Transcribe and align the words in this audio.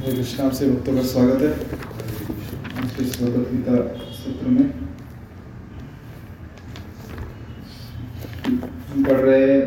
हरे 0.00 0.12
कृष्णा 0.12 0.50
से 0.50 0.70
भक्तों 0.70 0.94
का 0.94 1.02
स्वागत 1.02 1.42
है। 1.42 1.52
आज 2.82 2.90
के 2.90 3.24
भगवत 3.24 3.48
गीता 3.48 3.74
सत्र 4.12 4.48
में। 4.48 4.70
हम 8.90 9.04
पढ़ 9.04 9.16
रहे 9.16 9.52
हैं 9.52 9.60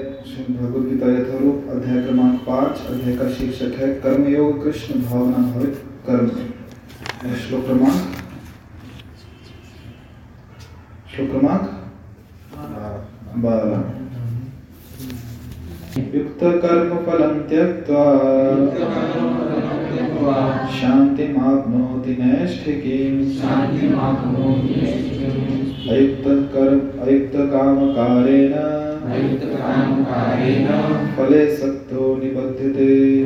भगवद 0.58 0.90
गीता 0.90 1.08
यथारूप, 1.08 1.68
अध्याय 1.70 2.04
क्रमांक 2.04 2.42
पाँच, 2.48 2.88
अध्याय 2.88 3.18
का 3.18 3.30
शीर्षक 3.30 3.80
है, 3.80 3.94
कर्मयोग 3.94 4.64
कृष्ण 4.64 5.02
भावना 5.02 5.38
भवित 5.38 5.84
कर्म। 6.10 6.30
श्लोक 7.36 7.66
क्रमांक। 7.66 8.16
श्लोक 11.16 11.30
क्रमांक? 11.30 11.92
बारह। 13.38 14.04
युक्त 16.18 16.40
कर्म 16.44 16.98
फलं 17.06 17.44
त्यक्त्वा 20.24 20.68
शान्तिमाप्नोति 20.68 22.12
नैष्ठिकीम् 22.12 23.24
फले 31.18 31.56
सक्तो 31.58 32.16
निबध्यते। 32.16 33.24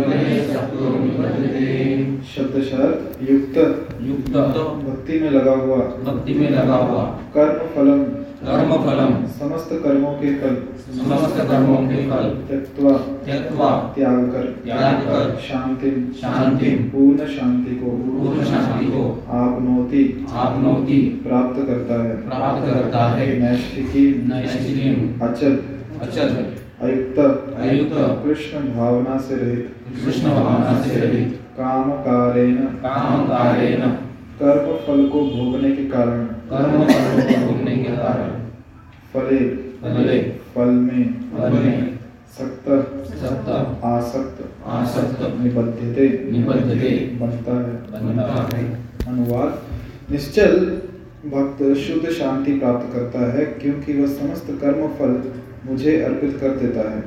शब्द 2.36 2.62
शर्त 2.62 3.32
युक्त। 3.32 3.90
युक्त। 4.02 4.32
भक्ति 4.88 5.20
में 5.20 5.32
लगा 5.32 5.52
हुआ। 5.52 5.78
भक्ति 5.78 6.34
में 6.34 6.50
लगा 6.50 6.76
हुआ। 6.76 7.04
कर्म 7.04 7.76
फलम 7.76 8.17
कर्म 8.42 8.72
फलम 8.78 9.14
समस्त 9.28 9.70
कर्मों 9.74 10.12
के 10.14 10.34
फल। 10.36 10.56
समस्त 10.98 11.38
कर्मों 11.52 11.78
के 11.78 11.96
फल। 12.10 12.28
त्यक्त्वा। 12.48 12.92
त्यक्त्वा। 13.26 13.70
त्याग 13.96 14.20
कर। 14.20 14.44
त्याग 14.66 14.94
कर। 14.94 15.38
शांति। 15.40 16.18
शांति। 16.22 16.66
पूर्ण 16.66 17.18
शांति 17.18 17.76
को। 17.76 17.86
पूर्ण 17.86 18.44
शांति 18.44 18.86
को। 18.86 19.24
आपनोति 19.30 20.28
आपनोति 20.34 21.24
प्राप्त 21.28 21.60
करता 21.68 22.04
है। 22.04 22.10
प्राप्त 22.10 22.74
करता 22.74 23.08
है। 23.08 23.40
नैष्ठिकी। 23.40 24.06
नैष्ठिकीम 24.28 25.28
अचल। 25.28 25.58
अचल। 26.02 26.36
अयुक्त 26.82 27.20
अयुक्त 27.60 27.96
कृष्ण 28.26 28.60
भावना 28.60 29.18
से 29.18 29.36
रहित। 29.36 29.76
कृष्ण 30.06 30.30
भावना 30.30 30.82
से 30.82 31.00
रहित। 31.00 31.40
काम 31.58 31.92
कारेण 31.92 32.56
काम 32.56 33.28
कारेण 33.28 33.82
कर्म 34.42 34.74
फल 34.78 35.08
को 35.10 35.22
भोगने 35.22 35.72
के 35.72 35.84
कारण। 35.84 36.26
कर्म 36.52 36.84
फलों 36.84 37.24
को 37.24 37.46
भोगने 37.46 37.76
के 37.78 37.92
कारण। 37.92 38.37
फले 39.14 39.50
फले। 39.82 40.22
फल 40.56 40.70
में 40.70 41.32
फल 41.32 41.52
में 41.52 42.00
सक्त। 42.32 42.66
सत्ता 43.16 43.82
आसक्त 43.84 44.50
आसक्त। 44.66 45.42
निबद्धते 45.42 46.30
निबद्धते। 46.32 47.18
बनता 47.22 47.58
है। 47.58 47.76
बनता 48.06 48.58
है। 48.58 48.80
अनुवाद। 49.08 49.62
निश्चल 50.12 50.66
भक्त 51.26 51.64
शुद्ध 51.78 52.10
शांति 52.10 52.60
प्राप्त 52.60 52.94
करता 52.94 53.32
है 53.32 53.46
क्योंकि 53.46 53.94
वह 53.94 54.08
समस्त 54.08 54.48
कर्म 54.62 54.88
फल 54.88 55.34
मुझे 55.66 56.02
अर्पित 56.02 56.38
कर 56.42 56.50
देता 56.50 56.90
है। 56.92 57.04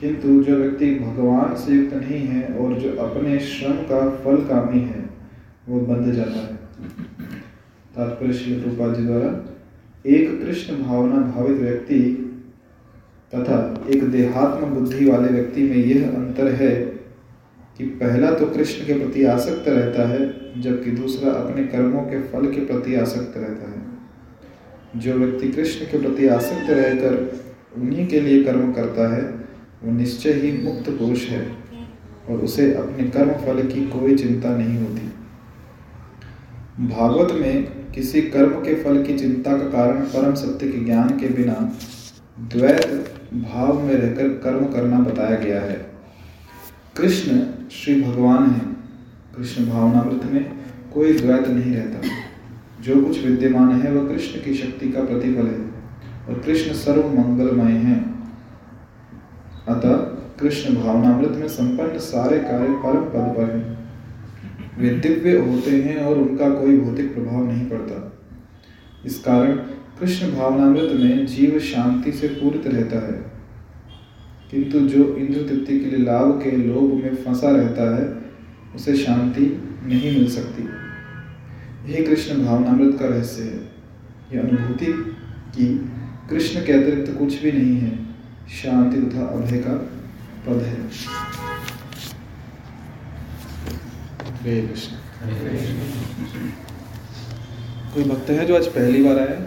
किंतु 0.00 0.42
जो 0.44 0.56
व्यक्ति 0.56 0.94
भगवान 0.94 1.54
से 1.54 1.72
युक्त 1.72 1.94
नहीं 1.94 2.26
है 2.26 2.42
और 2.58 2.78
जो 2.78 2.90
अपने 2.96 3.38
श्रम 3.38 3.72
का 3.72 4.10
फल 4.10 4.36
कामी 4.36 4.80
है 4.80 5.10
वो 5.68 5.80
बंध 5.80 6.12
जाता 6.14 6.40
है। 6.40 6.56
तात्पर्य 7.96 8.32
श्री 8.32 8.54
रूपा 8.54 8.92
जी 8.92 9.02
द्वारा 9.04 9.55
एक 10.06 10.40
कृष्ण 10.40 10.76
भावना 10.82 11.20
भावित 11.32 11.58
व्यक्ति 11.58 11.98
तथा 13.32 13.56
एक 13.90 14.04
देहात्म 14.10 14.66
बुद्धि 14.66 15.04
वाले 15.04 15.28
व्यक्ति 15.28 15.62
में 15.62 15.76
यह 15.76 16.08
अंतर 16.08 16.52
है 16.52 16.74
कि 17.78 17.84
पहला 18.00 18.30
तो 18.30 18.46
कृष्ण 18.46 18.86
के 18.86 18.94
प्रति 18.94 19.24
आसक्त 19.24 19.68
रहता 19.68 20.08
है, 20.08 20.20
जबकि 20.62 20.90
दूसरा 20.90 21.32
अपने 21.32 21.64
कर्मों 21.64 22.02
के 22.02 22.20
फल 22.22 22.46
के 22.52 22.64
प्रति 22.64 22.94
आसक्त 22.94 23.36
रहता 23.36 23.70
है। 23.70 25.00
जो 25.00 25.14
व्यक्ति 25.14 25.48
कृष्ण 25.48 25.86
के 25.86 25.98
प्रति 25.98 26.28
आसक्त 26.28 26.70
रहकर 26.70 27.16
उन्हीं 27.76 28.06
के 28.06 28.20
लिए 28.20 28.42
कर्म 28.44 28.72
करता 28.72 29.08
है, 29.14 29.22
वो 29.84 29.92
निश्चय 29.92 30.32
ही 30.32 30.52
मुक्त 30.62 30.90
पुरुष 30.90 31.28
है 31.28 31.46
और 32.28 32.38
उसे 32.40 32.72
अपने 32.74 33.08
कर्म 33.08 33.32
फल 33.44 33.62
की 33.66 33.86
कोई 33.88 34.16
चिंता 34.16 34.56
नहीं 34.56 34.78
होती। 34.78 35.12
भागवत 36.86 37.32
में 37.32 37.75
किसी 37.96 38.22
कर्म 38.22 38.50
के 38.50 38.84
फल 38.84 39.02
की 39.02 39.18
चिंता 39.18 39.52
का 39.52 39.64
कारण 39.64 40.00
परम 40.00 40.34
सत्य 40.34 40.68
के 40.68 40.84
ज्ञान 40.84 41.08
के 41.08 41.28
बिना 41.28 41.72
द्वैत 42.40 43.14
भाव 43.34 43.82
में 43.82 43.94
रहकर 43.94 44.28
कर्म 44.28 44.66
करना 44.66 44.98
बताया 44.98 45.36
गया 45.36 45.60
है। 45.60 45.90
कृष्ण 46.96 47.40
श्री 47.72 48.02
भगवान 48.02 48.50
है। 48.50 48.60
कृष्ण 49.36 49.66
भावनामृत 49.66 50.24
में 50.24 50.52
कोई 50.94 51.12
द्वैत 51.12 51.48
नहीं 51.48 51.76
रहता। 51.76 52.08
जो 52.82 53.04
कुछ 53.04 53.24
विद्यमान 53.24 53.80
है 53.80 53.92
वह 53.92 54.08
कृष्ण 54.08 54.40
की 54.40 54.54
शक्ति 54.54 54.88
का 54.88 55.00
प्रतिफल 55.00 55.46
है 55.46 55.70
और 56.28 56.42
कृष्ण 56.46 56.72
सर्व 56.72 57.08
मंगलमय 57.08 57.72
है। 57.72 58.00
अतः 59.68 59.96
कृष्ण 60.40 60.74
भावनामृत 60.74 61.30
में 61.30 61.48
संपन्न 61.48 61.98
सारे 61.98 62.38
कार्य 62.38 62.68
परम 62.68 63.04
पद 63.04 63.34
पर 63.36 63.56
हैं। 63.56 63.75
वे 64.78 64.90
दिव्य 64.90 65.38
होते 65.38 65.70
हैं 65.70 65.96
और 65.96 66.18
उनका 66.18 66.50
कोई 66.50 66.78
भौतिक 66.78 67.14
प्रभाव 67.14 67.52
नहीं 67.52 67.66
पड़ता। 67.66 68.18
इस 69.06 69.20
कारण 69.20 69.52
कृष्ण 70.00 70.32
भावनामृत 70.32 70.90
में 71.00 71.26
जीव 71.26 71.58
शांति 71.58 72.12
से 72.12 72.28
पूरित 72.28 72.66
रहता 72.66 73.06
है। 73.06 73.36
किंतु 74.50 74.80
जो 74.80 75.16
इंद्र 75.16 75.48
तृप्ति 75.48 75.80
के 75.80 75.86
लिए 75.86 76.06
लाभ 76.06 76.40
के 76.44 76.56
लोभ 76.56 76.94
में 76.94 77.14
फंसा 77.14 77.50
रहता 77.50 77.96
है, 77.96 78.30
उसे 78.74 78.96
शांति 78.96 79.62
नहीं 79.86 80.12
मिल 80.12 80.30
सकती। 80.30 80.62
यही 81.92 82.04
कृष्ण 82.04 82.44
भावनामृत 82.44 82.98
का 82.98 83.06
रहस्य 83.06 83.42
है। 83.42 83.76
यह 84.34 84.40
अनुभूति 84.40 84.86
कि 85.56 85.92
कृष्ण 86.30 86.66
के 86.66 86.72
अतिरिक्त 86.72 87.18
कुछ 87.18 87.42
भी 87.42 87.52
नहीं 87.52 87.76
है, 87.76 88.06
शांति 88.62 89.02
तथा 89.02 89.22
अभय 89.26 89.58
का 89.58 89.74
पद 90.46 90.56
है। 90.56 90.88
हरे 94.46 94.62
कृष्ण 94.62 94.96
कोई 97.94 98.04
भक्त 98.04 98.28
है 98.30 98.46
जो 98.46 98.56
आज 98.56 98.66
पहली 98.66 99.02
बार 99.02 99.18
आया 99.18 99.38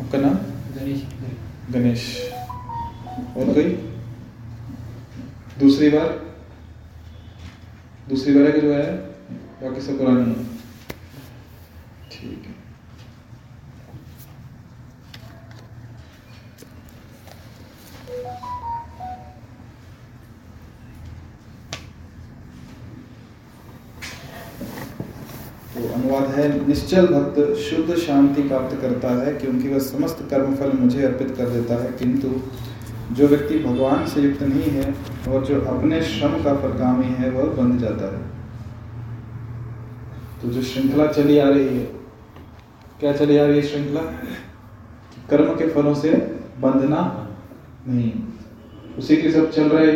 आपका 0.00 0.18
नाम? 0.18 0.34
गणेश। 1.72 2.02
और 3.36 3.52
कोई? 3.54 3.64
दूसरी 5.60 5.90
बार? 5.90 6.08
दूसरी 8.08 8.34
बार 8.34 8.44
है 8.46 8.52
कि 8.52 8.60
जो 8.60 8.72
है 8.74 8.92
बाकी 9.62 9.80
सब 9.80 9.98
पुरानी 9.98 10.30
है। 10.30 10.57
अनुवाद 26.08 26.30
है। 26.30 26.68
निश्चल 26.68 27.06
भक्त 27.06 27.56
शुद्ध 27.56 27.94
शांति 27.94 28.42
प्राप्त 28.42 28.78
करता 28.82 29.08
है 29.08 29.32
क्योंकि 29.32 29.68
वह 29.68 29.78
समस्त 29.78 30.28
कर्मफल 30.30 30.72
मुझे 30.72 31.02
अर्पित 31.02 31.34
कर 31.38 31.48
देता 31.48 31.74
है। 31.74 31.92
किंतु 31.92 32.28
जो 33.14 33.26
व्यक्ति 33.28 33.58
भगवान 33.58 34.06
से 34.06 34.20
युक्त 34.20 34.42
नहीं 34.42 34.62
है 34.62 34.94
और 35.28 35.44
जो 35.44 35.60
अपने 35.60 36.02
श्रम 36.02 36.32
का 36.42 36.54
फलकामी 36.56 37.04
है, 37.04 37.30
वह 37.30 37.54
बंध 37.54 37.80
जाता 37.80 38.16
है। 38.16 38.22
तो 40.42 40.48
जो 40.48 40.62
श्रृंखला 40.62 41.06
चली 41.06 41.38
आ 41.38 41.48
रही 41.48 41.78
है, 41.78 41.84
क्या 43.00 43.12
चली 43.12 43.36
आ 43.36 43.46
रही 43.46 43.56
है 43.56 43.62
श्रृंखला? 43.62 44.00
कर्म 45.30 45.54
के 45.54 45.68
फलों 45.68 45.94
से 45.94 46.10
बंधना 46.60 47.28
नहीं। 47.88 48.12
उसी 48.98 49.16
के 49.16 49.30
सब 49.30 49.50
चल 49.50 49.68
रहे 49.68 49.92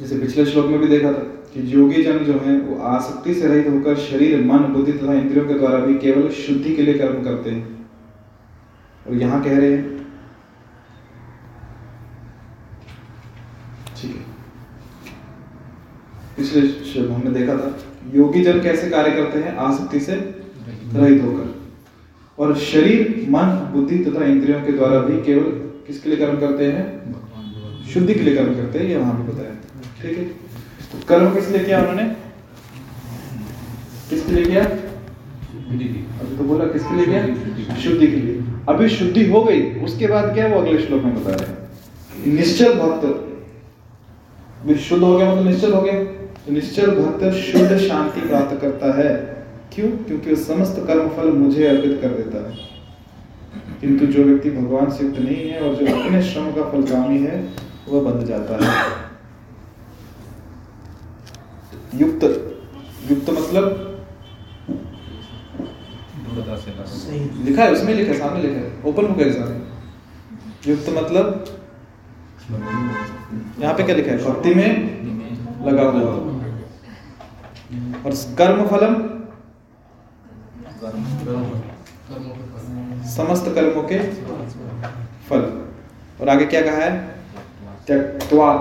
जैसे 0.00 0.18
पिछले 0.18 0.46
श्लोक 0.46 0.66
में 0.66 0.78
भी 0.78 0.88
देखा 0.88 1.12
था। 1.12 1.29
कि 1.54 1.62
योगी 1.74 2.02
जन 2.02 2.18
जो 2.24 2.38
हैं 2.40 2.60
वो 2.60 2.76
आसक्ति 2.86 3.34
से 3.34 3.46
रहित 3.48 3.68
होकर 3.68 3.96
शरीर 4.00 4.44
मन 4.46 4.64
बुद्धि 4.72 4.92
तथा 4.92 5.14
इंद्रियों 5.14 5.46
के 5.48 5.54
द्वारा 5.54 5.78
भी 5.78 5.94
केवल 5.98 6.28
शुद्धि 6.36 6.74
के 6.76 6.82
लिए 6.82 6.94
कर्म 6.94 7.22
करते 7.24 7.50
हैं। 7.50 7.88
और 9.06 9.14
यहाँ 9.14 9.42
कह 9.44 9.58
रहे 9.58 9.72
हैं 9.72 9.98
ठीक 13.96 14.10
है। 14.10 14.22
पिछले 16.36 16.68
श्लोक 16.68 17.10
हमने 17.10 17.30
देखा 17.30 17.56
था 17.56 17.78
योगी 18.14 18.42
जन 18.42 18.60
कैसे 18.62 18.90
कार्य 18.90 19.10
करते 19.10 19.38
हैं 19.38 19.56
आसक्ति 19.58 20.00
से 20.00 20.14
रहित 20.14 21.22
होकर। 21.22 21.48
और 22.38 22.54
शरीर 22.58 23.26
मन 23.30 23.58
बुद्धि 23.72 23.98
तथा 24.04 24.24
इंद्रियों 24.26 24.60
के 24.62 24.72
द्वारा 24.72 25.00
भी 25.00 25.20
केवल 25.22 25.50
किसके 25.86 26.08
लिए 26.08 26.18
कर्म 26.18 26.38
करते 26.40 26.70
हैं? 26.72 27.84
शुद्धि 27.84 28.14
के 28.14 28.20
लिए 28.20 28.34
कर्म 28.36 28.54
करते 28.54 28.78
हैं 28.78 28.86
ये 28.86 28.96
वहाँ 28.96 29.16
भी 29.16 29.32
बताया। 29.32 29.54
ठीक 30.02 30.18
है? 30.18 30.24
कर्म 31.08 31.34
किस 31.34 31.48
लिए 31.48 31.64
किया 31.64 31.78
उन्होंने? 31.78 32.04
किसके 34.10 34.32
लिए 34.32 34.44
किया? 34.44 34.64
अभी 34.64 36.36
तो 36.38 36.44
बोला 36.44 36.64
किसके 36.64 36.96
लिए 36.96 37.06
किया? 37.06 37.26
शुद्धि 37.76 38.06
के। 38.06 38.16
लिए। 38.16 38.42
अभी 38.68 38.88
शुद्धि 38.88 39.30
हो 39.30 39.44
गई 39.44 39.80
उसके 39.80 40.06
बाद 40.06 40.34
क्या 40.34 40.46
वो 40.46 40.60
अगले 40.60 40.78
श्लोक 40.78 41.02
में 41.02 41.24
बता 41.24 41.34
रहे 41.34 41.50
हैं? 41.50 41.58
निश्चल 42.34 42.74
भक्त। 42.74 43.26
शुद्ध 44.80 45.04
हो 45.04 45.18
गया 45.18 45.34
मतलब 45.34 45.46
निश्चल 45.46 45.72
हो 45.72 45.82
गया? 45.82 45.94
निश्चल 46.52 46.90
भक्त 46.90 47.34
शुद्ध 47.34 47.78
शांति 47.78 48.20
प्राप्त 48.20 48.60
करता 48.60 48.98
है। 48.98 49.44
क्यों? 49.72 49.88
क्योंकि 49.88 50.30
वो 50.30 50.36
समस्त 50.36 50.84
कर्म 50.86 51.08
फल 51.08 51.32
मुझे 51.32 51.66
अर्पित 51.66 51.98
कर 52.02 52.08
देता 52.08 52.50
है। 52.50 52.56
किंतु 53.80 54.06
जो 54.06 54.24
व्यक्ति 54.24 54.50
भगवान 54.50 54.90
से 54.90 55.04
युक्त 55.04 55.18
नहीं 55.18 55.36
है 55.36 55.60
और 55.60 55.74
जो 55.74 55.86
अपने 55.86 56.22
श्रम 56.22 56.52
का 56.52 56.70
फलकामी 56.70 57.18
है 57.18 57.48
वह 57.88 58.10
बंध 58.10 58.24
जाता 58.26 58.54
है। 58.54 58.99
युक्त 61.94 62.24
युक्त 63.10 63.30
मतलब? 63.30 63.86
लिखा 67.44 67.62
है 67.62 67.70
उसमें 67.72 67.94
लिखा 67.94 68.12
है 68.12 68.18
सामने 68.18 68.42
लिखा 68.42 68.60
है। 68.60 68.82
ओपन 68.86 69.06
बुक 69.06 69.20
एग्ज़ाम 69.20 69.48
युक्त 70.66 70.88
मतलब? 70.96 71.44
यहाँ 73.60 73.74
पे 73.74 73.82
क्या 73.82 73.96
लिखा 73.96 74.10
है? 74.10 74.18
भक्ति 74.24 74.54
में 74.54 74.68
लगा 75.66 75.82
हुआ। 75.88 76.12
और 78.04 78.12
कर्म 78.38 78.66
फलम 78.68 78.94
समस्त 83.10 83.52
कर्मों 83.54 83.82
के 83.92 83.98
फल। 85.28 85.42
और 86.20 86.28
आगे 86.28 86.46
क्या 86.46 86.62
कहा 86.62 86.76
है? 86.76 86.90
त्यक्त्वा। 87.86 88.52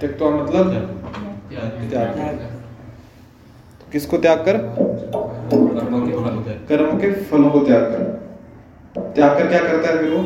त्यक्त्वा 0.00 0.30
मतलब? 0.32 0.64
त्याग। 1.90 2.51
किसको 3.92 4.18
त्याग 4.18 4.38
कर? 4.38 4.56
कर्मों 6.68 6.98
के 6.98 7.12
फल 7.22 7.48
के 7.48 7.64
त्याग 7.66 7.82
कर। 7.84 8.02
त्याग 9.14 9.38
कर 9.38 9.46
क्या 9.48 9.58
करता 9.60 9.88
है 9.88 9.98
फिर 9.98 10.10
वो? 10.10 10.22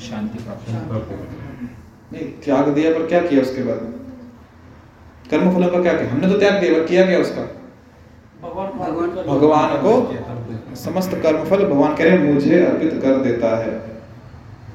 शांति 0.00 0.38
प्राप्त 0.38 0.64
नहीं 2.12 2.24
त्याग 2.44 2.68
दिया 2.68 2.90
पर 2.92 3.06
क्या 3.06 3.20
किया 3.20 3.42
उसके 3.42 3.62
बाद? 3.62 3.80
कर्म 5.30 5.50
फलों 5.54 5.68
का 5.68 5.80
क्या 5.82 5.92
किया? 5.92 6.10
हमने 6.10 6.28
तो 6.32 6.38
त्याग 6.38 6.54
दिया 6.60 6.72
पर 6.72 6.84
किया 6.86 7.06
क्या 7.06 7.18
उसका? 7.20 7.44
भगवान 9.26 9.70
को 9.84 9.92
समस्त 10.76 11.14
कर्म 11.22 11.44
फल 11.44 11.64
भगवान 11.64 11.94
कह 11.96 12.04
रहे 12.04 12.12
हैं 12.12 12.34
मुझे 12.34 12.64
अर्पित 12.64 13.00
कर 13.02 13.16
देता 13.20 13.56
है। 13.56 13.72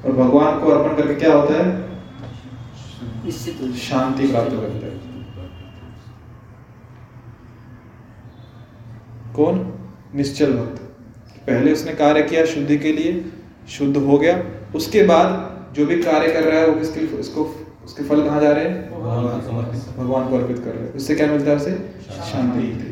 और 0.04 0.12
भगवान 0.12 0.58
को 0.60 0.70
अर्पण 0.70 0.96
करके 0.96 1.14
क्या 1.14 1.32
होता 1.34 1.52
है। 1.54 1.66
शांति 3.78 4.28
प्राप्त 4.28 4.50
करते 4.50 4.86
हैं। 4.86 5.11
कौन? 9.36 9.60
निश्चल 10.14 10.52
भक्त 10.52 10.80
पहले 11.46 11.72
उसने 11.72 11.92
कार्य 11.94 12.22
किया 12.22 12.44
शुद्धि 12.46 12.76
के 12.78 12.92
लिए 12.92 13.24
शुद्ध 13.68 13.96
हो 13.96 14.18
गया। 14.18 14.42
उसके 14.74 15.02
बाद 15.02 15.74
जो 15.76 15.86
भी 15.86 15.96
कार्य 16.02 16.32
कर 16.32 16.42
रहा 16.42 16.60
है 16.60 16.66
वो 16.66 16.78
किसके 16.78 17.06
उसको 17.16 17.44
उसके 17.84 18.04
फल 18.04 18.22
कहाँ 18.22 18.40
जा 18.40 18.50
रहे 18.52 18.64
हैं? 18.64 18.90
भगवान 19.96 20.28
को 20.28 20.36
अर्पित 20.36 20.58
कर 20.58 20.70
रहे 20.70 20.84
हैं। 20.84 20.94
उससे 20.94 21.14
क्या 21.14 21.26
मिलता 21.26 21.50
है 21.50 21.56
उसे? 21.56 21.70
शांति। 22.30 22.58
मिलती 22.58 22.90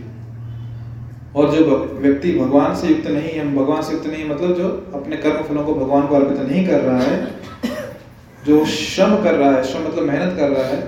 और 1.36 1.50
जो 1.50 1.76
व्यक्ति 2.00 2.32
भगवान 2.38 2.74
से 2.76 2.88
युक्त 2.88 3.06
नहीं 3.06 3.28
है 3.28 3.44
भगवान 3.56 3.82
से 3.82 3.92
युक्त 3.92 4.06
नहीं 4.06 4.22
है 4.22 4.28
मतलब 4.28 4.54
जो 4.54 4.68
अपने 4.94 5.16
कर्म 5.16 5.42
फलों 5.42 5.64
को 5.64 5.74
भगवान 5.74 6.06
को 6.06 6.14
अर्पित 6.14 6.40
नहीं 6.40 6.66
कर 6.66 6.80
रहा 6.80 7.00
है 7.00 7.34
जो 8.46 8.64
श्रम 8.66 9.14
कर 9.24 9.34
रहा 9.34 9.50
है 9.50 9.62
श्रम 9.64 9.82
मतलब 9.82 10.04
मेहनत 10.04 10.36
कर 10.38 10.48
रहा 10.48 10.66
है 10.66 10.78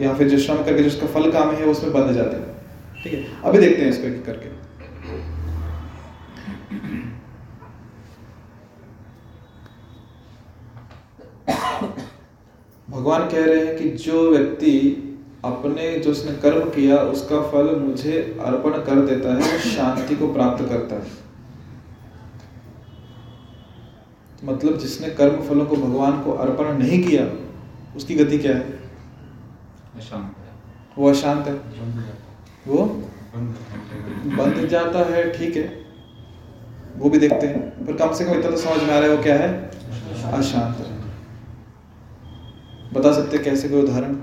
या 0.00 0.14
फिर 0.14 0.28
जो 0.28 0.38
श्रम 0.38 0.56
करके 0.56 0.82
जो 0.82 0.88
उसका 0.88 1.06
फल 1.06 1.30
काम 1.30 1.50
है 1.50 1.64
उसमें 1.66 1.92
बंध 1.92 2.12
जाता 2.12 2.36
है। 2.36 2.53
ठीक 3.04 3.12
है 3.14 3.42
अभी 3.44 3.58
देखते 3.58 3.82
हैं 3.82 3.88
इसको 3.90 4.08
करके। 4.26 4.48
भगवान 12.88 13.28
कह 13.28 13.44
रहे 13.44 13.64
हैं 13.66 13.76
कि 13.76 13.88
जो 14.04 14.30
व्यक्ति 14.30 14.72
अपने 15.44 15.90
जो 15.98 16.10
उसने 16.10 16.32
कर्म 16.38 16.70
किया 16.70 16.96
उसका 17.12 17.40
फल 17.50 17.74
मुझे 17.78 18.18
अर्पण 18.44 18.78
कर 18.84 19.00
देता 19.06 19.34
है 19.34 19.40
वो 19.42 19.58
शांति 19.70 20.16
को 20.16 20.32
प्राप्त 20.32 20.64
करता 20.68 20.96
है। 20.96 21.12
मतलब 24.44 24.78
जिसने 24.78 25.10
कर्म 25.14 25.42
फलों 25.48 25.66
को 25.66 25.76
भगवान 25.76 26.20
को 26.22 26.32
अर्पण 26.38 26.72
नहीं 26.78 27.02
किया 27.04 27.24
उसकी 27.96 28.14
गति 28.14 28.38
क्या 28.38 28.56
है? 28.56 28.64
वो 30.98 31.10
अशांत 31.10 31.46
है। 31.46 31.54
वो? 32.66 32.84
बंध 34.36 34.68
जाता 34.68 34.98
है, 34.98 35.38
ठीक 35.38 35.56
है। 35.56 35.84
वो 36.96 37.10
भी 37.10 37.18
देखते 37.18 37.46
हैं। 37.46 37.86
पर 37.86 37.92
कम 37.92 38.12
से 38.14 38.24
कम 38.24 38.30
इतना 38.30 38.50
तो 38.50 38.56
समझ 38.56 38.82
में 38.82 38.94
आ 38.94 38.98
रहा 38.98 39.08
है 39.08 39.16
वो 39.16 39.22
क्या 39.22 39.34
है? 39.34 39.70
अशांत 40.32 40.76
बता 42.94 43.12
सकते 43.12 43.38
कैसे 43.38 43.68
कोई 43.68 43.82
उदाहरण? 43.82 44.14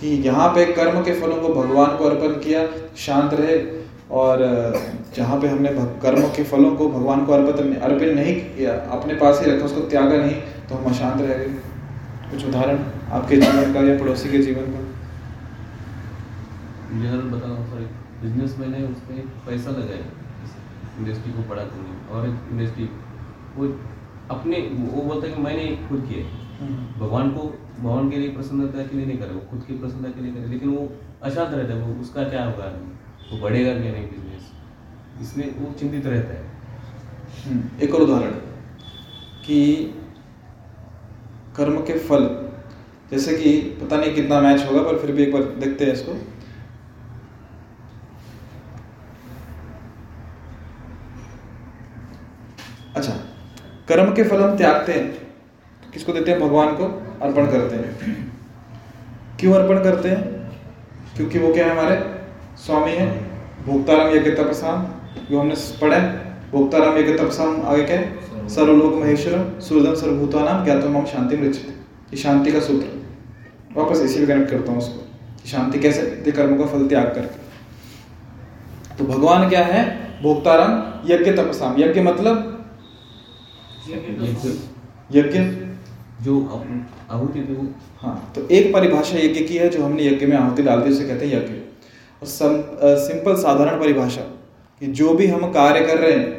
कि 0.00 0.08
यहाँ 0.22 0.48
पे 0.48 0.64
कर्म 0.72 1.00
के 1.00 1.14
फलों 1.20 1.36
को 1.36 1.48
भगवान 1.54 1.96
को 1.96 2.04
अर्पण 2.04 2.28
किया, 2.28 2.66
शांत 2.96 3.34
रहे, 3.34 3.58
और 4.10 4.38
जहाँ 5.16 5.40
पे 5.40 5.48
हमने 5.48 5.70
कर्म 6.02 6.22
के 6.28 6.44
फलों 6.44 6.74
को 6.76 6.88
भगवान 6.88 7.24
को 7.26 7.32
अर्पित 7.32 7.82
अर्पित 7.82 8.14
नहीं 8.14 8.34
किया, 8.36 8.74
अपने 8.90 9.14
पास 9.14 9.40
ही 9.40 9.50
रखा, 9.50 9.64
उसको 9.64 9.80
त्यागा 9.80 10.16
नहीं 10.16 10.34
तो 10.68 10.74
हम 10.74 10.84
अशांत 10.84 11.20
रह 11.20 11.34
गए। 11.34 11.48
कुछ 12.30 12.46
उदाहरण 12.46 12.78
आपके 13.10 13.36
जीवन 13.36 13.72
का 13.74 13.80
या 13.80 13.98
पड़ोसी 13.98 14.28
के 14.32 14.38
जीवन 14.38 14.62
का? 14.62 14.99
जनरल 16.90 17.28
बता 17.30 17.48
रहा 17.48 17.66
सॉरी 17.70 17.84
बिज़नेस 18.22 18.56
मैंने 18.58 18.82
उसमें 18.86 19.18
पैसा 19.46 19.70
लगाया 19.70 20.06
इंडस्ट्री 21.00 21.32
को 21.32 21.42
बड़ा 21.50 21.62
करने 21.64 21.96
और 22.14 22.26
इंडस्ट्री 22.28 22.88
वो 23.56 23.68
अपने 24.30 24.60
वो 24.72 25.02
बोलता 25.02 25.26
है 25.26 25.32
कि 25.34 25.42
मैंने 25.42 25.66
खुद 25.88 26.06
किया 26.08 26.24
भगवान 26.98 27.30
को 27.36 27.44
भगवान 27.78 28.10
के 28.10 28.16
लिए 28.16 28.30
प्रसन्नता 28.32 28.82
के 28.86 28.96
लिए 28.96 29.06
नहीं 29.06 29.18
करे 29.18 29.34
वो 29.34 29.40
खुद 29.50 29.64
की 29.68 29.78
प्रसन्नता 29.78 30.10
के 30.10 30.22
लिए 30.22 30.32
करे 30.32 30.46
लेकिन 30.46 30.68
वो 30.70 30.88
अशांत 31.22 31.54
रहता 31.54 31.74
है 31.74 31.80
वो 31.82 32.00
उसका 32.00 32.24
क्या 32.28 32.44
होगा 32.44 32.66
वो 33.30 33.40
बढ़ेगा 33.42 33.72
क्या 33.80 33.92
नहीं 33.92 34.06
बिज़नेस 34.08 34.50
इसमें 35.22 35.46
वो 35.58 35.72
चिंतित 35.80 36.06
रहता 36.06 36.34
है। 36.34 36.48
हम्म, 37.44 37.62
एक 37.84 37.94
और 37.94 38.02
उदाहरण 38.02 38.30
कि 39.46 39.58
कर्म 41.56 41.80
के 41.86 41.98
फल 42.08 42.28
जैसे 43.10 43.36
कि 43.36 43.52
पता 43.80 43.96
नहीं 43.96 44.14
कितना 44.14 44.40
मैच 44.40 44.66
होगा 44.66 44.82
पर 44.82 44.98
फिर 44.98 45.12
भी 45.12 45.22
एक 45.22 45.32
बार 45.32 45.42
देखते 45.60 45.84
हैं 45.84 45.92
इसको 45.92 46.12
अच्छा 52.96 53.12
कर्म 53.90 54.14
के 54.14 54.22
फल 54.22 54.42
हम 54.42 54.56
त्यागते 54.56 54.92
हैं। 54.92 55.28
किसको 55.92 56.12
देते 56.12 56.30
हैं? 56.30 56.40
भगवान 56.40 56.68
को 56.68 56.84
अर्पण 57.22 57.46
करते 57.46 57.76
हैं। 57.76 58.32
क्यों 59.40 59.54
अर्पण 59.54 59.82
करते 59.84 60.08
हैं? 60.08 60.22
क्योंकि 61.16 61.38
वो 61.38 61.52
क्या 61.54 61.66
है 61.66 61.70
हमारे? 61.70 61.96
स्वामी 62.66 62.92
है। 62.92 63.06
भोक्ताराम 63.66 64.16
यज्ञ 64.16 64.30
तपसाम 64.30 64.86
जो 65.30 65.40
हमने 65.40 65.54
पढ़ा 65.80 65.96
है। 65.96 66.18
भोक्ताराम 66.52 66.98
यज्ञ 66.98 67.18
तपसाम 67.18 67.62
आगे 67.62 67.84
क्या 67.84 67.98
है? 67.98 68.48
सर्वलोक 68.48 68.94
महेश्वरम 68.94 69.60
सूर्यदम 69.60 69.94
सर्वभूतानाम 69.94 70.64
ज्ञातम 70.64 70.96
हम 70.96 71.06
शांति 71.06 71.36
मृक्षते 71.36 71.68
ये 72.12 72.16
शांति 72.16 72.52
का 72.52 72.60
सूत्र। 72.60 72.86
वापस 73.76 74.00
इसी 74.00 74.18
में 74.18 74.28
कनेक्ट 74.28 74.50
करता 74.50 74.72
हूँ 74.72 74.78
उसको। 74.78 75.48
शांति 75.48 75.78
कैसे? 75.78 76.02
देते 76.02 76.30
कर्मों 76.30 76.58
का 76.58 76.66
फल 76.66 76.86
त्याग 76.88 77.04
करके। 77.04 78.96
तो 78.96 79.04
भगवान 79.04 79.48
क्या 79.48 79.64
है? 79.64 79.84
भोक्ताराम 80.22 81.10
यज्ञ 81.10 81.32
तपसाम 81.32 81.80
यज्ञ 81.80 82.00
मतलब 82.00 82.49
यज्ञ 85.12 85.38
जो 86.24 86.46
आहुति 87.10 87.38
थी 87.38 87.54
वो। 87.54 87.66
हाँ 88.00 88.32
तो 88.34 88.48
एक 88.48 88.72
परिभाषा 88.72 89.18
यज्ञ 89.18 89.40
की 89.40 89.56
है 89.56 89.68
जो 89.68 89.84
हमने 89.84 90.06
यज्ञ 90.06 90.26
में 90.26 90.36
आहुति 90.36 90.62
डाल 90.62 90.80
दी 90.80 90.90
उसे 90.90 91.04
कहते 91.04 91.26
हैं 91.26 91.36
यज्ञ। 91.36 91.52
और 91.52 92.26
सम, 92.26 92.48
अ, 92.48 92.62
सिंपल 92.84 93.34
साधारण 93.34 93.80
परिभाषा 93.80 94.20
कि 94.80 94.86
जो 94.86 95.14
भी 95.14 95.26
हम 95.26 95.50
कार्य 95.52 95.80
कर 95.80 95.98
रहे 95.98 96.12
हैं 96.12 96.30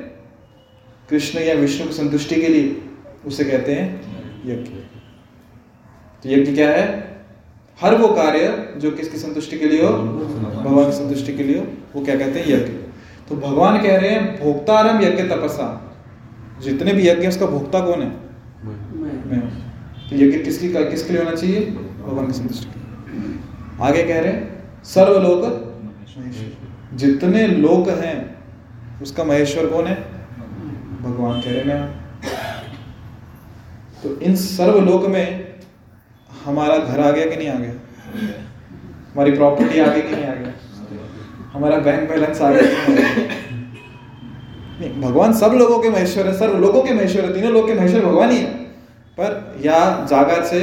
कृष्ण 1.10 1.39
या 1.39 1.53
विष्णु 1.53 1.88
की 1.88 1.93
संतुष्टि 1.93 2.36
के 2.36 2.48
लिए 2.48 2.81
उसे 3.25 3.43
कहते 3.43 3.72
हैं 3.72 4.01
यज्ञ। 4.46 4.72
तो 6.24 6.29
यज्ञ 6.29 6.55
क्या 6.55 6.70
है? 6.70 7.12
हर 7.81 7.96
वो 7.96 8.08
कार्य 8.08 8.74
जो 8.77 8.91
किसकी 8.91 9.17
संतुष्टि 9.17 9.60
के 9.60 9.65
लिए 9.65 9.84
हो 9.84 9.93
भगवान 10.63 10.86
की 10.86 10.91
संतुष्टि 10.91 11.34
के 11.34 11.43
लिए 11.43 11.60
हो 11.60 11.67
वो 11.96 12.05
क्या 12.05 12.17
कहते 12.17 12.39
हैं 12.39 12.48
यज्ञ। 12.48 12.74
तो 13.29 13.36
भगवान 13.36 13.81
कह 13.81 13.98
रहे 13.98 14.10
हैं 14.10 14.43
भोक्तारम 14.43 15.01
यज्ञ 15.01 15.24
तपसा। 15.24 15.90
जितने 16.63 16.93
भी 16.93 17.07
यज्ञ 17.07 17.27
उसका 17.27 17.45
भोक्ता 17.45 17.79
कौन 17.79 18.01
है? 18.01 18.09
मैं। 18.63 19.31
मैं। 19.31 19.39
तो 20.09 20.15
यज्ञ 20.15 20.37
किसकी 20.39 20.73
किसके 20.73 21.13
लिए 21.13 21.23
होना 21.23 21.35
चाहिए? 21.35 21.59
भगवान 22.05 22.27
की 22.27 22.33
संतुष्टि 22.33 22.65
के। 22.65 23.83
आगे 23.83 24.03
कह 24.03 24.19
रहे 24.19 24.33
हैं 24.33 24.63
सर्वलोक 24.83 25.67
जितने 26.93 27.47
लोक 27.47 27.89
हैं 27.89 28.37
उसका 29.01 29.23
महेश्वर 29.23 29.65
कौन 29.65 29.85
है? 29.85 29.95
भगवान 31.01 31.41
कह 31.41 31.51
रहे 31.51 31.59
हैं 31.59 31.65
मैं 31.65 31.81
हूँ। 31.81 32.01
तो 34.03 34.19
इन 34.21 34.35
सर्वलोक 34.35 35.05
में 35.05 35.53
हमारा 36.45 36.77
घर 36.77 36.99
आ 36.99 37.11
गया 37.11 37.25
कि 37.25 37.35
नहीं 37.35 37.49
आ 37.49 37.59
गया? 37.59 37.71
हमारी 39.13 39.31
प्रॉपर्टी 39.31 39.79
आ 39.79 39.87
गई 39.87 40.01
कि 40.01 40.15
नहीं 40.15 40.25
आ 40.25 40.33
गया 40.33 40.53
हमारा 41.53 41.77
बैंक 41.77 42.09
बैलेंस 42.09 42.41
आ 42.41 42.51
गया? 42.51 42.61
भगवान 44.81 45.33
सब 45.33 45.51
लोगों 45.53 45.79
के 45.79 45.89
महेश्वर 45.89 46.27
है, 46.27 46.33
सर्व 46.33 46.57
लोगों 46.57 46.81
के 46.83 46.93
महेश्वर 46.93 47.25
है, 47.25 47.33
तीनों 47.33 47.51
लोग 47.51 47.67
के 47.67 47.73
महेश्वर 47.73 48.05
भगवान 48.05 48.31
ही 48.31 48.38
है। 48.38 48.53
पर 49.17 49.61
या 49.65 49.79
जागा 50.05 50.43
से 50.45 50.61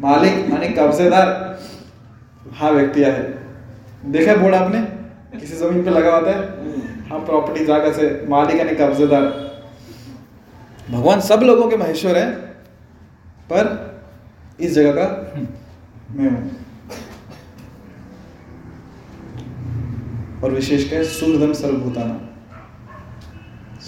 मालिक 0.00 0.52
आणि 0.54 0.68
कब्जेदार 0.68 1.28
हा 2.54 2.70
व्यक्ती 2.70 3.02
आहे 3.02 3.22
देखा 4.12 4.34
बोर्ड 4.36 4.54
आपने? 4.54 4.80
किसी 5.38 5.56
ज़मीन 5.56 5.84
पे 5.84 5.90
लगा 5.90 6.14
होता 6.16 6.30
है? 6.30 6.40
हाँ 7.08 7.18
प्रॉपर्टी 7.20 7.64
जागा 7.66 7.92
से 7.92 8.08
मालिक 8.28 8.56
यानी 8.56 8.74
कब्जेदार। 8.76 9.22
भगवान 10.90 11.20
सब 11.20 11.40
लोगों 11.42 11.68
के 11.70 11.76
महेश्वर 11.76 12.18
है, 12.18 12.30
पर 13.52 13.64
इस 14.60 14.74
जगह 14.74 14.92
का 14.92 15.06
मैं 16.10 16.30
हूँ। 16.30 16.50
और 20.44 20.50
विशेष 20.50 20.88
क्या 20.88 20.98
है 20.98 21.04
सुहृदम 21.04 21.52
सर्वभूताना। 21.52 22.31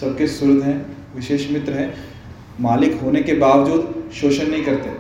सबके 0.01 0.27
सुहृद 0.27 0.63
हैं 0.63 0.77
विशेष 1.17 1.51
मित्र 1.51 1.73
हैं। 1.73 1.95
मालिक 2.61 3.01
होने 3.01 3.23
के 3.23 3.35
बावजूद 3.35 4.11
शोषण 4.15 4.47
नहीं 4.47 4.65
करते। 4.65 4.91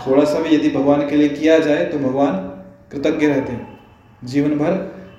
थोड़ा 0.00 0.24
सा 0.24 0.40
भी 0.40 0.54
यदि 0.54 0.70
भगवान 0.70 1.08
के 1.08 1.16
लिए 1.16 1.28
किया 1.28 1.58
जाए 1.58 1.84
तो 1.84 1.98
भगवान 1.98 2.36
कृतज्ञ 2.92 3.26
रहते 3.26 3.52
हैं 3.52 3.78
जीवन 4.24 4.54
भर 4.58 4.72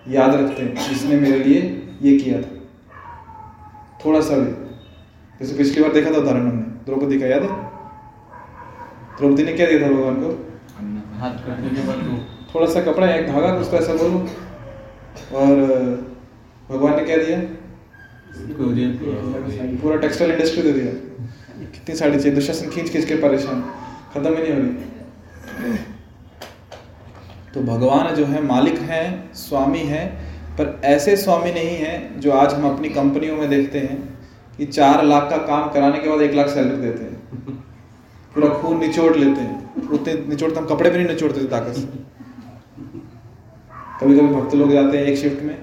याद 0.08 0.36
रखते 0.36 0.64
हैं 0.64 0.90
जिसने 0.90 1.16
मेरे 1.16 1.44
लिए 1.44 1.62
ये 2.02 2.18
किया 2.20 2.42
था। 2.42 2.52
थोड़ा 4.06 4.22
सा 4.22 4.36
भी। 4.36 4.52
जैसे 5.40 5.58
पिछली 5.58 5.84
बार 5.84 5.94
देखा 5.94 6.12
था 6.12 6.18
उदाहरण 6.18 6.42
हमने 6.42 6.86
द्रौपदी 6.86 7.20
का 7.20 7.26
याद 7.26 7.44
है? 7.44 7.50
द्रौपदी 9.18 9.44
ने 9.44 9.54
क्या 9.54 9.68
दिया 9.68 9.80
था 9.82 9.94
भगवान 9.94 10.16
को? 10.16 10.30
थोड़ा 12.54 12.68
सा 12.68 12.82
कपड़ा 12.82 13.08
एक 13.08 13.28
धागा 13.28 13.54
उसको 13.56 13.78
ऐसा 13.78 13.94
बोलो। 13.94 14.20
और 15.34 16.11
भगवान 16.72 16.96
ने 16.96 17.04
क्या 17.04 17.18
दिया? 17.18 17.40
पूरा 19.82 19.96
टेक्सटाइल 19.98 20.32
इंडस्ट्री 20.32 20.62
दे 20.62 20.72
दिया। 20.72 20.92
कितनी 21.72 21.96
साड़ी 21.96 22.20
चाहिए? 22.20 22.36
दुशासन 22.36 22.70
खींच 22.70 22.90
खींच 22.90 23.06
के 23.06 23.16
परेशान। 23.16 23.62
खत्म 24.14 24.36
ही 24.36 24.44
नहीं 24.44 24.54
हो 24.54 24.60
रही। 24.60 24.72
तो 27.54 27.62
भगवान 27.64 28.14
जो 28.16 28.26
है 28.26 28.44
मालिक 28.44 28.80
हैं 28.82 29.34
स्वामी 29.34 29.80
हैं 29.86 30.06
पर 30.58 30.82
ऐसे 30.86 31.16
स्वामी 31.18 31.52
नहीं 31.54 31.76
हैं 31.78 32.20
जो 32.20 32.32
आज 32.32 32.54
हम 32.54 32.70
अपनी 32.70 32.90
कंपनियों 32.90 33.38
में 33.38 33.50
देखते 33.50 33.80
हैं 33.80 33.98
कि 34.58 34.66
चार 34.66 35.04
लाख 35.04 35.30
का 35.30 35.38
काम 35.48 35.70
कराने 35.70 36.00
के 36.00 36.10
बाद 36.10 36.22
एक 36.22 36.34
लाख 36.34 36.48
सैलरी 36.48 36.78
देते 36.78 37.04
हैं। 37.04 37.16
पूरा 38.36 38.50
खून 38.54 38.80
निचोड़ 38.80 39.16
लेते 39.18 39.42
हैं। 39.42 39.90
उतने 39.90 40.14
निचोड़ते 40.28 40.60
हम 40.60 40.66
कपड़े 40.66 40.90
भी 40.90 40.98
नहीं 40.98 41.08
निचोड़ते 41.08 41.44
ताकत 41.48 41.74
से। 41.74 41.82
कभी 44.02 44.18
कभी 44.18 44.28
भक्त 44.28 44.56
लोग 44.56 44.72
जाते 44.72 44.98
हैं 44.98 45.06
एक 45.06 45.18
शिफ्ट 45.18 45.44
में। 45.44 45.58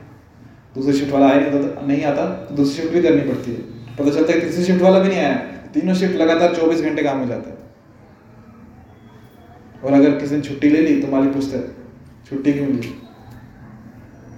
दूसरी 0.75 0.93
शिफ्ट 0.93 1.13
वाला 1.13 1.27
आया 1.29 1.41
नहीं 1.41 1.51
आता 1.51 1.87
नहीं 1.87 2.03
आता 2.05 2.25
तो 2.45 2.55
दूसरी 2.55 2.75
शिफ्ट 2.75 2.95
भी 2.95 3.03
करनी 3.03 3.23
पड़ती 3.23 3.51
है। 3.51 3.61
पता 3.97 4.11
चलता 4.11 4.33
है 4.33 4.41
तीसरी 4.41 4.65
शिफ्ट 4.65 4.83
वाला 4.83 4.99
भी 4.99 5.09
नहीं 5.09 5.19
आया। 5.19 5.37
तीनों 5.75 5.95
शिफ्ट 5.95 6.17
लगातार 6.17 6.55
चौबीस 6.57 6.81
घंटे 6.81 7.03
काम 7.03 7.19
हो 7.19 7.27
जाता 7.27 7.51
है। 7.51 7.57
और 9.85 9.93
अगर 9.93 10.19
किसी 10.21 10.35
ने 10.35 10.41
छुट्टी 10.43 10.69
ले 10.71 10.81
ली 10.83 11.01
तो 11.03 11.09
मालिक 11.09 11.33
पूछता 11.35 11.59
है, 11.59 11.65
छुट्टी 12.29 12.53
क्यों 12.53 12.69
ली? 12.69 12.93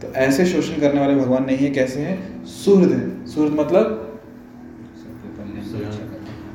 तो 0.02 0.12
ऐसे 0.18 0.46
शोषण 0.46 0.80
करने 0.80 1.00
वाले 1.00 1.14
भगवान 1.14 1.44
नहीं 1.44 1.56
है, 1.58 1.70
कैसे 1.70 2.00
हैं? 2.00 2.44
सुहृद 2.46 2.92
है। 2.92 3.26
सुहृद 3.26 3.52
मतलब 3.60 4.06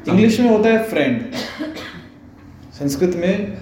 इंग्लिश 0.07 0.39
में 0.39 0.49
होता 0.49 0.69
है 0.69 0.83
फ्रेंड 0.83 1.21
संस्कृत 2.73 3.15
में 3.15 3.57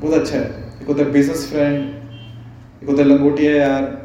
बहुत 0.00 0.14
अच्छा 0.14 0.36
है। 0.36 0.44
एक 0.82 0.86
होता 0.88 1.02
है 1.02 1.10
बिज़नेस 1.12 1.48
फ्रेंड 1.50 1.74
एक 2.82 2.88
होता 2.88 3.02
है 3.02 3.08
लंगोटिया 3.08 3.52
यार। 3.54 4.01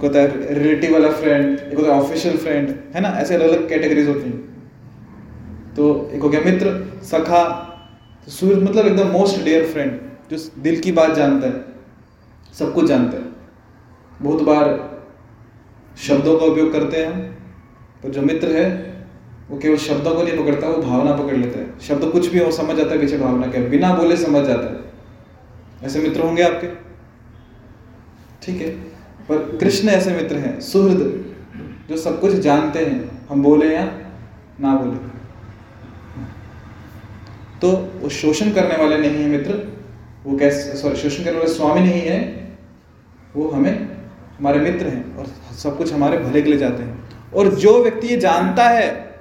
एक 0.00 0.04
होता 0.04 0.18
है 0.18 0.54
रिलेटिव 0.54 0.92
वाला 0.92 1.10
फ्रेंड 1.10 1.58
एक 1.58 1.78
होता 1.78 1.94
है 1.94 2.00
ऑफिशियल 2.00 2.36
फ्रेंड 2.36 2.68
है 2.94 3.00
ना? 3.00 3.08
ऐसे 3.08 3.34
अलग 3.34 3.48
अलग 3.48 3.68
कैटेगरीज 3.68 4.08
होती 4.08 4.20
हैं। 4.20 4.38
तो 5.76 6.10
एक 6.14 6.22
हो 6.22 6.28
गया 6.28 6.40
मित्र, 6.40 7.00
सखा 7.02 7.42
तो 8.26 8.30
सूर्य 8.32 8.60
मतलब 8.60 8.86
एकदम 8.86 9.08
मोस्ट 9.08 9.44
डियर 9.44 9.66
फ्रेंड 9.66 10.00
जो 10.30 10.62
दिल 10.62 10.80
की 10.80 10.92
बात 10.92 11.14
जानता 11.14 11.46
है, 11.46 11.64
सब 12.58 12.74
कुछ 12.74 12.86
जानता 12.86 13.16
है। 13.16 13.24
बहुत 14.22 14.42
बार 14.42 15.00
शब्दों 15.98 16.38
का 16.38 16.46
उपयोग 16.46 16.72
करते 16.72 16.96
हैं 16.96 17.12
हम, 17.12 17.20
पर 18.02 18.08
जो 18.08 18.22
मित्र 18.22 18.48
है, 18.48 18.68
वो 19.50 19.58
केवल 19.58 19.76
शब्दों 19.76 20.14
को 20.14 20.22
नहीं 20.22 20.44
पकड़ता, 20.44 20.68
वो 20.68 20.82
भावना 20.82 21.12
पकड़ 21.12 21.36
लेता 21.36 21.58
है। 21.58 21.78
शब्द 21.80 22.04
कुछ 22.04 22.26
भी 22.26 22.38
हो, 22.38 22.50
समझ 22.50 22.76
जाता 22.76 22.90
है, 22.90 23.00
पीछे 23.00 23.18
भावना 23.18 23.46
क्या 23.46 23.62
बिना 23.62 23.94
बोले 23.94 24.16
समझ 24.16 24.46
जाता 24.46 24.66
है। 24.66 25.86
ऐसे 25.86 26.00
मित्र 26.00 26.20
होंगे 26.20 26.42
आपके? 26.42 26.66
ठीक 28.42 28.62
है। 28.62 28.89
पर 29.30 29.56
कृष्ण 29.56 29.88
ऐसे 29.88 30.10
मित्र 30.10 30.36
हैं, 30.36 30.60
सुहृद, 30.60 31.34
जो 31.90 31.96
सब 31.96 32.20
कुछ 32.20 32.32
जानते 32.32 32.78
हैं। 32.78 33.26
हम 33.30 33.42
बोले 33.42 33.74
या 33.74 33.84
ना 34.60 34.74
बोले? 34.74 35.10
तो 37.60 37.92
वो 38.00 38.08
शोषण 38.08 38.50
करने 38.50 38.84
वाले 38.84 38.98
नहीं 38.98 39.10
है 39.10 39.28
मित्र। 39.28 39.78
वो 40.24 40.38
कैसे 40.38 40.76
सॉरी 40.76 40.96
शोषण 40.96 41.24
करने 41.24 41.38
वाले 41.38 41.50
स्वामी 41.50 41.80
नहीं 41.80 42.02
है। 42.02 42.48
वो 43.36 43.48
हमें, 43.48 43.88
हमारे 44.38 44.60
मित्र 44.60 44.86
हैं 44.86 45.16
और 45.16 45.26
सब 45.56 45.78
कुछ 45.78 45.92
हमारे 45.92 46.18
भले 46.18 46.42
के 46.42 46.50
लिए 46.50 46.58
जाते 46.58 46.82
हैं। 46.82 47.08
और 47.34 47.48
जो 47.48 47.82
व्यक्ति 47.82 48.06
ये 48.06 48.16
जानता 48.16 48.68
है, 48.68 49.14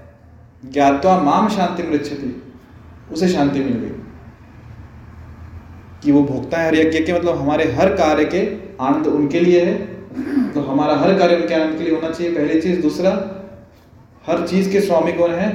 ज्ञातवा 0.71 1.23
माम 1.23 1.49
शांति 1.49 1.83
मृक्षति 1.83 2.43
उसे 3.11 3.29
शांति 3.29 3.59
मिल 3.59 3.73
गई। 3.73 3.91
कि 6.03 6.11
वो 6.11 6.23
भोगता 6.23 6.57
है 6.57 6.67
हर 6.67 6.75
यज्ञ 6.75 6.99
के 6.99 7.13
मतलब 7.13 7.37
हमारे 7.37 7.71
हर 7.71 7.89
कार्य 7.89 8.25
के 8.25 8.69
आनंद 8.81 9.07
उनके 9.07 9.39
लिए 9.39 9.65
है। 9.65 9.98
तो 10.53 10.61
हमारा 10.61 10.95
हर 10.97 11.17
कार्य 11.19 11.35
उनके 11.35 11.53
आनंद 11.53 11.77
के 11.77 11.83
लिए 11.83 11.95
होना 11.95 12.09
चाहिए। 12.09 12.33
पहली 12.35 12.61
चीज़, 12.61 12.81
दूसरा, 12.81 13.11
हर 14.27 14.47
चीज़ 14.47 14.71
के 14.71 14.81
स्वामी 14.81 15.13
कौन 15.13 15.31
है? 15.31 15.49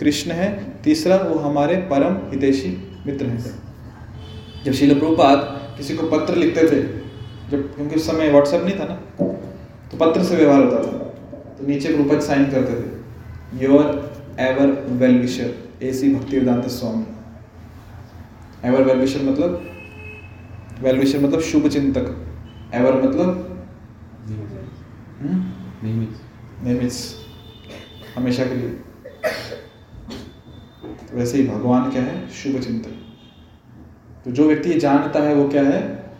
कृष्ण 0.00 0.32
है। 0.32 0.48
तीसरा, 0.84 1.16
वो 1.18 1.38
हमारे 1.38 1.76
परम 1.90 2.16
हितैषी 2.30 2.70
मित्र 3.06 3.26
हैं। 3.26 3.44
जब 4.64 4.72
शिल 4.72 4.98
प्रभुपाद 4.98 5.38
किसी 5.76 5.96
को 5.96 6.06
पत्र 6.08 6.34
लिखते 6.34 6.62
थे, 6.62 6.82
जब, 7.50 7.74
क्योंकि 7.76 7.96
उस 7.96 8.06
समय 8.06 8.30
व्हाट्सएप 8.30 8.64
नहीं 8.64 8.78
था 8.80 8.84
ना 8.84 8.94
तो 9.90 9.96
पत्र 9.98 10.22
से 10.24 10.36
व्यवहार 10.36 10.64
होता 10.64 10.78
था। 10.78 10.96
तो 11.50 11.66
नीचे 11.66 11.88
प्रभुपाद 11.88 12.20
साइन 12.20 12.44
करते 12.44 12.74
थे 12.74 13.64
your 13.64 13.84
ever 14.40 14.70
well 14.92 15.18
wisher 15.18 15.52
A C 15.82 16.14
Bhakti 16.14 16.38
Vedanta 16.38 16.66
Swami 16.68 17.04
ever 18.64 18.82
well 18.82 18.98
wisher 18.98 19.22
मतलब 19.22 19.62
वेल 20.82 20.98
विशर 20.98 21.20
मतलब 21.20 21.40
शुभ 21.42 21.68
चिंतक। 21.68 22.06
एवर 22.74 23.02
मतलब 23.02 23.45
हम्म? 24.28 25.52
नेहमीच 26.66 27.02
हमेशा 28.16 28.44
के 28.44 28.54
लिए। 28.54 28.68
तो 30.86 31.16
वैसे 31.16 31.38
ही 31.38 31.48
भगवान 31.48 31.90
क्या 31.90 32.02
है? 32.02 32.30
शुभ 32.30 32.60
चिंतन। 32.60 32.90
तो 34.24 34.30
जो 34.30 34.48
व्यक्ति 34.48 34.70
ये 34.70 34.78
जानता 34.80 35.22
है 35.22 35.34
वो 35.34 35.48
क्या 35.48 35.62
है? 35.62 36.10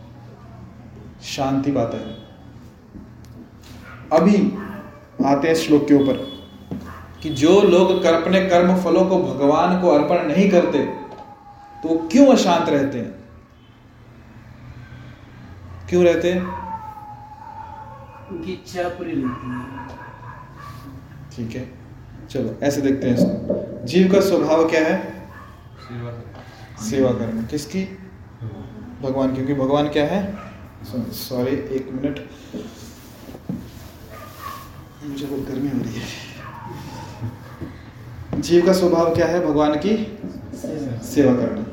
शांति 1.23 1.73
पाता 1.73 1.97
है। 1.99 2.17
अभी 4.13 4.37
आते 5.27 5.49
हैं 5.49 5.55
श्लोक 5.55 5.89
के 5.89 5.95
ऊपर 5.95 6.15
कि 7.23 7.31
जो 7.31 7.61
लोग 7.63 8.03
कर, 8.03 8.15
अपने 8.15 8.47
कर्म 8.47 8.77
फलों 8.77 9.07
को 9.07 9.19
भगवान 9.23 9.81
को 9.81 9.89
अर्पण 9.89 10.29
नहीं 10.29 10.51
करते 10.51 10.85
तो 11.83 12.09
क्यों 12.09 12.27
अशांत 12.27 12.69
रहते 12.69 12.99
हैं? 12.99 13.15
क्यों 15.89 16.05
रहते 16.05 16.33
हैं? 16.33 16.66
उनकी 18.31 18.53
इच्छा 18.53 18.89
पूरी 18.89 19.13
नहीं 19.13 19.25
होती 19.25 19.95
ठीक 21.37 21.57
है 21.57 21.65
चलो 22.31 22.55
ऐसे 22.63 22.81
देखते 22.81 23.09
हैं। 23.09 23.15
इसको 23.15 23.87
जीव 23.87 24.13
का 24.13 24.21
स्वभाव 24.21 24.69
क्या 24.69 24.81
है? 24.87 24.97
सेवा 26.81 27.13
करना। 27.13 27.43
किसकी? 27.43 27.83
भगवान 29.03 29.35
क्योंकि 29.35 29.55
भगवान 29.55 29.89
क्या 29.89 30.05
है? 30.05 30.21
सॉरी 31.13 31.53
एक 31.77 31.91
मिनट 31.93 32.19
मुझे 35.05 35.27
बहुत 35.27 35.49
गर्मी 35.49 35.69
हो 35.69 35.79
रही 35.83 35.95
है। 35.95 36.07
जीव 38.41 38.67
का 38.67 38.73
स्वभाव 38.73 39.15
क्या 39.15 39.27
है? 39.27 39.41
भगवान 39.47 39.75
की 39.87 39.97
सेवा 41.07 41.35
करना। 41.37 41.65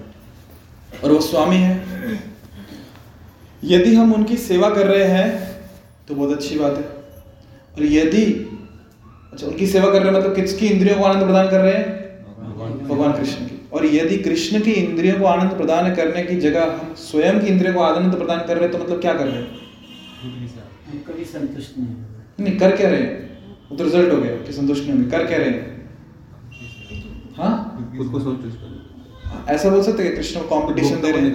और 1.04 1.12
वो 1.12 1.20
स्वामी 1.22 1.58
है। 1.58 2.20
यदि 3.64 3.96
हम 3.96 4.14
उनकी 4.14 4.38
सेवा 4.38 4.70
कर 4.70 4.88
रहे 4.88 5.08
हैं 5.08 5.53
तो 6.08 6.16
बहुत 6.16 6.32
अच्छी 6.32 6.60
बात 6.60 6.78
है। 6.78 6.84
और 7.76 7.84
यदि 7.84 8.24
अच्छा 9.34 9.48
उनकी 9.48 9.68
सेवा 9.68 9.92
कर 9.92 10.02
रहे 10.02 10.12
हैं 10.12 10.20
मतलब 10.20 10.36
किसकी 10.36 10.68
इंद्रियों 10.68 10.98
को 10.98 11.04
आनंद 11.04 11.24
प्रदान 11.24 11.50
कर 11.50 11.62
रहे 11.62 11.74
हैं? 11.74 12.88
भगवान 12.88 13.14
कृष्ण 13.14 13.46
की। 13.46 13.60
और 13.74 13.86
यदि 13.86 14.18
कृष्ण 14.18 14.60
की 14.62 14.72
इंद्रियों 14.72 15.20
को 15.20 15.26
आनंद 15.26 15.52
प्रदान 15.52 15.94
करने 15.96 16.24
की 16.24 16.36
जगह 16.40 16.72
हम 16.72 16.94
स्वयं 16.98 17.40
की 17.40 17.48
इंद्रियों 17.48 17.74
को 17.74 17.82
आनंद 17.82 18.16
प्रदान 18.16 18.40
कर 18.40 18.58
रहे 18.58 18.64
हैं 18.64 18.72
तो 18.72 18.84
मतलब 18.84 19.02
क्या 19.02 19.14
कर 19.14 19.28
रहे 19.28 19.36
हैं? 19.36 19.62
कभी 21.08 21.24
संतुष्ट 21.26 21.78
नहीं 21.78 22.46
नहीं 22.46 22.58
कर 22.60 22.76
क्या 22.76 22.90
रहे 22.90 23.00
हैं? 23.00 23.12
वो 23.72 23.78
तो 23.78 23.84
रिज़ल्ट 23.84 24.14
हो 24.14 24.18
गया 24.18 24.36
कि 24.38 24.54
संतुष्ट 24.54 24.84
नहीं 24.84 24.94
होंगे। 24.94 25.10
कर 25.10 25.26
क्या 25.28 25.38
रहे 25.38 25.50
हैं? 25.50 25.62
हाँ? 27.38 27.54
खुद 27.98 28.08
को 28.08 28.20
संतुष्ट 28.20 29.50
ऐसा 29.50 29.70
बोल 29.70 29.84
सकते 29.84 30.10
कृष्ण 30.10 30.42
कंपटीशन 30.50 31.02
दे 31.02 31.12
रहे 31.12 31.22
हैं। 31.22 31.34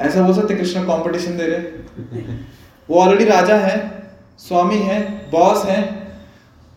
ऐसा 0.00 0.22
बोल 0.22 0.34
सकते 0.34 0.54
कृष्ण 0.54 0.82
कंपटीशन 0.82 1.36
दे 1.36 1.46
रहे 1.46 1.58
हैं। 1.58 2.46
वो 2.90 3.00
ऑलरेडी 3.00 3.24
राजा 3.24 3.56
है, 3.56 4.02
स्वामी 4.38 4.78
है 4.78 5.30
बॉस 5.30 5.64
है, 5.64 6.06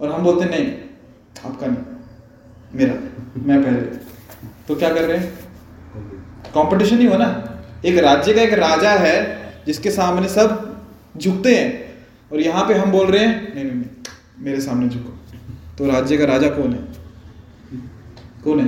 और 0.02 0.12
हम 0.12 0.24
बोलते, 0.24 0.46
नहीं, 0.46 0.72
आपका 1.52 1.68
नहीं, 1.68 1.78
मेरा, 2.74 2.94
मैं 3.44 3.64
पहले। 3.64 3.82
तो 4.68 4.76
क्या 4.76 4.94
कर 4.94 5.02
रहे 5.02 5.18
हैं? 5.18 5.34
कंपटीशन 6.56 7.00
ही 7.00 7.06
हो 7.06 7.18
ना? 7.18 7.60
एक 7.86 7.98
राज्य 7.98 8.34
का 8.34 8.42
एक 8.42 8.54
राजा 8.54 8.92
है, 8.92 9.42
जिसके 9.66 9.92
सामने 9.92 10.30
सब 10.30 10.82
झुकते 11.18 11.56
हैं, 11.56 11.96
और 12.32 12.40
यहाँ 12.40 12.68
पे 12.68 12.74
हम 12.74 12.92
बोल 12.92 13.08
रहे 13.08 13.26
हैं, 13.26 13.56
नहीं 13.56 13.66
नहीं 13.66 13.76
नहीं, 13.76 13.90
मेरे 14.40 14.62
सामने 14.62 14.90
झुको। 14.90 15.18
तो 15.78 15.92
राज्य 15.92 16.18
का 16.18 16.26
राजा 16.26 16.50
कौन 16.50 16.74
है? 16.74 16.80
कौन 18.44 18.60
है? 18.60 18.68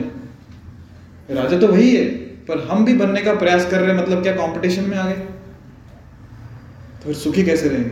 राजा 1.36 1.60
तो 1.60 1.68
वही 1.68 1.96
है, 1.96 2.06
पर 2.46 2.68
हम 2.72 2.86
भी 2.86 2.94
बनने 2.94 3.22
का 3.22 3.34
प्रयास 3.34 3.72
कर 3.72 3.80
रहे 3.80 3.96
हैं 3.96 4.04
मतलब 4.04 4.24
क्या 4.24 4.34
कंपटीशन 4.34 4.84
में 4.84 4.98
आ 4.98 5.08
गए 5.10 5.28
तो 7.04 7.06
फिर 7.06 7.16
सुखी 7.16 7.44
कैसे 7.44 7.70
रहेंगे? 7.70 7.90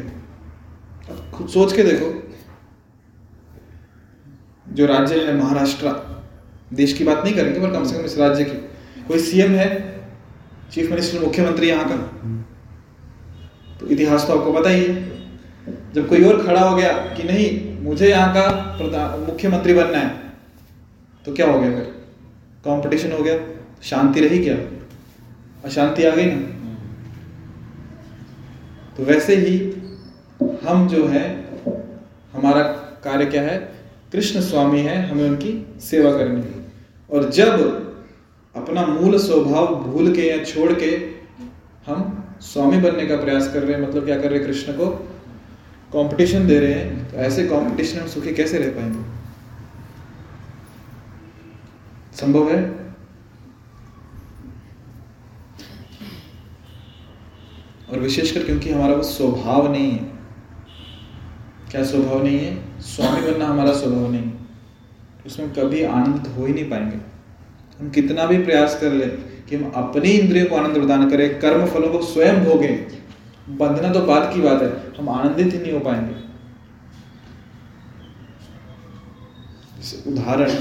अब 1.09 1.31
खुद 1.33 1.47
सोच 1.49 1.73
के 1.75 1.83
देखो। 1.83 2.11
जो 4.67 4.85
राज्य 4.85 5.15
है, 5.17 5.35
महाराष्ट्र, 5.37 5.89
देश 6.73 6.93
की 6.93 7.03
बात 7.03 7.23
नहीं 7.23 7.33
करेंगे, 7.35 7.59
पर 7.59 7.71
कम 7.71 7.85
से 7.85 7.97
कम 7.97 8.05
इस 8.05 8.17
राज्य 8.17 8.43
की। 8.43 8.53
कोई 9.07 9.19
सीएम 9.21 9.51
है? 9.51 9.69
चीफ 10.73 10.89
मिनिस्टर 10.89 11.19
मुख्यमंत्री 11.19 11.67
यहाँ 11.69 11.87
का 11.89 11.95
तो 13.79 13.87
इतिहास 13.87 14.27
तो 14.27 14.37
आपको 14.37 14.53
पता 14.53 14.69
ही 14.69 14.83
है। 14.83 14.93
जब 15.93 16.07
कोई 16.09 16.23
और 16.23 16.43
खड़ा 16.45 16.61
हो 16.61 16.75
गया 16.75 16.91
कि 17.15 17.23
नहीं, 17.23 17.83
मुझे 17.83 18.09
यहाँ 18.09 18.33
का 18.33 19.17
मुख्यमंत्री 19.27 19.73
बनना 19.73 19.97
है 19.97 20.09
तो 21.25 21.33
क्या 21.33 21.47
हो 21.47 21.59
गया 21.59 21.71
फिर? 21.71 21.83
कंपटीशन 22.65 23.11
हो 23.11 23.23
गया, 23.23 23.37
शांति 23.83 24.19
रही 24.19 24.43
क्या? 24.43 24.55
अशांति 25.65 26.03
आ 26.03 26.15
गई 26.15 26.25
ना? 26.25 26.50
तो 29.01 29.05
वैसे 29.05 29.35
ही 29.35 29.57
हम 30.67 30.87
जो 30.87 31.07
है, 31.07 31.21
हमारा 32.33 32.61
कार्य 33.03 33.25
क्या 33.25 33.41
है? 33.41 33.57
कृष्ण 34.11 34.41
स्वामी 34.41 34.79
है, 34.79 35.09
हमें 35.09 35.29
उनकी 35.29 35.79
सेवा 35.81 36.11
करनी 36.11 36.41
है। 36.41 36.65
और 37.11 37.29
जब 37.29 37.49
अपना 38.55 38.85
मूल 38.85 39.17
स्वभाव 39.17 39.75
भूल 39.75 40.15
के 40.15 40.21
या 40.21 40.43
छोड़ 40.43 40.71
के 40.73 41.09
हम 41.85 42.23
स्वामी 42.41 42.77
बनने 42.77 43.05
का 43.05 43.15
प्रयास 43.15 43.53
कर 43.53 43.63
रहे 43.63 43.81
हैं 43.81 43.89
मतलब 43.89 44.05
क्या 44.05 44.19
कर 44.21 44.29
रहे 44.29 44.39
हैं? 44.39 44.47
कृष्ण 44.47 44.73
को 44.73 44.87
कंपटीशन 45.93 46.47
दे 46.47 46.59
रहे 46.59 46.73
हैं 46.73 47.11
तो 47.11 47.17
ऐसे 47.17 47.45
कंपटीशन 47.45 47.99
में 47.99 48.07
सुखी 48.07 48.33
कैसे 48.33 48.57
रह 48.57 48.69
पाएँगे? 48.69 49.03
संभव 52.17 52.51
है? 52.51 52.80
और 57.91 57.99
विशेषकर 57.99 58.43
क्योंकि 58.43 58.71
हमारा 58.71 58.93
वो 58.95 59.03
स्वभाव 59.05 59.71
नहीं 59.71 59.91
है। 59.91 60.09
क्या 61.71 61.83
स्वभाव 61.85 62.23
नहीं 62.23 62.39
है? 62.39 62.55
स्वामी 62.81 63.21
बनना 63.21 63.45
हमारा 63.47 63.73
स्वभाव 63.73 64.11
नहीं 64.11 64.31
उसमें 65.25 65.49
कभी 65.53 65.83
आनंद 65.85 66.27
हो 66.27 66.45
ही 66.45 66.53
नहीं 66.53 66.69
पाएँगे। 66.69 66.97
हम 67.79 67.89
कितना 67.89 68.25
भी 68.25 68.37
प्रयास 68.43 68.77
कर 68.81 68.91
ले 68.91 69.05
कि 69.49 69.55
हम 69.55 69.71
अपनी 69.75 70.09
इंद्रियों 70.11 70.45
को 70.47 70.55
आनंद 70.55 70.75
प्रदान 70.75 71.09
करें, 71.09 71.39
कर्म 71.39 71.65
फलों 71.67 71.89
को 71.89 72.01
स्वयं 72.03 72.43
भोगे, 72.45 72.67
बंधना 73.51 73.91
तो 73.93 74.01
बात 74.01 74.33
की 74.33 74.41
बात 74.41 74.61
है, 74.61 74.69
हम 74.97 75.09
आनंदित 75.09 75.53
ही 75.53 75.59
नहीं 75.59 75.73
हो 75.73 75.79
पाएँगे। 75.79 76.19
उदाहरण, 80.07 80.51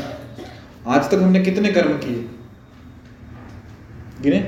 आज 0.88 1.10
तक 1.10 1.18
हमने 1.18 1.40
कितने 1.42 1.72
कर्म 1.72 1.96
किए? 1.98 2.24
गिने? 4.22 4.38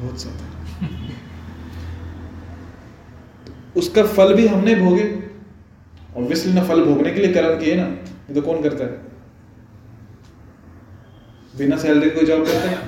बहुत 0.00 0.20
ज़्यादा 0.20 0.59
उसका 3.76 4.02
फल 4.06 4.34
भी 4.34 4.46
हमने 4.46 4.74
भोगे। 4.74 5.04
ऑब्वियसली 6.16 6.52
ना 6.52 6.62
फल 6.64 6.84
भोगने 6.84 7.10
के 7.10 7.20
लिए 7.20 7.32
कर्म 7.32 7.58
किए 7.58 7.74
ना, 7.74 7.82
ये 7.82 8.34
तो 8.34 8.42
कौन 8.42 8.62
करता 8.62 8.84
है? 8.84 8.90
बिना 11.58 11.76
सैलरी 11.76 12.10
कोई 12.10 12.26
जॉब 12.26 12.44
करता 12.46 12.70
है? 12.70 12.78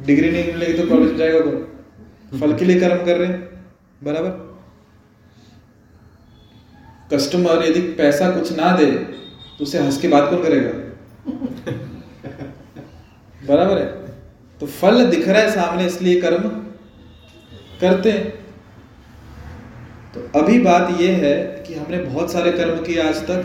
डिग्री 0.00 0.30
नहीं 0.30 0.52
मिलेगी 0.52 0.72
तो 0.72 0.86
कॉलेज 0.88 1.16
जाएगा 1.16 1.40
कौन? 1.40 1.66
फल 2.40 2.54
के 2.58 2.64
लिए 2.64 2.80
कर्म 2.80 3.04
कर 3.04 3.16
रहे 3.16 3.28
हैं, 3.28 3.40
बराबर? 4.02 4.30
कस्टमर 7.12 7.64
यदि 7.66 7.80
पैसा 7.92 8.30
कुछ 8.30 8.52
ना 8.52 8.76
दे 8.76 8.86
तो 8.86 9.64
उसे 9.64 9.78
हंस 9.78 10.00
के 10.00 10.08
बात 10.08 10.30
कौन 10.30 10.42
करेगा? 10.42 10.70
बराबर 13.46 13.78
है? 13.78 13.86
तो 14.60 14.66
फल 14.66 15.04
दिख 15.10 15.28
रहा 15.28 15.42
है 15.42 15.50
सामने, 15.50 15.86
इसलिए 15.86 16.20
कर्म 16.20 16.50
करते 17.80 18.12
तो 20.14 20.40
अभी 20.40 20.60
बात 20.60 21.00
यह 21.00 21.16
है 21.16 21.64
कि 21.66 21.74
हमने 21.74 21.98
बहुत 21.98 22.32
सारे 22.32 22.52
कर्म 22.52 22.84
किए 22.84 23.02
आज 23.02 23.16
तक। 23.16 23.44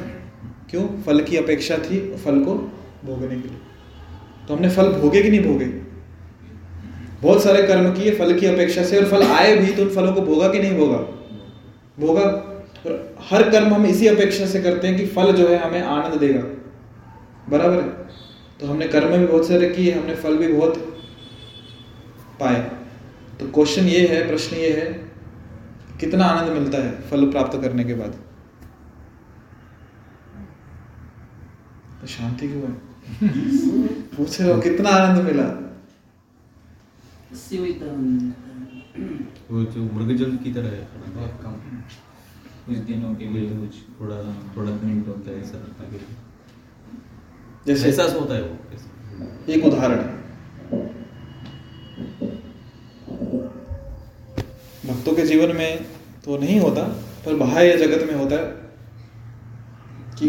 क्यों? 0.70 0.88
फल 1.04 1.22
की 1.22 1.38
अपेक्षा 1.38 1.78
थी 1.78 2.16
फल 2.16 2.40
को 2.40 2.54
भोगने 3.06 3.28
के 3.28 3.48
लिए। 3.48 3.58
तो 4.48 4.56
हमने 4.56 4.70
फल 4.70 4.90
भोगे 4.90 5.24
कि 5.24 5.30
नहीं 5.30 5.44
भोगे? 5.44 5.66
बहुत 7.22 7.44
सारे 7.44 7.64
कर्म 7.64 7.92
किए, 7.92 8.12
फल 8.12 8.40
की 8.40 8.46
अपेक्षा 8.46 8.84
से, 8.84 8.98
और 8.98 9.06
फल 9.06 9.24
आए 9.24 9.56
भी 9.56 9.74
तो 9.74 9.82
उन 9.82 9.90
फलों 9.90 10.14
को 10.14 10.22
भोगा 10.22 10.48
कि 10.48 10.60
नहीं 10.60 10.78
भोगा? 10.78 10.98
भोगा। 12.00 12.22
और 12.22 13.16
हर 13.32 13.50
कर्म 13.50 13.74
हम 13.74 13.86
इसी 13.86 14.08
अपेक्षा 14.08 14.46
से 14.46 14.62
करते 14.62 14.88
हैं 14.88 14.98
कि 14.98 15.06
फल 15.06 15.32
जो 15.32 15.48
है 15.48 15.58
हमें 15.58 15.82
आनंद 15.82 16.20
देगा। 16.20 16.42
बराबर 17.50 17.76
है? 17.76 17.90
तो 18.60 18.68
हमने 18.68 18.88
कर्म 18.88 19.18
भी 19.18 19.26
बहुत 19.26 19.48
सारे 19.48 19.70
किए, 19.70 19.92
हमने 19.92 20.16
फल 20.16 20.38
भी 20.38 20.48
बहुत 20.48 20.76
पाए। 22.40 22.85
तो 23.40 23.48
क्वेश्चन 23.48 23.88
ये 23.88 24.08
है 24.08 24.28
प्रश्न 24.28 24.56
ये 24.56 24.72
है 24.74 24.86
कितना 26.00 26.26
आनंद 26.26 26.52
मिलता 26.52 26.78
है 26.78 27.10
फल 27.10 27.32
प्राप्त 27.32 27.58
करने 27.62 27.84
के 27.84 27.94
बाद? 27.94 28.12
तो 32.02 32.08
शांति 32.08 32.48
क्यों 32.48 32.64
है? 32.64 32.74
पूछ 34.18 34.42
रहे 34.42 34.54
हो 34.54 34.62
कितना 34.62 34.90
आनंद 34.90 35.24
मिला। 35.24 35.44
वो 39.52 39.64
जो 39.64 39.84
मृगजल 39.94 40.36
की 40.38 40.54
तरह 40.54 40.70
है 40.70 40.88
बहुत 41.16 41.40
कम 41.44 41.56
कुछ 42.66 42.78
दिनों 42.78 43.16
के 43.16 43.26
लिए 43.26 43.50
कुछ 43.50 43.76
थोड़ा 44.02 44.16
थोड़ा 44.58 44.72
मिनट 44.84 45.08
होता 45.08 45.32
है 45.32 45.42
ऐसा 45.42 45.58
जैसे 47.68 47.88
एहसास 47.88 48.14
होता 48.14 48.36
है 48.36 48.42
वो 48.42 49.54
एक 49.54 49.66
उदाहरण 49.66 50.00
है 50.00 50.14
भक्तों 54.88 55.14
के 55.15 55.15
जीवन 55.26 55.56
में 55.56 55.86
तो 56.26 56.38
नहीं 56.38 56.60
होता, 56.60 56.82
पर 57.26 57.36
बाह्य 57.36 57.78
जगत 57.78 58.06
में 58.08 58.14
होता 58.14 58.36
है 58.36 58.46
कि 60.20 60.28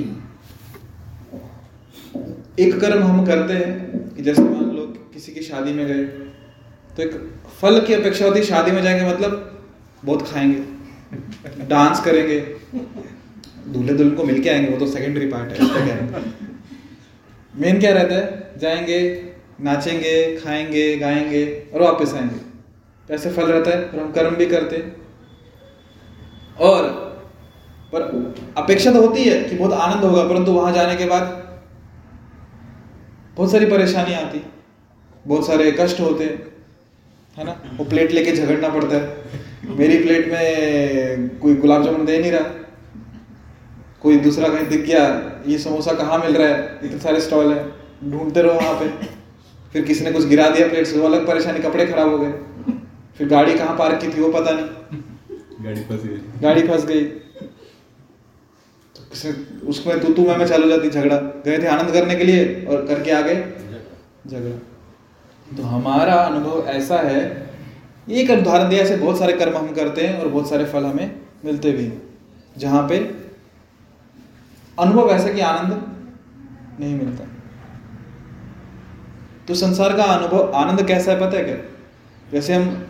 एक 2.59 2.81
कर्म 2.81 3.03
हम 3.03 3.25
करते 3.27 3.55
हैं 3.55 4.15
कि 4.17 4.23
जैसे 4.23 4.43
मान 4.43 4.71
लो 4.71 4.87
किसी 5.15 5.33
की 5.33 5.43
शादी 5.43 5.73
में 5.73 5.87
गए 5.87 6.05
तो 6.97 7.03
एक 7.03 7.13
फल 7.61 7.81
की 7.81 7.95
अपेक्षा 7.95 8.25
होती 8.25 8.43
शादी 8.43 8.71
में 8.71 8.83
जाएँगे 8.83 9.09
मतलब 9.09 9.65
बहुत 10.05 10.29
खाएँगे, 10.29 11.67
डांस 11.67 12.01
करेंगे, 12.01 12.39
दूल्हे 13.69 13.95
दुल्हन 13.95 14.15
को 14.17 14.25
मिलके 14.25 14.49
आएँगे, 14.51 14.71
वो 14.71 14.79
तो 14.79 14.87
सेकेंडरी 14.87 15.27
पार्ट 15.27 15.51
है 15.51 15.57
क्या 15.59 16.23
मेन 17.55 17.81
क्या 17.81 17.93
रहता 17.93 18.15
है? 18.15 18.59
जाएँगे, 18.59 18.99
नाचेंगे, 19.61 20.37
खाएँगे, 20.37 20.97
गाएँगे 20.97 21.45
और 21.75 21.83
वापस 21.83 22.15
आएँगे। 22.15 22.46
ऐसे 23.11 23.31
फल 23.31 23.47
रहता 23.47 23.71
है 23.71 23.85
और 23.85 23.99
हम 24.01 24.13
कर्म 24.13 24.37
भी 24.37 24.47
करते 24.47 24.77
हैं। 24.77 24.97
और, 26.61 26.85
पर 27.93 28.03
अपेक्षा 28.57 28.93
तो 28.93 29.01
होती 29.01 29.25
है 29.25 29.43
कि 29.45 29.57
बहुत 29.57 29.73
आनंद 29.73 30.05
होगा, 30.05 30.25
परंतु 30.25 30.53
वहाँ 30.53 30.73
जाने 30.73 30.97
के 30.97 31.05
बाद 31.05 31.23
बहुत 33.37 33.51
सारी 33.51 33.67
परेशानी 33.67 34.15
आती 34.15 34.43
बहुत 35.27 35.47
सारे 35.47 35.71
कष्ट 35.81 36.01
होते 36.01 36.25
हैं, 36.25 36.53
है 37.37 37.45
ना? 37.45 37.55
वो 37.77 37.85
प्लेट 37.85 38.13
लेके 38.13 38.33
झगड़ना 38.33 38.69
पड़ता 38.69 38.97
है। 38.97 39.77
मेरी 39.77 39.99
प्लेट 39.99 40.33
में 40.33 41.39
कोई 41.39 41.55
गुलाब 41.55 41.85
जामुन 41.85 42.05
दे 42.07 42.19
नहीं 42.19 42.33
रहा। 42.33 42.51
कोई 44.03 44.17
दूसरा 44.17 44.49
कहीं 44.49 44.67
दिख 44.67 44.81
गया, 44.81 45.05
ये 45.47 45.59
समोसा 45.59 45.93
कहाँ 45.93 46.19
मिल 46.19 46.37
रहा 46.37 46.49
है? 46.49 46.79
इतने 46.83 46.99
सारे 46.99 47.21
स्टॉल 47.21 47.53
है, 47.53 47.65
ढूंढते 48.11 48.43
रहो 48.43 48.53
वहाँ 48.53 48.75
पे। 48.75 48.89
फिर 49.73 49.85
किसी 49.85 50.05
ने 50.05 50.13
कुछ 50.13 50.27
गिरा 50.27 50.49
दिया 50.49 50.69
प्लेट 50.69 50.87
से, 50.87 50.99
वो 50.99 51.09
अलग 51.09 51.27
परेशानी, 51.27 51.59
कपड़े 51.59 51.87
खराब 51.87 52.11
हो 52.11 52.19
गए। 52.19 52.33
फिर 53.19 53.29
गाड़ी 53.29 53.55
कहाँ 53.59 53.77
पार्क 53.79 54.01
की 54.01 54.09
थी 54.09 54.21
वो 54.21 54.29
पता 54.33 54.51
नहीं। 54.51 55.65
गाड़ी 55.65 55.81
फंसी 55.81 56.09
हुई 56.09 56.21
गाड़ी 56.43 56.67
फंस 56.69 56.85
गई। 56.85 57.05
तो 58.97 59.05
किसी 59.11 59.31
उसमें 59.67 60.01
तू 60.01 60.13
तू 60.13 60.27
मैं 60.29 60.37
मैं 60.37 60.47
चालू 60.47 60.69
जाती 60.69 60.91
झगड़ा। 60.91 61.17
गए 61.17 61.59
थे 61.59 61.67
आनंद 61.67 61.91
करने 61.91 62.17
के 62.17 62.25
लिए 62.25 62.65
और 62.67 62.87
करके 62.87 63.11
आ 63.11 63.21
गए। 63.21 63.37
झगड़ा। 64.27 64.57
तो 65.57 65.63
हमारा 65.63 66.15
अनुभव 66.15 66.65
ऐसा 66.69 66.97
है 66.97 67.21
एक 68.11 68.31
उदाहरण 68.31 68.69
दिया 68.69 68.83
ऐसे 68.83 68.97
बहुत 68.97 69.19
सारे 69.19 69.33
कर्म 69.33 69.57
हम 69.57 69.73
करते 69.75 70.07
हैं 70.07 70.19
और 70.21 70.29
बहुत 70.29 70.49
सारे 70.51 70.65
फल 70.65 70.85
हमें 70.85 71.21
मिलते 71.45 71.73
भी 71.73 71.85
हैं। 71.85 72.03
जहाँ 72.59 72.89
पे 72.89 72.99
अनुभव 74.79 75.11
ऐसा 75.11 75.33
कि 75.33 75.41
आनंद 75.41 75.73
नहीं 76.81 76.95
मिलता। 76.95 77.25
तो 79.49 79.55
संसार 79.55 79.97
का 79.97 80.03
अनुभव 80.03 80.53
आनंद 80.55 80.87
कैसा 80.87 81.13
है 81.13 81.21
पता 81.21 81.39
है 81.39 81.45
क्या? 81.45 81.57
जैसे 82.33 82.55
हम 82.55 82.87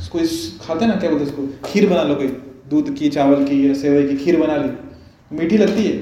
इसको 0.00 0.18
इस 0.18 0.32
खाते 0.62 0.86
ना 0.86 0.94
क्या 0.96 1.10
बोलते 1.10 1.24
हैं 1.24 1.30
इसको? 1.30 1.68
खीर 1.68 1.88
बना 1.88 2.02
लो 2.02 2.14
कोई 2.14 2.26
दूध 2.70 2.94
की 2.96 3.08
चावल 3.10 3.44
की 3.44 3.68
या 3.68 3.74
सेवई 3.74 4.06
की 4.08 4.16
खीर 4.24 4.40
बना 4.40 4.56
ली। 4.56 4.70
मीठी 5.32 5.56
लगती 5.58 5.84
है। 5.84 5.96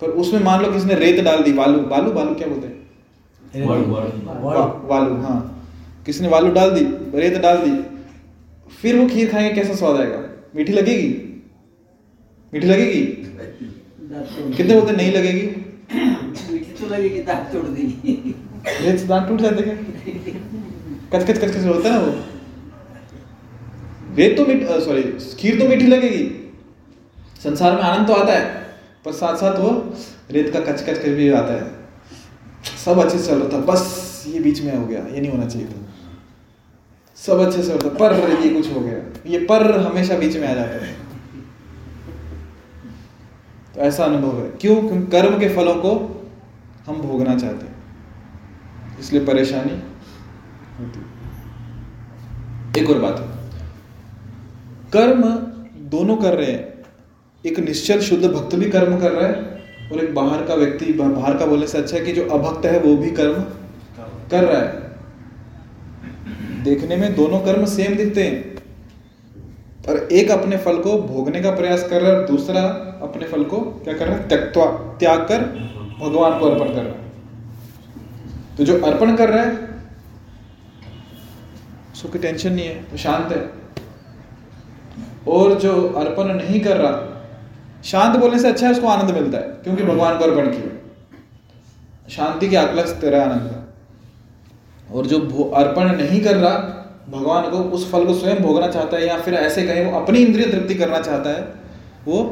पर 0.00 0.08
उसमें 0.22 0.40
मान 0.42 0.62
लो 0.62 0.70
किसी 0.72 0.86
ने 0.86 0.94
रेत 0.94 1.24
डाल 1.24 1.42
दी 1.42 1.52
बालू 1.52 1.78
बालू 1.90 2.10
बालू 2.12 2.34
क्या 2.34 2.48
बोलते 2.48 2.66
हैं? 2.66 3.66
वर्ड 3.66 3.86
वर्ड 3.86 4.88
वालू। 4.90 5.14
हाँ। 5.22 5.38
किसी 6.06 6.22
ने 6.22 6.28
वालू 6.28 6.50
डाल 6.52 6.70
दी 6.70 6.84
रेत 7.18 7.36
डाल 7.42 7.56
दी 7.58 7.72
फिर 8.72 8.96
वो 8.96 9.06
खीर 9.08 9.30
खाएँगे 9.30 9.54
कैसा 9.54 9.74
स्वाद 9.74 10.00
आएगा? 10.00 10.18
मीठी 10.56 10.72
लगेगी? 10.72 11.08
मीठी 12.52 12.66
लगेगी? 12.66 13.02
कितने 14.52 14.74
बोलते 14.74 14.92
नहीं 14.92 15.12
लगेगी? 15.12 15.46
मीठी 16.52 16.72
तो 16.80 16.86
लगेगी 16.86 17.22
दांत 17.22 17.50
तोड़ 17.52 17.64
देगी। 17.64 18.34
रेत 18.82 19.06
दांत 19.08 19.28
टूट 19.28 19.40
जाते 19.40 19.62
क्या? 19.62 19.76
कच 21.12 21.26
कच 21.28 21.38
कच 21.38 21.50
कच 21.50 21.64
होता 21.64 21.88
है 21.88 21.94
ना 21.94 22.00
वो। 22.00 22.12
रेत 24.16 24.36
तो 24.36 24.46
मीठ 24.46 24.62
सॉरी 24.62 25.02
खीर 25.38 25.62
तो 25.62 25.68
मीठी 25.68 25.86
लगेगी। 25.86 26.52
संसार 27.42 27.74
में 27.74 27.82
आनंद 27.82 28.06
तो 28.06 28.12
आता 28.12 28.32
है, 28.32 28.62
पर 29.04 29.12
साथ 29.12 29.36
साथ 29.36 29.58
वो 29.58 29.96
रेत 30.30 30.52
का 30.52 30.60
कच 30.60 30.80
कच 30.82 30.98
कर 30.98 31.14
भी 31.14 31.30
आता 31.30 31.52
है। 31.52 31.70
सब 32.84 32.98
अच्छे 32.98 33.18
से 33.18 33.26
चल 33.26 33.38
रहा 33.38 33.48
था, 33.48 33.62
बस 33.64 34.24
ये 34.28 34.40
बीच 34.40 34.60
में 34.62 34.76
हो 34.76 34.86
गया, 34.86 35.00
ये 35.00 35.20
नहीं 35.20 35.30
होना 35.30 35.46
चाहिए 35.46 35.68
था। 35.68 35.86
सब 37.16 37.38
अच्छे 37.38 37.62
से 37.62 37.72
होता 37.72 37.88
पर 37.88 38.30
ये 38.42 38.50
कुछ 38.50 38.72
हो 38.72 38.80
गया। 38.80 39.22
ये 39.26 39.38
पर 39.38 39.80
हमेशा 39.80 40.16
बीच 40.16 40.36
में 40.36 40.48
आ 40.48 40.54
जाता 40.54 40.86
है। 40.86 40.92
तो 43.74 43.80
ऐसा 43.80 44.04
अनुभव 44.04 44.44
है। 44.44 44.50
क्यों? 44.50 44.76
क्योंकि 44.76 45.06
कर्म 45.06 45.38
के 45.38 45.48
फलों 45.48 45.74
को 45.74 45.92
हम 46.86 46.96
भोगना 46.96 47.38
चाहते 47.38 47.66
हैं। 47.66 47.74
इसलिए 49.00 49.24
परेशानी 49.24 49.82
होती 50.78 51.00
एक 52.82 52.90
और 52.90 52.98
बात। 52.98 53.35
कर्म 54.92 55.22
दोनों 55.90 56.16
कर 56.16 56.34
रहे 56.34 56.50
हैं। 56.52 56.74
एक 57.44 57.58
निश्चल 57.58 58.00
शुद्ध 58.00 58.24
भक्त 58.24 58.54
भी 58.54 58.70
कर्म 58.70 58.98
कर 59.00 59.12
रहा 59.12 59.26
है 59.28 59.90
और 59.92 60.04
एक 60.04 60.14
बाहर 60.14 60.44
का 60.44 60.54
व्यक्ति 60.54 60.92
बाहर 60.92 61.36
का 61.36 61.46
बोलने 61.46 61.66
से 61.66 61.78
अच्छा 61.78 61.96
है 61.96 62.04
कि 62.04 62.12
जो 62.12 62.24
अभक्त 62.28 62.66
है 62.66 62.78
वो 62.80 62.96
भी 62.96 63.10
कर्म 63.10 63.42
कर 64.30 64.44
रहा 64.44 64.60
है। 64.60 64.84
देखने 66.64 66.96
में 66.96 67.14
दोनों 67.14 67.40
कर्म 67.40 67.64
सेम 67.64 67.96
दिखते 67.96 68.22
हैं। 68.22 68.56
पर 69.82 70.08
एक 70.12 70.30
अपने 70.30 70.56
फल 70.56 70.78
को 70.78 70.98
भोगने 71.02 71.40
का 71.40 71.50
प्रयास 71.50 71.88
कर 71.88 72.00
रहा 72.00 72.10
है 72.10 72.16
और 72.18 72.26
दूसरा 72.26 72.62
अपने 73.02 73.26
फल 73.28 73.44
को 73.44 73.60
क्या 73.60 73.94
कर 73.94 74.06
रहा 74.06 74.16
है? 74.16 74.28
त्यक्त्वा, 74.28 74.66
त्याग 75.00 75.20
कर 75.20 75.42
भगवान 76.00 76.38
को 76.38 76.46
अर्पण 76.46 76.74
कर 76.74 76.82
रहा 76.82 76.94
है। 76.94 77.12
तो 78.56 78.64
जो 78.64 78.80
अर्पण 78.80 79.16
कर 79.16 79.28
रहा 79.28 79.44
है, 79.44 79.52
उसको 81.92 82.18
टेंशन 82.18 82.52
नहीं 82.52 82.66
है 82.66 82.96
शांत 82.96 83.32
है। 83.32 83.55
और 85.28 85.58
जो 85.60 85.72
अर्पण 85.96 86.32
नहीं 86.34 86.60
कर 86.60 86.76
रहा 86.76 87.12
शांत 87.84 88.16
बोलने 88.16 88.38
से 88.38 88.48
अच्छा 88.48 88.66
है 88.66 88.72
उसको 88.72 88.88
आनंद 88.88 89.10
मिलता 89.10 89.38
है 89.38 89.44
क्योंकि 89.64 89.82
भगवान 89.82 90.18
को 90.18 90.24
अर्पण 90.24 90.50
किया। 90.50 90.72
शांति 92.10 92.48
की 92.48 92.56
आकलस 92.56 92.90
तेरा 93.00 93.22
आनंद 93.22 93.50
है। 93.52 94.94
और 94.94 95.06
जो 95.06 95.44
अर्पण 95.56 95.96
नहीं 95.96 96.20
कर 96.20 96.36
रहा 96.36 96.56
भगवान 97.10 97.50
को 97.50 97.58
उस 97.58 97.90
फल 97.92 98.04
को 98.06 98.14
स्वयं 98.14 98.42
भोगना 98.42 98.66
चाहता 98.66 98.96
है 98.96 99.06
या 99.06 99.18
फिर 99.20 99.34
ऐसे 99.34 99.66
कहें 99.66 99.84
वो 99.86 100.00
अपनी 100.00 100.18
इंद्रिय 100.18 100.46
तृप्ति 100.46 100.74
करना 100.74 101.00
चाहता 101.00 101.30
है 101.30 101.42
वो 102.06 102.22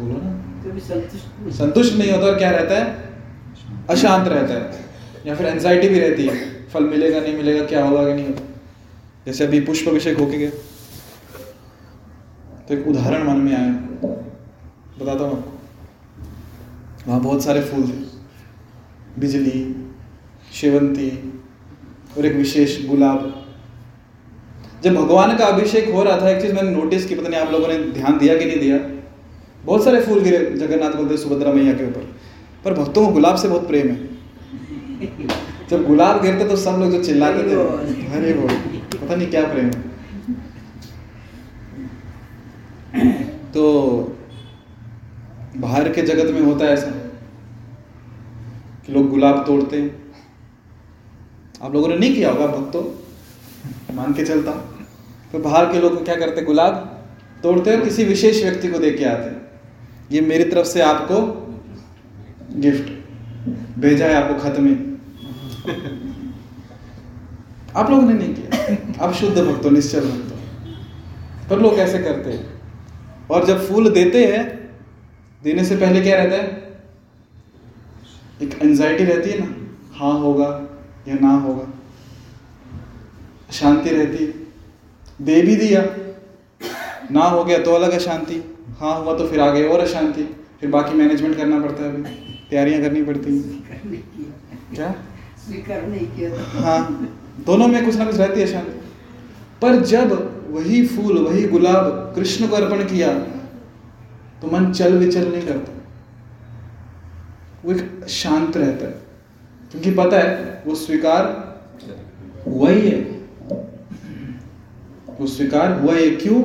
बोलो 0.00 0.20
ना। 0.22 0.30
संतुष्ट 0.78 1.56
संतुष्ट 1.58 1.94
नहीं 1.94 2.12
होता 2.12 2.26
और 2.26 2.38
क्या 2.38 2.50
रहता 2.50 2.74
है? 2.74 3.12
अशांत 3.90 4.28
रहता 4.28 4.54
है। 4.54 4.84
या 5.26 5.34
फिर 5.34 5.46
एंजाइटी 5.46 5.88
भी 5.88 6.00
रहती 6.00 6.26
है। 6.26 6.53
फल 6.74 6.84
मिलेगा, 6.84 7.20
नहीं 7.20 7.34
मिलेगा, 7.36 7.64
क्या 7.64 7.84
होगा 7.84 8.06
कि 8.06 8.14
नहीं 8.14 8.26
होगा? 8.26 8.40
जैसे 9.26 9.44
अभी 9.44 9.60
पुष्प 9.60 9.88
अभिषेक 9.88 10.18
होके 10.18 10.38
गया 10.38 10.50
तो 12.68 12.74
एक 12.74 12.88
उदाहरण 12.88 13.28
मन 13.28 13.36
में 13.36 13.56
आया। 13.56 13.72
बताता 14.98 15.24
हूँ 15.24 15.38
आपको। 15.38 15.50
वहाँ 17.08 17.20
बहुत 17.20 17.44
सारे 17.44 17.60
फूल 17.60 17.82
थे। 17.82 17.96
बिजली, 19.18 19.60
शेवंती 20.52 21.10
और 22.18 22.26
एक 22.26 22.36
विशेष 22.36 22.86
गुलाब। 22.88 23.30
जब 24.84 24.94
भगवान 24.94 25.36
का 25.36 25.46
अभिषेक 25.46 25.90
हो 25.90 26.02
रहा 26.02 26.20
था, 26.20 26.30
एक 26.30 26.42
चीज़ 26.42 26.52
मैंने 26.52 26.70
नोटिस 26.70 27.06
की, 27.06 27.14
पता 27.14 27.28
नहीं 27.28 27.40
आप 27.40 27.52
लोगों 27.52 27.68
ने 27.68 27.78
ध्यान 27.78 28.18
दिया 28.18 28.36
कि 28.36 28.44
नहीं 28.44 28.60
दिया। 28.60 28.78
बहुत 29.64 29.84
सारे 29.84 30.00
फूल 30.00 30.20
गिरे, 30.20 30.38
जगन्नाथ 30.56 30.90
बलदेव 30.90 31.16
सुभद्रा 31.16 31.52
मैया 31.52 31.72
के 31.72 31.84
ऊपर। 31.84 32.14
पर 32.64 32.74
भक्तों 32.74 33.06
को 33.06 33.12
गुलाब 33.12 33.36
से 33.36 33.48
बहुत 33.48 33.66
प्रेम 33.68 33.88
है। 33.88 35.43
जब 35.74 35.86
गुलाब 35.86 36.22
गिरते 36.22 36.48
तो 36.48 36.56
सब 36.58 36.76
लोग 36.80 36.90
जो 36.92 37.02
चिल्लाते 37.04 37.42
थे 37.44 37.54
अरे 38.16 38.32
वो 38.34 38.48
पता 38.96 39.14
नहीं 39.14 39.28
क्या 39.28 39.44
प्रेम। 39.46 39.70
तो 43.54 43.62
बाहर 45.56 45.88
के 45.92 46.02
जगत 46.02 46.30
में 46.34 46.40
होता 46.42 46.64
है 46.64 46.72
ऐसा 46.72 46.90
कि 48.86 48.92
लोग 48.92 49.10
गुलाब 49.10 49.44
तोड़ते 49.46 49.76
हैं। 49.76 49.90
आप 51.62 51.74
लोगों 51.74 51.88
ने 51.88 51.96
नहीं 51.96 52.14
किया 52.14 52.30
होगा 52.30 52.46
भक्तों? 52.48 52.82
मान 53.94 54.12
के 54.14 54.24
चलता 54.24 54.50
हूँ। 54.50 54.86
तो 55.32 55.38
बाहर 55.40 55.72
के 55.72 55.80
लोग 55.80 56.04
क्या 56.04 56.16
करते 56.16 56.42
गुलाब 56.44 56.74
तोड़ते 57.42 57.70
हैं 57.70 57.78
और 57.78 57.84
किसी 57.84 58.04
विशेष 58.04 58.42
व्यक्ति 58.42 58.68
को 58.68 58.78
दे 58.78 58.90
के 58.92 59.04
आते 59.04 59.28
हैं। 59.28 59.40
ये 60.12 60.20
मेरी 60.22 60.44
तरफ़ 60.50 60.66
से 60.66 60.80
आपको 60.82 61.20
गिफ्ट 62.60 62.90
भेजा 63.80 64.06
है 64.06 64.14
आपको 64.14 64.34
खत 64.40 64.60
में। 64.60 64.93
आप 67.76 67.90
लोगों 67.90 68.02
ने 68.02 68.14
नहीं 68.14 68.34
किया। 68.34 69.04
आप 69.04 69.14
शुद्ध 69.14 69.38
भक्त 69.38 69.66
निश्चल 69.66 70.00
भक्त 70.00 70.32
हो। 70.32 70.38
पर 71.50 71.62
लोग 71.62 71.74
ऐसे 71.74 71.98
करते 71.98 72.30
हैं। 72.30 72.60
और 73.30 73.46
जब 73.46 73.68
फूल 73.68 73.90
देते 73.90 74.24
हैं 74.26 74.70
देने 75.42 75.64
से 75.64 75.76
पहले 75.76 76.00
क्या 76.00 76.16
रहता 76.16 76.36
है? 76.36 76.78
एक 78.42 78.58
एंजाइटी 78.62 79.04
रहती 79.04 79.30
है 79.30 79.38
ना। 79.38 79.54
हाँ 79.94 80.18
होगा 80.18 80.78
या 81.08 81.14
ना 81.14 81.30
होगा। 81.30 81.66
शांति 83.52 83.90
रहती 83.90 84.24
है। 84.24 84.32
दे 85.22 85.42
भी 85.42 85.56
दिया। 85.56 85.84
ना 87.10 87.24
हो 87.24 87.44
गया 87.44 87.58
तो 87.58 87.74
अलग 87.74 87.92
अशांति। 87.92 88.56
हाँ 88.80 89.02
हुआ 89.02 89.18
तो 89.18 89.28
फिर 89.28 89.40
आ 89.40 89.48
आगे 89.48 89.68
और 89.68 89.80
अशांति। 89.80 90.22
फिर 90.60 90.70
बाकी 90.70 90.94
मैनेजमेंट 90.94 91.36
करना 91.36 91.60
पड़ता 91.60 91.84
है 91.84 91.94
अभी। 91.94 92.02
तैयारियाँ 92.50 92.82
करनी 92.82 93.04
पड़ती 93.04 93.38
हैं। 93.38 93.62
क्या? 94.74 94.94
स्वीकार 95.44 95.86
नहीं 95.86 96.06
किया 96.06 96.30
हाँ 96.62 96.80
दोनों 97.46 97.66
में 97.68 97.84
कुछ 97.84 97.96
ना 97.96 98.04
कुछ 98.04 98.16
रहती 98.16 98.40
है 98.40 98.46
शांति 98.46 98.80
पर 99.62 99.80
जब 99.84 100.12
वही 100.50 100.86
फूल 100.86 101.18
वही 101.18 101.46
गुलाब 101.48 102.12
कृष्ण 102.16 102.48
को 102.48 102.56
अर्पण 102.56 102.84
किया 102.84 103.12
तो 104.42 104.50
मन 104.50 104.72
चल 104.72 104.98
विचल 104.98 105.30
नहीं 105.32 105.46
करता। 105.46 105.72
वो 107.64 107.72
एक 107.72 108.06
शांत 108.08 108.56
रहता 108.56 108.86
है। 108.86 108.92
क्योंकि 109.70 109.90
पता 109.90 110.18
है 110.18 110.62
वो 110.66 110.74
स्वीकार 110.74 111.28
हुआ 112.46 112.70
ही। 112.70 112.88
है 112.90 112.98
वो 115.20 115.26
स्वीकार 115.26 115.72
हुआ 115.80 115.94
है। 115.94 116.10
क्यों? 116.16 116.42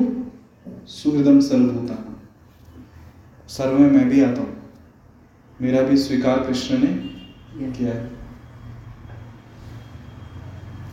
सुहृदम 0.88 1.40
सर्वभूता 1.40 1.96
सर्व 3.48 3.78
में 3.78 3.90
मैं 3.90 4.08
भी 4.08 4.22
आता 4.24 4.40
हूँ। 4.40 4.56
मेरा 5.60 5.82
भी 5.82 5.96
स्वीकार 5.96 6.38
कृष्ण 6.38 6.78
ने 6.78 7.70
किया 7.70 7.92
है। 7.92 8.08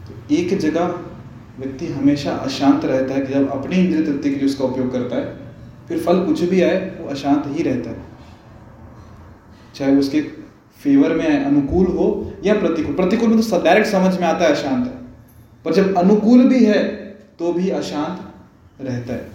तो 0.08 0.36
एक 0.36 0.58
जगह 0.58 0.94
व्यक्ति 1.60 1.88
हमेशा 1.88 2.32
अशांत 2.32 2.86
रहता 2.86 3.14
है 3.14 3.22
कि 3.22 3.34
जब 3.34 3.50
अपनी 3.52 3.76
इंद्रिय 3.76 4.06
तृप्ति 4.06 4.30
के 4.30 4.36
लिए 4.36 4.46
उसका 4.46 4.66
उपयोग 4.66 4.92
करता 4.92 5.16
है, 5.16 5.38
फिर 5.88 6.00
फल 6.00 6.20
कुछ 6.26 6.42
भी 6.42 6.62
आए, 6.62 6.78
वो 7.02 7.10
अशांत 7.10 7.44
ही 7.48 7.64
रहता 7.64 7.90
है। 7.90 7.98
चाहे 9.76 9.96
उसके 9.96 10.22
फेवर 10.80 11.14
में 11.14 11.28
आए, 11.30 11.44
अनुकूल 11.44 11.86
हो 11.88 12.34
या 12.46 12.54
प्रतिकूल। 12.54 12.96
प्रतिकूल 12.96 13.30
में 13.30 13.42
तो 13.42 13.62
डायरेक्ट 13.64 13.88
समझ 13.88 14.20
में 14.20 14.28
आता 14.28 14.46
है, 14.46 14.52
अशांत 14.52 14.86
है। 14.86 14.94
पर 15.66 15.74
जब 15.74 15.98
अनुकूल 15.98 16.44
भी 16.44 16.64
है 16.66 16.84
तो 17.40 17.52
भी 17.54 17.70
अशांत 17.70 18.20
रहता 18.82 19.14
है। 19.14 19.30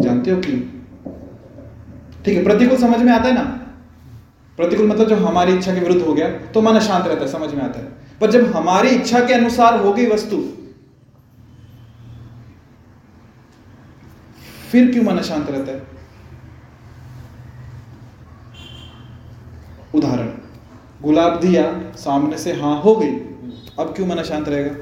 जानते 0.00 0.30
हो 0.30 0.40
क्यों? 0.40 0.60
ठीक 2.24 2.36
है, 2.36 2.44
प्रतिकूल 2.44 2.78
समझ 2.78 3.00
में 3.00 3.12
आता 3.12 3.28
है 3.28 3.34
ना? 3.34 3.44
प्रतिकूल 4.58 4.86
मतलब 4.86 5.08
जो 5.08 5.16
हमारी 5.16 5.54
इच्छा 5.54 5.74
के 5.74 5.80
विरुद्ध 5.80 6.02
हो 6.02 6.14
गया 6.14 6.28
तो 6.28 6.62
मन 6.62 6.72
अशांत 6.72 7.06
रहता 7.06 7.20
है, 7.20 7.28
समझ 7.28 7.54
में 7.54 7.62
आता 7.62 7.80
है। 7.80 8.01
पर 8.22 8.30
जब 8.30 8.44
हमारी 8.52 8.88
इच्छा 8.88 9.20
के 9.26 9.34
अनुसार 9.34 9.78
हो 9.80 9.92
गई 9.92 10.06
वस्तु, 10.06 10.36
फिर 14.70 14.90
क्यों 14.92 15.04
मन 15.04 15.16
अशांत 15.18 15.48
रहता 15.50 15.72
है? 15.72 15.82
उदाहरण, 19.94 20.28
गुलाब 21.02 21.40
दिया, 21.40 21.64
सामने 21.96 22.38
से 22.38 22.52
हाँ 22.52 22.80
हो 22.82 22.94
गई, 22.96 23.10
अब 23.78 23.92
क्यों 23.96 24.06
मन 24.06 24.16
अशांत 24.16 24.48
रहेगा? 24.48 24.74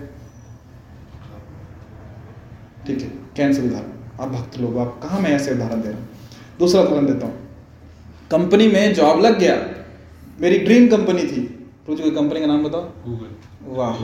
ठीक 2.87 3.01
है 3.01 3.09
कैंसर 3.37 3.63
उदाहरण। 3.63 4.21
आप 4.21 4.29
भक्त 4.29 4.59
लोग, 4.59 4.79
आप 4.79 5.01
कहा 5.03 5.19
मैं 5.19 5.31
ऐसे 5.31 5.53
उदाहरण 5.53 5.83
दे 5.83 5.89
रहा 5.89 5.99
हूँ? 5.99 6.09
दूसरा 6.59 6.81
उदाहरण 6.83 7.07
देता 7.07 7.27
हूँ। 7.27 7.39
कंपनी 8.31 8.69
में 8.69 8.95
जॉब 8.95 9.21
लग 9.21 9.39
गया, 9.39 9.57
मेरी 10.41 10.59
ड्रीम 10.59 10.89
कंपनी 10.89 11.23
थी 11.23 11.47
रोज 11.91 12.01
कोई 12.01 12.11
कंपनी 12.11 12.41
का 12.41 12.47
नाम 12.47 12.65
बताओ। 12.65 12.83
गूगल 13.05 13.31
वाह। 13.77 13.95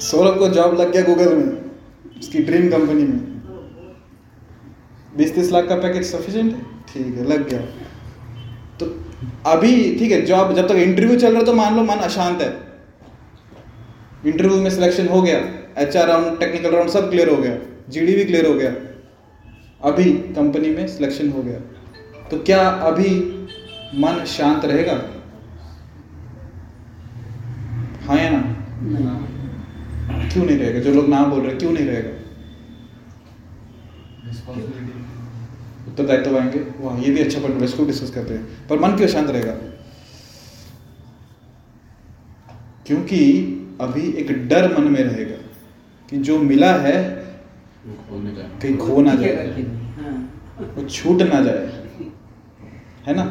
सौरभ 0.00 0.38
को 0.38 0.48
जॉब 0.48 0.74
लग 0.80 0.90
गया 0.92 1.02
गूगल 1.02 1.30
में 1.36 1.46
उसकी 2.18 2.42
ड्रीम 2.42 2.66
कंपनी 2.70 3.04
में। 3.04 3.20
बीस 5.16 5.34
तीस 5.34 5.52
लाख 5.52 5.68
का 5.68 5.76
पैकेज 5.76 6.04
सफिशिएंट 6.06 6.52
है? 6.52 6.60
ठीक 6.88 7.16
है 7.16 7.24
लग 7.28 7.48
गया। 7.48 7.60
तो 8.80 8.86
अभी 9.50 9.72
ठीक 9.98 10.10
है 10.12 10.20
जॉब 10.26 10.52
जब 10.56 10.68
तक 10.68 10.74
इंटरव्यू 10.78 11.16
चल 11.18 11.30
रहा 11.30 11.38
है 11.38 11.44
तो 11.46 11.54
मान 11.54 11.76
लो 11.76 11.82
मन 11.82 12.02
अशांत 12.08 12.42
है। 12.42 12.50
इंटरव्यू 14.26 14.60
में 14.62 14.70
सिलेक्शन 14.70 15.08
हो 15.08 15.22
गया 15.22 15.38
H 15.78 15.96
R 15.96 16.06
round 16.08 16.38
technical 16.40 16.70
round 16.70 16.90
सब 16.90 17.08
क्लियर 17.10 17.28
हो 17.30 17.36
गया 17.36 17.56
जीडी 17.88 18.14
भी 18.14 18.24
क्लियर 18.24 18.46
हो 18.46 18.54
गया। 18.54 18.70
अभी 19.82 20.04
कंपनी 20.36 20.70
में 20.70 20.86
सिलेक्शन 20.88 21.30
हो 21.30 21.42
गया। 21.42 21.58
तो 22.30 22.38
क्या 22.38 22.68
अभी 22.68 23.10
मन 23.94 24.24
शांत 24.24 24.64
रहेगा? 24.64 24.94
हाँ 28.06 28.16
या 28.16 28.30
ना? 28.30 28.40
क्यों 30.32 30.44
नहीं 30.44 30.58
रहेगा? 30.58 30.80
जो 30.80 30.92
लोग 30.94 31.08
ना 31.08 31.22
बोल 31.24 31.40
रहे 31.40 31.56
क्यों 31.56 31.72
नहीं 31.72 31.86
रहेगा? 31.86 32.10
उत्तरदायित्व 35.88 36.38
आएँगे। 36.38 36.58
वाह 36.80 36.98
ये 36.98 37.10
भी 37.10 37.20
अच्छा 37.20 37.40
पॉइंट 37.40 37.62
इसको 37.62 37.84
डिस्कस 37.84 38.10
करते 38.10 38.34
हैं। 38.34 38.68
पर 38.68 38.78
मन 38.78 38.96
क्यों 38.96 39.08
शांत 39.08 39.30
रहेगा? 39.30 39.52
क्योंकि 42.86 43.20
अभी 43.80 44.10
एक 44.12 44.48
डर 44.48 44.78
मन 44.78 44.84
में 44.92 45.00
रहेगा 45.00 45.36
कि 46.10 46.16
जो 46.18 46.38
मिला 46.38 46.72
है 46.72 46.94
कहीं 48.62 48.76
खो 48.76 49.00
ना 49.02 49.14
जाए? 49.14 49.50
हाँ। 49.98 50.14
वो 50.76 50.88
छूट 50.88 51.22
ना 51.22 51.40
जाए। 51.40 51.85
है 53.06 53.14
ना? 53.14 53.24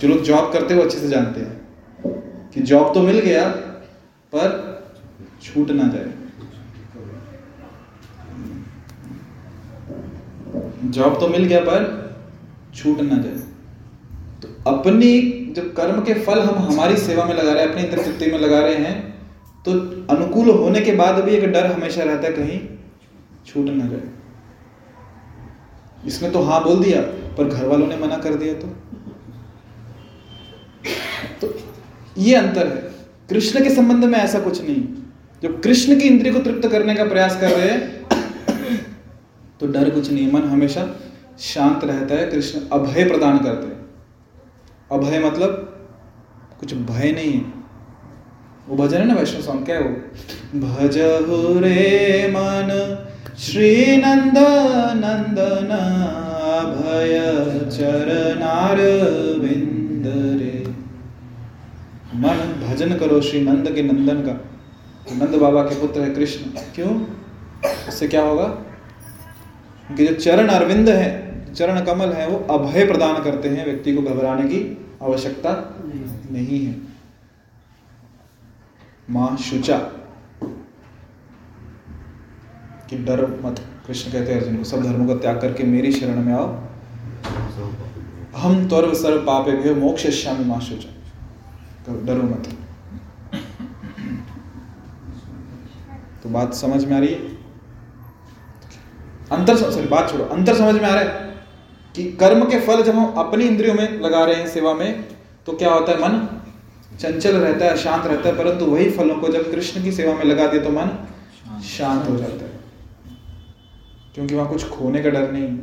जो 0.00 0.08
लोग 0.08 0.22
जॉब 0.24 0.52
करते 0.52 0.74
हैं 0.74 0.82
अच्छे 0.82 0.98
से 0.98 1.08
जानते 1.08 1.40
हैं 1.40 1.56
कि 2.50 2.60
जॉब 2.62 2.92
तो 2.94 3.00
मिल 3.02 3.18
गया, 3.20 3.48
पर 4.32 4.46
छूट 5.42 5.70
ना 5.70 5.88
जाए। 5.88 6.12
जॉब 10.86 11.18
तो 11.20 11.28
मिल 11.28 11.44
गया, 11.44 11.60
पर 11.60 11.86
छूट 12.74 13.00
ना 13.00 13.16
जाए। 13.18 13.38
तो 14.42 14.48
अपनी 14.70 15.10
जब 15.56 15.72
कर्म 15.74 16.00
के 16.02 16.14
फल 16.16 16.40
हम 16.40 16.58
हमारी 16.64 16.96
सेवा 16.98 17.24
में 17.24 17.34
लगा 17.34 17.52
रहे 17.52 17.62
हैं, 17.62 17.70
अपनी 17.70 17.82
इंद्रतृप्ति 17.82 18.30
में 18.30 18.38
लगा 18.38 18.60
रहे 18.60 18.74
हैं 18.76 18.96
तो 19.66 19.72
अनुकूल 20.10 20.50
होने 20.50 20.80
के 20.80 20.92
बाद 20.96 21.22
भी 21.24 21.30
एक 21.30 21.44
डर 21.52 21.66
हमेशा 21.66 22.02
रहता 22.02 22.26
है 22.26 22.32
कहीं 22.32 22.58
छूट 23.46 23.66
ना 23.66 23.86
जाए। 23.86 24.02
इसमें 26.06 26.32
तो 26.32 26.42
हाँ 26.42 26.62
बोल 26.64 26.82
दिया। 26.84 27.00
पर 27.38 27.44
घर 27.44 27.66
वालों 27.66 27.86
ने 27.86 27.96
मना 27.96 28.16
कर 28.16 28.34
दिया 28.34 28.54
तो? 28.54 28.68
तो 31.40 31.54
ये 32.18 32.34
अंतर 32.34 32.66
है। 32.66 32.76
कृष्ण 33.30 33.62
के 33.64 33.70
संबंध 33.70 34.04
में 34.04 34.18
ऐसा 34.18 34.40
कुछ 34.40 34.62
नहीं। 34.62 34.82
जब 35.42 35.60
कृष्ण 35.62 35.98
की 36.00 36.06
इंद्रिय 36.06 36.32
को 36.32 36.38
तृप्त 36.40 36.68
करने 36.68 36.94
का 36.94 37.04
प्रयास 37.04 37.40
कर 37.40 37.50
रहे 37.50 37.70
हैं 37.70 37.80
तो 39.60 39.66
डर 39.66 39.90
कुछ 39.90 40.10
नहीं 40.12 40.30
मन 40.32 40.42
हमेशा 40.44 40.86
शांत 41.40 41.84
रहता 41.84 42.14
है। 42.14 42.30
कृष्ण 42.30 42.60
अभय 42.72 43.04
प्रदान 43.04 43.38
करते 43.38 43.66
हैं। 43.66 43.78
अभय 44.92 45.18
मतलब 45.20 45.50
कुछ 46.60 46.74
भय 46.74 47.12
नहीं 47.12 47.32
है। 47.32 47.44
वो 48.68 48.76
भजन 48.76 48.98
है 48.98 49.06
ना 49.06 49.14
वैष्णव 49.14 49.42
सॉन्ग 49.42 49.64
क्या 49.64 49.76
है 49.76 49.82
वो? 49.82 50.60
भज 50.60 50.98
रे 51.64 52.28
मन, 52.30 52.70
श्री 53.38 53.96
नंद 53.96 54.38
नंदन। 54.96 55.70
अभय 56.58 57.14
चरनार 57.70 58.76
रे 58.76 60.56
मन 62.14 62.38
भजन 62.62 62.96
करो 62.98 63.20
श्री 63.20 63.40
नंद 63.40 63.70
के 63.74 63.82
नंदन 63.82 64.20
का। 64.22 64.32
नंद 65.16 65.34
बाबा 65.34 65.62
के 65.62 65.80
पुत्र 65.80 66.00
है 66.00 66.10
कृष्ण। 66.10 66.50
क्यों? 66.74 66.92
उससे 67.88 68.08
क्या 68.08 68.22
होगा? 68.22 68.44
उनके 68.44 70.06
जो 70.06 70.14
चरण 70.14 70.48
अरविंद 70.48 70.88
है, 70.88 71.08
चरण 71.54 71.80
कमल 71.84 72.12
है, 72.12 72.26
वो 72.28 72.38
अभय 72.54 72.86
प्रदान 72.86 73.22
करते 73.24 73.48
हैं 73.48 73.64
व्यक्ति 73.64 73.94
को 73.94 74.02
घबराने 74.02 74.48
की 74.48 74.60
आवश्यकता 75.02 75.52
नहीं 76.30 76.64
है। 76.66 76.76
माँ 79.10 79.36
शुचा, 79.36 79.78
कि 82.88 82.98
डर 82.98 83.26
मत। 83.44 83.60
कृष्ण 83.88 84.10
कहते 84.12 84.32
हैं 84.32 84.40
अर्जुन 84.40 84.56
को 84.56 84.64
सब 84.64 84.82
धर्मों 84.82 85.06
का 85.06 85.14
त्याग 85.14 85.40
करके 85.40 85.64
मेरी 85.64 85.92
शरण 85.92 86.20
में 86.24 86.32
आओ। 86.32 86.46
हम 88.36 88.68
त्वर्व 88.68 88.94
सर्व 88.94 89.20
पापे 89.20 89.52
भी 89.52 89.74
मोक्ष 89.74 90.06
श्यामी 90.06 90.44
माँ 90.44 90.60
शुचा। 90.60 90.90
तो 91.86 91.92
डरो 92.06 92.22
मत। 92.22 92.48
तो 96.22 96.28
बात 96.28 96.54
समझ 96.54 96.84
में 96.84 96.96
आ 96.96 96.98
रही 97.00 97.08
है? 97.08 97.20
अंतर 99.32 99.56
सॉरी 99.56 99.86
बात 99.86 100.10
छोड़ो। 100.10 100.24
अंतर 100.24 100.54
समझ 100.54 100.74
में 100.74 100.84
आ 100.84 100.94
रहा 100.94 101.00
है 101.00 101.06
कि 101.96 102.04
कर्म 102.12 102.44
के 102.44 102.60
फल 102.60 102.82
जब 102.82 102.94
हम 102.94 103.14
अपनी 103.18 103.44
इंद्रियों 103.44 103.74
में 103.74 104.00
लगा 104.00 104.24
रहे 104.24 104.34
हैं 104.34 104.48
सेवा 104.48 104.74
में 104.74 105.04
तो 105.46 105.52
क्या 105.52 105.72
होता 105.72 105.92
है 105.92 105.98
मन? 105.98 106.26
चंचल 107.00 107.36
रहता 107.36 107.64
है, 107.64 107.76
शांत 107.76 108.06
रहता 108.06 108.28
है, 108.28 108.36
परंतु 108.36 108.64
वही 108.64 108.90
फलों 108.90 109.16
को 109.16 109.28
जब 109.28 109.50
कृष्ण 109.50 109.82
की 109.82 109.92
सेवा 109.92 110.14
में 110.14 110.24
लगा 110.24 110.46
दिया 110.46 110.62
तो 110.64 110.70
मन 110.70 110.88
शांत 111.62 112.08
हो 112.08 112.16
जाता 112.16 112.44
है। 112.44 112.47
क्योंकि 114.18 114.34
वहाँ 114.34 114.48
कुछ 114.48 114.68
खोने 114.68 115.02
का 115.02 115.10
डर 115.10 115.32
नहीं 115.32 115.58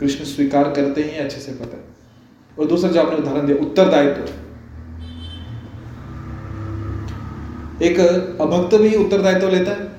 कृष्ण 0.00 0.24
स्वीकार 0.24 0.64
करते 0.64 1.02
ही 1.02 1.10
अच्छे 1.10 1.40
से 1.40 1.52
पता 1.52 1.76
है। 1.76 1.84
और 2.58 2.66
दूसरा 2.66 2.90
जो 2.90 3.02
आपने 3.02 3.16
उदाहरण 3.16 3.46
दिया, 3.46 3.58
उत्तरदायित्व। 3.58 4.22
एक 7.84 8.00
अभक्त 8.40 8.76
भी 8.76 8.94
उत्तरदायित्व 8.96 9.48
लेता 9.48 9.70
है। 9.70 9.90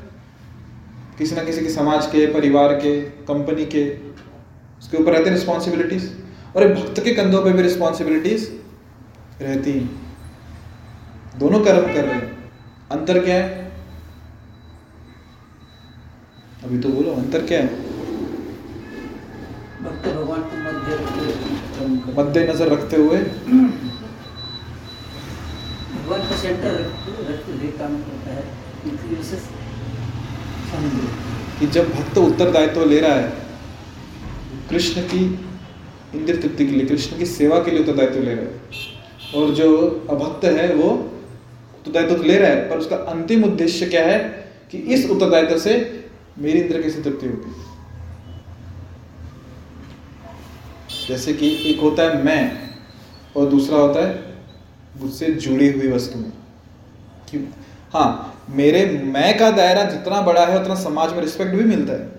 किसी 1.17 1.35
ना 1.35 1.43
किसी 1.43 1.61
के 1.61 1.69
समाज 1.69 2.05
के, 2.05 2.25
परिवार 2.33 2.73
के 2.73 3.01
कंपनी 3.01 3.65
के, 3.65 3.97
उसके 4.79 4.97
ऊपर 4.97 5.11
रहते 5.11 5.29
हैं 5.29 5.37
रिस्पॉन्सिबिलिटीज 5.37 6.11
और 6.55 6.63
एक 6.63 6.75
भक्त 6.75 7.03
के 7.03 7.13
कंधों 7.13 7.43
पे 7.43 7.53
भी 7.53 7.61
रिस्पॉन्सिबिलिटीज 7.61 8.59
रहती 9.41 9.71
हैं। 9.71 10.01
दोनों 11.39 11.59
कर्म 11.59 11.93
कर 11.93 12.05
रहे 12.05 12.15
हैं। 12.15 12.51
अंतर 12.91 13.25
क्या 13.25 13.35
है? 13.35 13.60
अभी 16.71 16.79
तो 16.79 16.89
बोलो 16.89 17.13
अंतर 17.13 17.41
क्या 17.45 17.57
है? 17.59 17.67
भक्त 19.83 20.05
भगवान 20.07 20.43
को 20.43 20.59
मध्य 22.19 22.43
नज़र 22.49 22.69
रखते 22.71 22.97
हुए? 22.97 23.17
भगवान 25.89 26.21
को 26.21 26.37
सेंटर 26.37 26.71
रखते 26.75 27.25
रखते 27.31 27.51
हुए 27.51 27.71
काम 27.79 27.97
करता 28.03 28.29
है 28.31 28.43
कि 31.59 31.67
जब 31.69 31.91
भक्त 31.91 32.17
उत्तरदायित्व 32.17 32.85
ले 32.85 32.99
रहा 32.99 33.15
है 33.15 33.27
कृष्ण 34.69 35.01
की 35.13 35.23
इंद्र 36.15 36.35
तृप्ति 36.35 36.65
के 36.65 36.71
लिए 36.71 36.85
कृष्ण 36.85 37.17
की 37.17 37.25
सेवा 37.27 37.57
के 37.63 37.71
लिए 37.71 37.79
उत्तरदायित्व 37.79 38.19
ले 38.19 38.33
रहा 38.33 38.45
है। 38.45 38.51
और 39.35 39.53
जो 39.55 39.67
अभक्त 40.09 40.45
है 40.45 40.73
वो 40.73 40.89
उत्तरदायित्व 40.89 42.15
तो 42.15 42.23
ले 42.23 42.37
रहा 42.37 42.51
है 42.51 42.69
पर 42.69 42.77
उसका 42.77 42.95
अंतिम 43.13 43.43
उद्देश्य 43.43 43.85
क्या 43.85 44.05
है? 44.05 44.19
कि 44.71 44.77
इस 44.95 45.09
उत्तरदायित्व 45.09 45.57
से 45.59 45.73
मेरी 46.39 46.59
इंद्र 46.59 46.81
कैसे 46.81 47.01
तृप्ति 47.01 47.27
होगी? 47.27 47.53
जैसे 51.07 51.33
कि 51.33 51.47
एक 51.69 51.79
होता 51.79 52.03
है 52.03 52.23
मैं 52.23 52.69
और 53.37 53.45
दूसरा 53.49 53.77
होता 53.77 54.05
है 54.07 54.35
मुझसे 55.01 55.31
जुड़ी 55.37 55.71
हुई 55.71 55.91
वस्तुएँ 55.91 56.31
कि 57.29 57.37
हाँ 57.93 58.43
मेरे 58.49 58.85
मैं 59.05 59.37
का 59.37 59.49
दायरा 59.51 59.83
जितना 59.83 60.21
बड़ा 60.21 60.45
है 60.45 60.59
उतना 60.61 60.75
समाज 60.75 61.13
में 61.13 61.19
रिस्पेक्ट 61.21 61.51
भी 61.51 61.63
मिलता 61.63 61.93
है। 61.93 62.09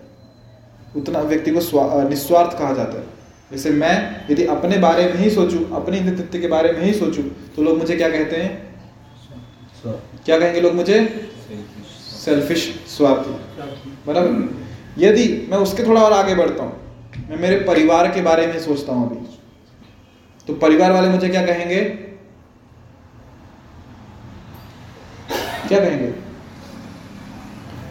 उतना 0.96 1.20
व्यक्ति 1.20 1.50
को 1.50 2.08
निस्वार्थ 2.08 2.58
कहा 2.58 2.72
जाता 2.74 2.98
है। 2.98 3.06
जैसे 3.52 3.70
मैं 3.70 4.26
यदि 4.30 4.44
अपने 4.46 4.78
बारे 4.78 5.04
में 5.04 5.16
ही 5.16 5.30
सोचूं 5.30 5.64
अपने 5.76 6.00
व्यक्तित्व 6.00 6.40
के 6.40 6.48
बारे 6.48 6.72
में 6.72 6.82
ही 6.82 6.92
सोचूं 6.94 7.22
तो 7.56 7.62
लोग 7.62 7.78
मुझे 7.78 7.96
क्या 7.96 8.08
कहते 8.08 8.36
हैं? 8.36 8.52
क्या 10.24 10.38
कहेंगे 10.38 10.60
लोग 10.60 10.74
मुझे? 10.74 10.98
सेल्फिश 12.24 12.68
स्वार्थी। 12.88 13.34
बराबर 14.06 15.00
यदि 15.00 15.26
मैं 15.50 15.58
उसके 15.58 15.84
थोड़ा 15.84 16.00
और 16.02 16.12
आगे 16.12 16.34
बढ़ता 16.34 16.62
हूँ, 16.62 16.72
मैं 17.28 17.38
मेरे 17.40 17.56
परिवार 17.64 18.10
के 18.10 18.22
बारे 18.22 18.46
में 18.46 18.58
सोचता 18.60 18.92
हूँ 18.92 19.10
अभी। 19.10 19.26
तो 20.48 20.54
परिवार 20.56 20.92
वाले 20.92 21.08
मुझे 21.08 21.28
क्या 21.28 21.44
कहेंगे? 21.46 21.80
क्या 25.68 25.80
कहेंगे? 25.80 26.12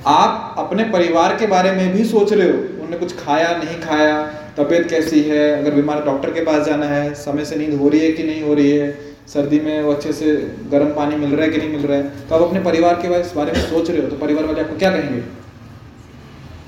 आप 0.08 0.56
अपने 0.58 0.84
परिवार 0.91 1.36
के 1.38 1.47
बारे 1.47 1.71
में 1.71 1.91
भी 1.93 2.04
सोच 2.06 2.34
रहे 2.34 2.50
हो 2.50 2.58
उन्होंने 2.58 2.97
कुछ 2.97 3.15
खाया, 3.17 3.56
नहीं 3.58 3.80
खाया, 3.82 4.21
तबीयत 4.58 4.89
कैसी 4.89 5.21
है, 5.24 5.52
अगर 5.60 5.76
बीमार 5.76 6.04
डॉक्टर 6.06 6.32
के 6.32 6.41
पास 6.45 6.65
जाना 6.65 6.86
है, 6.86 7.13
समय 7.15 7.45
से 7.45 7.56
नींद 7.56 7.74
हो 7.74 7.89
रही 7.89 8.00
है 8.00 8.12
कि 8.12 8.24
नहीं 8.24 8.41
हो 8.43 8.54
रही 8.54 8.71
है, 8.71 8.91
सर्दी 9.28 9.60
में 9.60 9.82
वो 9.84 9.91
अच्छे 9.93 10.13
से 10.13 10.36
गर्म 10.71 10.93
पानी 10.95 11.15
मिल 11.15 11.36
रहा 11.36 11.45
है 11.45 11.52
कि 11.52 11.58
नहीं 11.58 11.69
मिल 11.69 11.86
रहा 11.86 11.97
है 11.97 12.28
तो 12.28 12.36
आप 12.36 12.41
अपने 12.41 12.60
परिवार 12.62 13.02
के 13.02 13.10
बारे 13.10 13.52
में 13.52 13.60
सोच 13.62 13.89
रहे 13.89 14.02
हो 14.02 14.08
तो 14.08 14.15
परिवार 14.17 14.45
वाले 14.45 14.62
आपको 14.62 14.78
क्या 14.78 14.91
कहेंगे? 14.91 15.21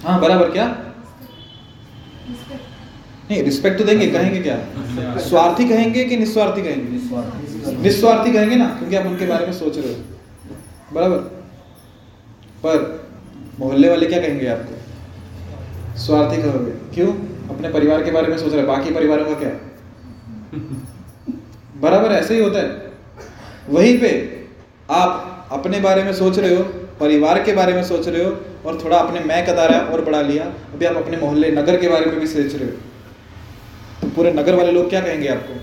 हाँ 0.04 0.20
बराबर 0.22 0.52
क्या? 0.52 0.66
नहीं 3.30 3.44
रिस्पेक्ट 3.44 3.78
तो 3.78 3.84
देंगे, 3.84 4.08
कहेंगे 4.08 4.40
क्या? 4.42 4.58
स्वार्थी 5.20 5.68
कहेंगे 5.70 6.04
कि 6.04 6.18
निस्वार्थी 6.18 6.62
कहेंगे? 6.62 7.78
निस्वार्थी 7.82 8.34
कहेंगे 8.34 8.56
ना, 8.56 8.66
क्योंकि 8.66 8.96
आप 8.96 9.06
उनके 9.06 9.26
बारे 9.26 9.46
में 9.46 9.54
सोच 9.54 9.78
रहे 9.78 9.94
हो। 9.94 10.00
बराबर? 10.94 11.18
पर 12.66 13.10
मोहल्ले 13.60 13.90
वाले 13.90 14.06
क्या 14.06 14.20
कहेंगे 14.20 14.48
आपको? 14.48 15.98
स्वार्थी 15.98 16.42
कहोगे। 16.42 16.72
क्यों? 16.96 17.08
अपने 17.50 17.70
परिवार 17.70 18.04
के 18.04 18.12
बारे 18.12 18.28
में 18.28 18.38
सोच 18.38 18.54
रहे 18.54 18.64
बाकी 18.64 18.92
परिवारों 18.92 19.26
का 19.26 19.34
क्या? 19.34 19.50
बराबर, 21.82 22.12
ऐसे 22.12 22.36
ही 22.36 22.42
होता 22.42 22.60
है। 22.60 22.92
वहीं 23.70 23.98
पे 24.00 24.10
आप 24.92 25.48
अपने 25.52 25.80
बारे 25.80 26.04
में 26.04 26.14
सोच 26.14 26.40
रहे 26.40 26.56
हो, 26.56 26.64
परिवार 27.00 27.44
के 27.44 27.54
बारे 27.54 27.74
में 27.74 27.84
सोच 27.84 28.08
रहे 28.08 28.24
हो 28.24 28.32
और 28.66 28.80
थोड़ा 28.84 28.98
अपने 28.98 29.20
मैं 29.20 29.46
का 29.46 29.54
दायरा 29.54 29.80
और 29.80 30.02
बढ़ा 30.02 30.22
लिया। 30.22 30.44
अभी 30.74 30.86
आप 30.86 30.96
अपने 30.96 31.18
मोहल्ले 31.18 31.52
नगर 31.52 31.78
के 31.78 31.88
बारे 31.88 32.06
में 32.06 32.20
भी 32.20 32.28
सोच 32.28 32.56
रहे 32.56 32.66
हो। 32.66 32.78
तो 34.02 34.08
पूरे 34.08 34.32
नगर 34.34 34.56
वाले 34.56 34.72
लोग 34.72 34.90
क्या 34.90 35.02
कहेंगे 35.02 35.28
आपको? 35.28 35.54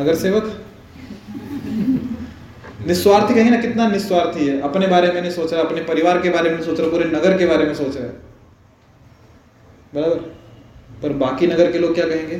नगर 0.00 0.14
सेवक? 0.14 0.56
निस्वार्थी 2.86 3.34
कहेंगे 3.34 3.50
ना 3.50 3.60
कितना 3.62 3.88
निस्वार्थी 3.88 4.46
है। 4.46 4.60
अपने 4.60 4.86
बारे 4.86 5.12
में 5.12 5.20
नहीं 5.20 5.30
सोच 5.30 5.52
रहा 5.52 5.62
अपने 5.62 5.82
परिवार 5.82 6.20
के 6.22 6.30
बारे 6.30 6.50
में 6.50 6.62
सोच 6.62 6.80
रहा 6.80 6.90
पूरे 6.90 7.04
नगर 7.04 7.38
के 7.38 7.46
बारे 7.46 7.64
में 7.64 7.74
सोच 7.74 7.96
रहा 7.96 8.04
है। 8.04 8.12
बराबर? 9.94 10.16
पर 11.02 11.12
बाकी 11.16 11.46
नगर 11.46 11.72
के 11.72 11.78
लोग 11.78 11.94
क्या 11.94 12.06
कहेंगे? 12.06 12.36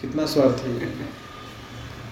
कितना 0.00 0.26
स्वार्थी 0.26 0.70
है। 0.70 0.88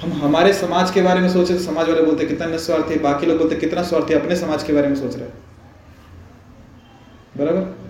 हम 0.03 0.12
हमारे 0.12 0.53
समाज 0.53 0.90
के 0.90 1.03
बारे 1.03 1.20
में 1.20 1.29
सोचे 1.29 1.55
तो 1.55 1.61
समाज 1.61 1.88
वाले 1.88 2.03
बोलते 2.03 2.27
कितना 2.27 2.46
निस्वार्थी 2.46 2.94
है। 2.94 3.01
बाकी 3.01 3.27
लोग 3.27 3.38
बोलते 3.38 3.57
कितना 3.57 3.83
स्वार्थी 3.83 4.14
अपने 4.14 4.37
समाज 4.37 4.62
के 4.62 4.72
बारे 4.72 4.88
में 4.88 4.96
सोच 4.96 5.14
रहे 5.16 5.25
हैं। 5.25 5.33
बराबर? 7.35 7.81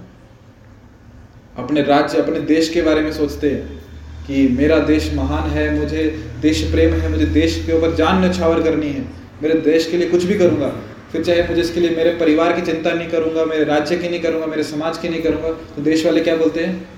अपने 1.56 1.82
राज्य, 1.82 2.18
अपने 2.18 2.40
देश 2.42 2.68
के 2.68 2.82
बारे 2.82 3.00
में 3.00 3.12
सोचते 3.12 3.50
हैं 3.50 3.80
कि 4.26 4.46
मेरा 4.50 4.78
देश 4.80 5.12
महान 5.14 5.50
है, 5.50 5.68
मुझे 5.78 6.04
देश 6.42 6.62
प्रेम 6.72 6.94
है, 6.94 7.08
मुझे 7.10 7.26
देश 7.26 7.62
के 7.66 7.72
ऊपर 7.72 7.94
जान 7.94 8.24
नछावर 8.24 8.62
करनी 8.62 8.88
है। 8.88 9.04
मेरे 9.42 9.58
देश 9.60 9.90
के 9.90 9.96
लिए 9.96 10.08
कुछ 10.10 10.24
भी 10.24 10.38
करूँगा, 10.38 10.68
फिर 11.12 11.24
चाहे 11.24 11.42
मुझे 11.48 11.60
इसके 11.60 11.80
लिए 11.80 11.96
मेरे 11.96 12.10
परिवार 12.16 12.52
की 12.52 12.62
चिंता 12.62 12.92
नहीं 12.92 13.08
करूँगा, 13.10 13.44
मेरे 13.44 13.64
राज्य 13.64 13.96
की 13.98 14.08
नहीं 14.08 14.20
करूँगा, 14.20 14.46
मेरे 14.46 14.62
समाज 14.64 14.98
की 14.98 15.08
नहीं 15.08 15.22
करूँगा 15.22 15.50
तो 15.76 15.82
देश 15.82 16.04
वाले 16.06 16.20
क्या 16.20 16.36
बोलते 16.36 16.64
हैं? 16.64 16.88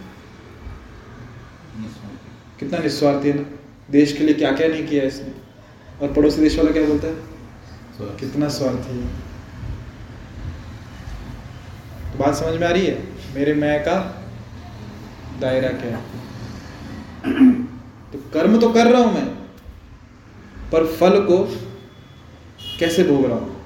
कितना 2.60 2.78
निस्वार्थी 2.78 3.28
है 3.28 3.36
ना। 3.36 3.44
देश 3.90 4.12
के 4.12 4.24
लिए 4.24 4.34
क्या 4.34 4.50
क्या 4.52 4.68
नहीं 4.68 4.86
किया 4.86 5.04
इसने। 5.04 5.32
और 6.02 6.12
पड़ोसी 6.14 6.40
देश 6.40 6.58
वाला 6.58 6.70
क्या 6.72 6.84
बोलता 6.84 7.08
है? 7.08 7.14
कितना 8.20 8.48
स्वार्थी 8.50 8.98
है। 8.98 9.23
बात 12.18 12.34
समझ 12.34 12.60
में 12.60 12.66
आ 12.66 12.70
रही 12.70 12.86
है? 12.86 12.98
मेरे 13.34 13.54
मैं 13.54 13.78
का 13.84 13.94
दायरा 15.40 15.68
क्या 15.70 15.96
है? 15.96 16.02
तो 18.12 18.18
कर्म 18.34 18.58
तो 18.60 18.68
कर 18.72 18.86
रहा 18.86 19.00
हूँ 19.02 19.12
मैं, 19.14 19.26
पर 20.72 20.86
फल 20.92 21.20
को 21.22 21.38
कैसे 22.78 23.04
भोग 23.04 23.24
रहा 23.24 23.36
हूँ? 23.36 23.56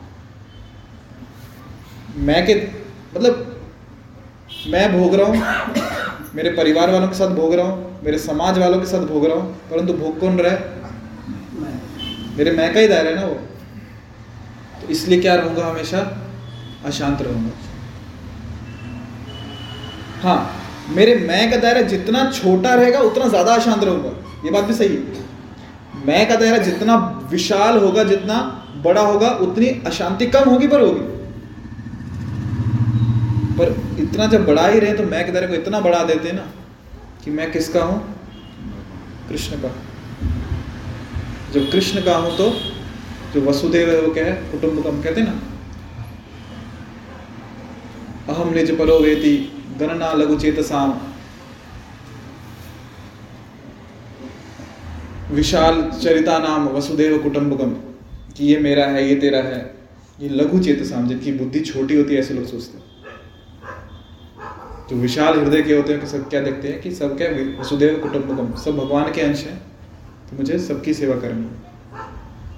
मैं 2.19 2.45
के 2.47 2.55
मतलब 3.17 3.45
मैं 4.67 4.93
भोग 4.93 5.15
रहा 5.15 5.27
हूँ, 5.27 5.37
मेरे 6.35 6.51
परिवार 6.51 6.91
वालों 6.91 7.09
के 7.09 7.15
साथ 7.15 7.35
भोग 7.37 7.55
रहा 7.55 7.67
हूँ, 7.67 8.03
मेरे 8.05 8.19
समाज 8.19 8.59
वालों 8.59 8.81
के 8.81 8.87
साथ 8.87 9.07
भोग 9.07 9.27
रहा 9.27 9.37
हूँ, 9.37 9.55
परंतु 9.71 9.93
भोग 9.93 10.19
कौन 10.21 10.39
रहा 10.39 10.53
है? 10.53 10.77
मेरे 12.37 12.51
मैं 12.51 12.73
का 12.75 12.81
ही 12.81 12.89
दायरा 12.89 13.11
है 13.11 13.17
ना 13.17 13.27
वो? 13.27 13.35
तो 14.81 14.89
इसलिए 14.89 15.21
क्या 15.21 15.35
रहूँगा 15.35 15.67
हमेशा? 15.67 16.01
अशांत 16.85 17.23
रहूँगा। 17.23 17.68
हाँ 20.23 20.39
मेरे 20.91 21.15
मैं 21.17 21.51
का 21.51 21.57
दायरा 21.57 21.81
जितना 21.89 22.31
छोटा 22.31 22.75
रहेगा, 22.75 23.01
उतना 23.01 23.29
ज़्यादा 23.29 23.55
अशांत 23.55 23.85
रहूँगा। 23.85 24.11
ये 24.45 24.51
बात 24.51 24.65
भी 24.65 24.75
सही 24.75 24.89
है। 24.89 26.07
मैं 26.07 26.29
का 26.29 26.37
दायरा 26.37 26.59
जितना 26.59 26.97
विशाल 27.31 27.79
होगा, 27.79 28.03
जितना 28.05 28.39
बड़ा 28.85 29.01
होगा, 29.01 29.29
उतनी 29.43 29.67
अशांति 29.87 30.27
कम 30.27 30.49
होगी, 30.51 30.67
पर 30.69 30.81
होगी। 30.81 31.01
पर 33.59 33.75
इतना 34.01 34.27
जब 34.27 34.47
बड़ा 34.47 34.67
ही 34.67 34.79
रहे 34.79 34.93
तो 34.93 35.05
मैं 35.05 35.25
के 35.27 35.33
दायरे 35.33 35.47
को 35.47 35.55
इतना 35.55 35.81
बढ़ा 35.81 36.03
देते 36.05 36.33
ना, 36.33 36.47
कि 37.25 37.31
मैं 37.31 37.51
किसका 37.53 37.83
हूँ? 37.83 38.01
कृष्ण 39.29 39.57
का। 39.57 39.69
जब 41.53 41.71
कृष्ण 41.73 42.03
का 42.03 42.17
हूँ 42.17 42.37
तो 42.37 42.51
जो 43.35 43.41
वसुदेव 43.43 43.91
है, 43.91 44.01
वो 44.01 44.13
क्या 44.13 44.25
है? 44.25 44.33
कहते 44.55 45.21
ना 45.21 45.39
अहम 48.29 48.53
निज 48.55 48.77
परो 48.79 48.99
वेति 49.01 49.35
गणना 49.81 50.13
लघु 50.15 50.37
चेतसाम 50.37 50.99
विशाल 55.33 55.83
चरिता 55.95 56.39
नाम 56.39 56.69
वसुदेव 56.69 57.19
कुटुंबकम 57.19 57.71
कि 58.37 58.47
ये 58.47 58.59
मेरा 58.59 58.85
है, 58.87 59.09
ये 59.09 59.15
तेरा 59.17 59.39
है। 59.41 59.59
ये 60.21 60.29
लघु 60.31 60.59
चेतसाम 60.59 61.09
जिनकी 61.09 61.33
बुद्धि 61.33 61.61
छोटी 61.63 61.97
होती 61.97 62.15
है, 62.15 62.21
ऐसे 62.21 62.35
लोग 62.35 62.47
सोचते 62.47 62.79
हैं। 62.79 62.87
जो 64.91 64.97
विशाल 64.97 65.39
हृदय 65.41 65.63
के 65.63 65.77
होते 65.77 65.93
हैं 65.93 66.01
कि 66.01 66.07
सब 66.09 66.29
क्या 66.31 66.41
देखते 66.41 66.69
हैं 66.69 66.81
कि 66.81 66.91
सब 66.95 67.17
क्या 67.17 67.29
वसुदेव 67.61 67.99
कुटुंबकम 68.03 68.55
सब 68.57 68.77
भगवान 68.77 69.13
के 69.13 69.21
अंश 69.21 69.45
हैं 69.45 69.57
तो 70.31 70.37
मुझे 70.37 70.59
सबकी 70.61 70.95
सेवा 70.95 71.17
करनी 71.17 71.43
है। 71.43 71.67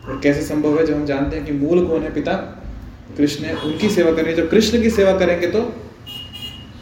और 0.04 0.20
कैसे 0.22 0.42
संभव 0.42 0.78
है, 0.78 0.86
जब 0.86 0.94
हम 0.94 1.04
जानते 1.06 1.36
हैं 1.36 1.46
कि 1.46 1.52
मूल 1.54 1.86
कौन 1.86 2.02
है 2.02 2.12
पिता? 2.14 2.34
कृष्ण 3.16 3.44
है, 3.44 3.54
उनकी 3.56 3.90
सेवा 3.90 4.12
करनी 4.12 4.28
है। 4.28 4.36
जब 4.36 4.50
कृष्ण 4.50 4.82
की 4.82 4.90
सेवा 4.92 5.18
करेंगे 5.18 5.46
तो 5.48 5.60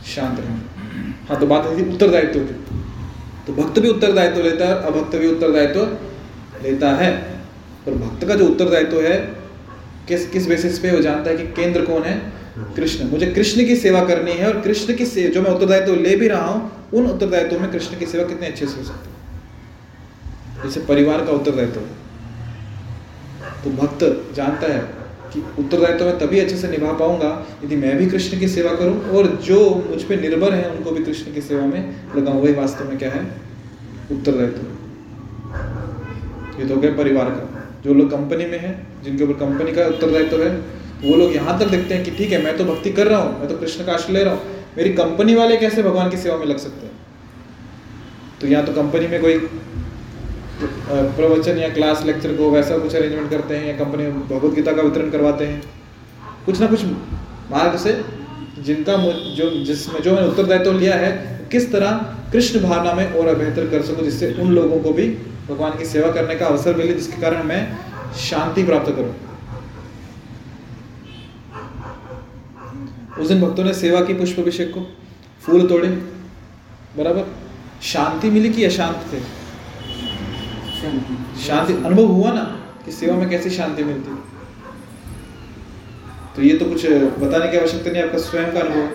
शांत 0.08 0.38
रहेंगे 0.40 1.26
हाँ 1.28 1.40
तो 1.40 1.46
बात 1.46 1.66
है 1.66 1.90
उत्तरदायित्व 1.92 2.40
की। 2.40 2.54
तो 3.46 3.52
भक्त 3.52 3.78
भी 3.78 3.88
उत्तरदायित्व 3.88 4.42
लेता 4.42 4.66
है, 4.66 4.74
अभक्त 4.82 5.16
भी 5.16 5.26
उत्तरदायित्व 5.26 5.80
लेता 6.62 6.92
है। 6.92 7.10
और 7.88 7.94
भक्त 7.94 8.24
का 8.24 8.34
जो 8.34 8.46
उत्तरदायित्व 8.46 9.00
है, 9.00 9.16
किस 10.08 10.28
किस 10.30 10.48
बेसिस 10.48 10.78
पे 10.78 10.90
वो 10.90 11.00
जानता 11.00 11.30
है 11.30 11.36
कि 11.36 11.44
केंद्र 11.44 11.84
कौन 11.84 12.02
है? 12.02 12.32
कृष्ण। 12.76 13.04
मुझे 13.04 13.26
कृष्ण 13.26 13.66
की 13.66 13.76
सेवा 13.76 14.04
करनी 14.04 14.32
है 14.32 14.46
और 14.46 14.60
कृष्ण 14.60 14.94
की 14.94 15.06
सेवा 15.06 15.30
जो 15.30 15.42
मैं 15.42 15.50
उत्तरदायित्व 15.50 15.94
ले 15.94 16.16
भी 16.16 16.28
रहा 16.28 16.46
हूँ, 16.46 16.70
उन 16.94 17.06
उत्तरदायित्व 17.06 17.60
में 17.60 17.70
कृष्ण 17.72 17.98
की 17.98 18.06
सेवा 18.06 18.24
कितने 18.24 18.46
अच्छे 18.46 18.66
से 18.66 18.76
हो 18.76 18.82
सकती 18.82 19.10
है। 19.10 20.62
जैसे 20.64 20.80
परिवार 20.80 21.24
का 21.24 21.32
उत्तरदायित्व। 21.32 21.80
तो 23.64 23.70
भक्त 23.70 24.34
जानता 24.34 24.72
है 24.72 24.80
कि 25.34 25.40
उत्तरदायित्व 25.58 26.04
मैं 26.04 26.18
तभी 26.18 26.40
अच्छे 26.40 26.56
से 26.56 26.68
निभा 26.68 26.92
पाऊँगा 26.92 27.46
यदि 27.64 27.76
मैं 27.76 27.96
भी 27.98 28.06
कृष्ण 28.06 28.38
की 28.40 28.48
सेवा 28.48 28.74
करूँ 28.74 29.10
और 29.10 29.26
जो 29.26 29.58
मुझ 29.90 30.02
पर 30.02 30.20
निर्भर 30.20 30.52
है, 30.52 30.70
उनको 30.70 30.90
भी 30.90 31.04
कृष्ण 31.04 31.34
की 31.34 31.40
सेवा 31.40 31.66
में 31.66 31.96
लगाऊँ। 32.16 32.42
वही 32.42 32.52
वास्तव 32.52 32.88
में 32.88 32.98
क्या 32.98 33.10
है? 33.10 33.22
उत्तरदायित्व। 34.12 34.60
ये 36.60 36.68
तो 36.68 36.76
गया 36.76 36.92
परिवार 36.92 37.30
का। 37.30 37.70
जो 37.84 37.94
लोग 37.94 38.10
कंपनी 38.10 38.46
में 38.46 38.58
है, 38.58 38.86
जिनके 39.04 39.24
ऊपर 39.24 39.32
कंपनी 39.32 39.72
का 39.72 39.86
उत्तरदायित्व 39.86 40.42
है, 40.42 40.56
वो 41.04 41.16
लोग 41.16 41.34
यहाँ 41.34 41.58
तक 41.58 41.66
देखते 41.66 41.94
हैं 41.94 42.04
कि 42.04 42.10
ठीक 42.10 42.32
है, 42.32 42.42
मैं 42.44 42.56
तो 42.56 42.64
भक्ति 42.64 42.90
कर 42.90 43.06
रहा 43.06 43.18
हूँ, 43.18 43.38
मैं 43.38 43.48
तो 43.48 43.56
कृष्ण 43.56 43.84
का 43.84 43.92
आश्रय 43.92 44.14
ले 44.14 44.24
रहा 44.24 44.34
हूँ। 44.34 44.42
मेरी 44.76 44.92
कंपनी 44.92 45.34
वाले 45.34 45.56
कैसे 45.56 45.82
भगवान 45.82 46.10
की 46.10 46.16
सेवा 46.16 46.36
में 46.36 46.46
लग 46.46 46.56
सकते 46.56 46.86
हैं? 46.86 46.92
तो 48.40 48.46
यहाँ 48.46 48.66
तो 48.66 48.72
कंपनी 48.72 49.06
में 49.06 49.20
कोई 49.20 49.34
प्रवचन 50.60 51.58
या 51.58 51.68
क्लास, 51.68 52.04
लेक्चर 52.06 52.34
को 52.36 52.50
वैसा 52.50 52.78
कुछ 52.78 52.94
अरेंजमेंट 52.94 53.30
करते 53.30 53.56
हैं 53.56 53.66
या 53.66 53.76
कंपनी 53.76 54.06
भगवत 54.06 54.54
गीता 54.54 54.72
का 54.72 54.82
वितरण 54.82 55.10
करवाते 55.10 55.46
हैं? 55.46 55.62
कुछ 56.46 56.60
ना 56.60 56.66
कुछ 56.66 56.84
मार्ग 57.50 57.78
से 57.78 57.92
जिनका 58.58 58.96
जो, 59.34 59.50
जिसमें 59.64 60.00
जो 60.02 60.14
मैंने 60.14 60.28
उत्तरदायित्व 60.28 60.72
लिया 60.72 60.94
है, 60.94 61.10
किस 61.52 61.70
तरह 61.72 61.90
कृष्ण 62.32 62.60
भावना 62.60 62.92
में 62.92 63.12
और 63.12 63.34
बेहतर 63.34 63.66
कर 63.66 63.82
सकूँ 63.82 64.04
जिससे 64.04 64.32
उन 64.32 64.52
लोगों 64.52 64.80
को 64.80 64.92
भी 64.92 65.08
भगवान 65.48 65.78
की 65.78 65.84
सेवा 65.84 66.10
करने 66.12 66.34
का 66.34 66.46
अवसर 66.46 66.76
मिले, 66.76 66.94
जिसके 66.94 67.20
कारण 67.20 67.42
मैं 67.42 67.78
शांति 68.18 68.62
प्राप्त 68.62 68.92
करूँ? 68.96 69.14
उस 73.18 73.28
दिन 73.28 73.40
भक्तों 73.42 73.64
ने 73.64 73.72
सेवा 73.74 74.00
की 74.00 74.14
पुष्प 74.14 74.38
अभिषेक 74.40 74.74
को, 74.74 74.80
फूल 75.42 75.66
तोड़े, 75.68 75.88
बराबर? 76.96 77.34
शांति 77.82 78.30
मिली 78.30 78.50
कि 78.50 78.64
अशांत 78.64 79.04
थे? 79.12 79.37
शांति। 81.46 81.72
अनुभव 81.72 82.06
हुआ 82.06 82.32
ना 82.32 82.44
कि 82.84 82.92
सेवा 82.92 83.16
में 83.16 83.30
कैसी 83.30 83.50
शांति 83.50 83.84
मिलती? 83.84 84.10
तो 86.36 86.42
ये 86.42 86.58
तो 86.58 86.64
कुछ 86.64 86.86
बताने 86.86 87.50
की 87.50 87.58
आवश्यकता 87.58 87.90
नहीं, 87.90 88.02
आपका 88.02 88.18
स्वयं 88.18 88.52
का 88.52 88.60
अनुभव। 88.60 88.88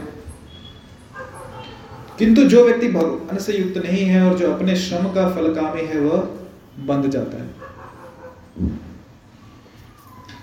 किंतु 2.20 2.44
जो 2.44 2.66
व्यक्ति 2.66 2.88
भगवान 2.88 3.38
से 3.38 3.54
युक्त 3.54 3.78
नहीं 3.78 4.06
है 4.06 4.32
और 4.32 4.38
जो 4.38 4.54
अपने 4.54 4.76
श्रम 4.76 5.04
का 5.04 5.36
फल 5.36 5.56
कामी 5.56 5.82
है, 5.82 6.00
वह 6.00 6.20
बंद 6.80 7.08
जाता 7.08 7.38
है। 7.38 7.50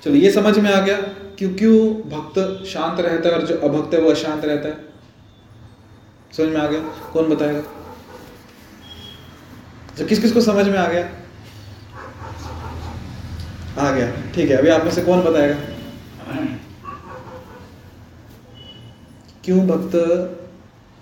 चलो, 0.04 0.14
ये 0.14 0.30
समझ 0.30 0.58
में 0.58 0.72
आ 0.72 0.80
गया 0.80 0.96
क्यों 1.38 1.54
क्यों 1.54 1.78
भक्त 2.10 2.64
शांत 2.66 3.00
रहता 3.00 3.28
है 3.28 3.34
और 3.34 3.42
जो 3.42 3.56
अभक्त 3.56 3.94
है, 3.94 4.00
वह 4.00 4.10
अशांत 4.10 4.44
रहता 4.44 4.68
है। 4.68 4.76
समझ 6.36 6.48
में 6.48 6.60
आ 6.60 6.66
गया? 6.66 6.80
कौन 7.12 7.28
बताएगा? 7.28 7.60
तो 9.98 10.06
किस 10.06 10.22
किस 10.22 10.32
को 10.32 10.40
समझ 10.40 10.68
में 10.68 10.78
आ 10.78 10.88
गया? 10.88 11.19
आ 13.78 13.90
गया। 13.90 14.10
ठीक 14.34 14.50
है 14.50 14.56
अभी 14.56 14.68
आप 14.68 14.84
में 14.84 14.90
से 14.92 15.02
कौन 15.02 15.22
बताएगा? 15.22 15.56
क्यों 19.44 19.66
भक्त 19.66 19.94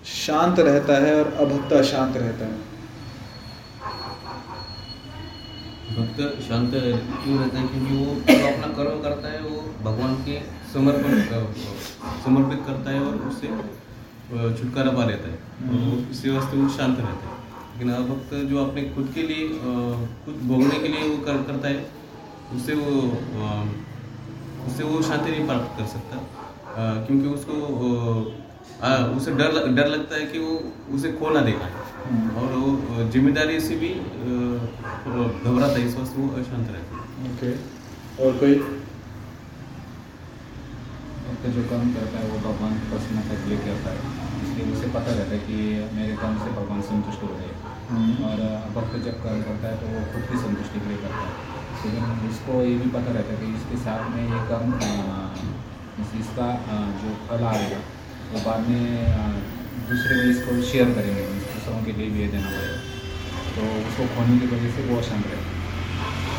शांत 0.07 0.61
रहता 0.61 0.97
है 1.05 1.15
और 1.15 1.33
अभक्त 1.45 1.73
अशांत 1.73 2.17
रहता 2.17 2.47
है? 2.47 2.67
भक्त 5.97 6.21
शांत 6.49 6.71
क्यों 6.75 7.39
रहता 7.39 7.59
है? 7.59 7.67
क्योंकि 7.69 7.97
वो 7.97 8.05
जो 8.05 8.47
अपना 8.49 8.73
कर्म 8.75 9.03
करता 9.03 9.29
है 9.29 9.41
वो 9.41 9.63
भगवान 9.83 10.15
के 10.29 10.39
समर्पण 10.73 11.21
समर्पित 12.25 12.65
करता 12.67 12.91
है 12.91 13.01
और 13.01 13.17
उससे 13.29 13.47
छुटकारा 14.59 14.91
पा 14.91 15.05
लेता 15.05 15.29
है। 15.29 15.39
हम्म। 15.61 15.91
तो 15.91 16.11
इसी 16.11 16.31
वास्ते 16.31 16.57
वो 16.57 16.69
शांत 16.69 16.99
रहता 16.99 17.29
है। 17.29 17.37
लेकिन 17.73 17.93
अभक्त 17.95 18.35
जो 18.51 18.65
अपने 18.65 18.83
खुद 18.95 19.13
के 19.15 19.23
लिए 19.23 19.49
खुद 20.25 20.41
भोगने 20.49 20.79
के 20.79 20.89
लिए 20.89 21.09
वो 21.09 21.17
कर, 21.25 21.43
करता 21.43 21.69
है 21.69 21.98
उससे 22.57 22.75
वो 22.75 22.93
उससे 24.67 24.83
वो 24.85 25.01
शांति 25.03 25.31
नहीं 25.31 25.47
प्राप्त 25.47 25.79
कर 25.79 25.87
सकता 25.95 26.15
क्योंकि 27.07 27.29
उसको 27.29 27.55
आ, 28.83 28.89
उसे 29.19 29.31
डर 29.37 29.51
डर 29.77 29.87
लगता 29.89 30.17
है 30.17 30.25
कि 30.33 30.39
वो 30.39 30.53
उसे 30.97 31.11
खो 31.13 31.31
ना 31.31 31.41
देगा। 31.47 31.69
और 32.41 32.53
वो 32.55 32.69
ज़िम्मेदारी 33.13 33.61
से 33.61 33.77
भी 33.77 33.89
घबराता 35.09 35.73
है 35.73 35.87
इस 35.87 35.97
वक्त 35.97 36.13
वो 36.19 36.27
अशांत 36.41 36.69
रहता 36.75 36.91
है। 36.97 37.01
ओके। 37.29 37.51
और 38.25 38.39
कोई? 38.41 38.55
भक्त 41.25 41.47
जो 41.57 41.63
कर्म 41.71 41.91
करता 41.95 42.17
है 42.19 42.25
वो 42.31 42.39
भगवान 42.47 42.79
की 42.79 42.85
प्रसन्नता 42.91 43.35
के 43.43 43.51
लिए 43.51 43.59
करता 43.67 43.91
है। 43.91 44.01
इसलिए 44.45 44.73
उसे 44.77 44.87
पता 44.97 45.11
रहता 45.13 45.33
है 45.33 45.41
कि 45.41 45.59
मेरे 45.97 46.15
कर्म 46.23 46.39
से 46.45 46.51
भगवान 46.61 46.81
संतुष्ट 46.91 47.23
हो 47.23 47.31
गए 47.35 47.53
हम्म। 47.91 48.15
और 48.31 48.37
भक्त 48.77 48.97
जब 49.07 49.23
कर्म 49.25 49.43
करता 49.49 49.69
है 49.69 49.77
तो 49.83 49.87
वो 49.95 50.01
खुद 50.13 50.31
की 50.31 50.37
संतुष्टि 50.47 50.81
के 50.81 50.89
लिए 50.89 51.01
करता 51.05 51.23
है। 51.25 51.48
लेकिन 51.85 52.29
उसको 52.29 52.61
ये 52.63 52.75
भी 52.79 52.89
पता 52.95 53.13
रहता 53.17 53.35
है 53.35 53.39
कि 53.41 53.49
इसके 53.59 53.77
साथ 53.85 54.11
में 54.15 54.23
ये 54.23 54.41
इस- 56.03 56.17
इसका 56.21 56.49
जो 57.03 57.13
फल 57.29 57.45
आएगा 57.53 57.79
वो 58.33 58.39
तो 58.39 58.45
बाद 58.47 58.69
में 58.69 58.83
दूसरे 59.91 60.17
में 60.17 60.31
इसको 60.31 60.57
शेयर 60.71 60.91
करेंगे 60.99 61.23
दूसरों 61.37 61.83
के 61.85 61.93
लिए 61.99 62.11
भी 62.15 62.21
ये 62.21 62.27
देना 62.35 62.51
पड़ेगा। 62.57 62.79
तो 63.57 63.63
उसको 63.89 64.07
खोने 64.17 64.39
की 64.41 64.47
वजह 64.55 64.75
से 64.77 64.83
वो 64.89 64.99
अशांत 64.99 65.25
रहता 65.27 65.49
है 65.49 65.57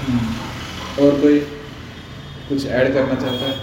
हम्म। 0.03 1.05
और 1.05 1.19
कोई 1.21 1.39
कुछ 2.49 2.65
ऐड 2.79 2.93
करना 2.93 3.15
चाहता 3.23 3.49
है? 3.49 3.57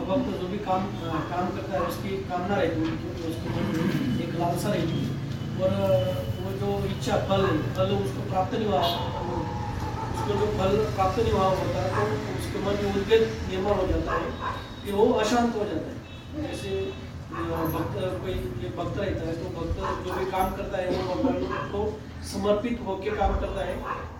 अब 0.00 0.22
तो 0.26 0.32
जो 0.38 0.46
भी 0.52 0.58
काम 0.68 0.86
काम 1.32 1.50
करता 1.56 1.74
है 1.74 1.80
उसकी 1.90 2.16
कामना 2.30 2.56
रहती 2.60 2.80
है 2.80 2.94
उसकी 3.30 4.22
एक 4.24 4.34
लालसा 4.40 4.72
रहती 4.72 4.98
है। 5.02 5.18
और 5.62 5.70
वो 6.42 6.50
जो 6.60 6.68
इच्छा 6.86 7.16
फल 7.28 7.44
है 7.46 7.56
फल 7.76 7.94
उसको 7.96 8.22
प्राप्त 8.30 8.54
नहीं 8.54 8.66
हुआ 8.66 8.80
उसको 10.30 10.40
जो 10.40 10.46
फल 10.58 10.76
प्राप्त 10.96 11.18
नहीं 11.18 11.32
हुआ 11.32 11.46
होता 11.60 11.80
है 11.84 12.02
तो 12.24 12.32
उसके 12.40 12.58
मन 12.64 12.76
में 12.82 12.90
उद्वेग 12.90 13.22
निर्माण 13.50 13.78
हो 13.78 13.86
जाता 13.86 14.10
है 14.14 14.26
कि 14.84 14.92
वो 14.92 15.06
अशांत 15.22 15.56
हो 15.56 15.64
जाता 15.70 15.88
है। 15.90 15.96
जैसे 16.42 16.70
भक्त 17.72 17.96
कोई 18.22 18.34
ये 18.62 18.70
भक्त 18.76 18.98
रहता 18.98 19.26
है 19.26 19.34
तो 19.34 19.50
भक्त 19.56 19.76
जो 20.06 20.14
भी 20.14 20.30
काम 20.30 20.54
करता 20.56 20.78
है 20.78 20.86
वो 20.90 21.00
भगवान 21.10 21.68
को 21.72 21.82
समर्पित 22.30 22.80
होकर 22.86 23.16
काम 23.18 23.34
करता 23.40 23.66
है। 23.66 23.74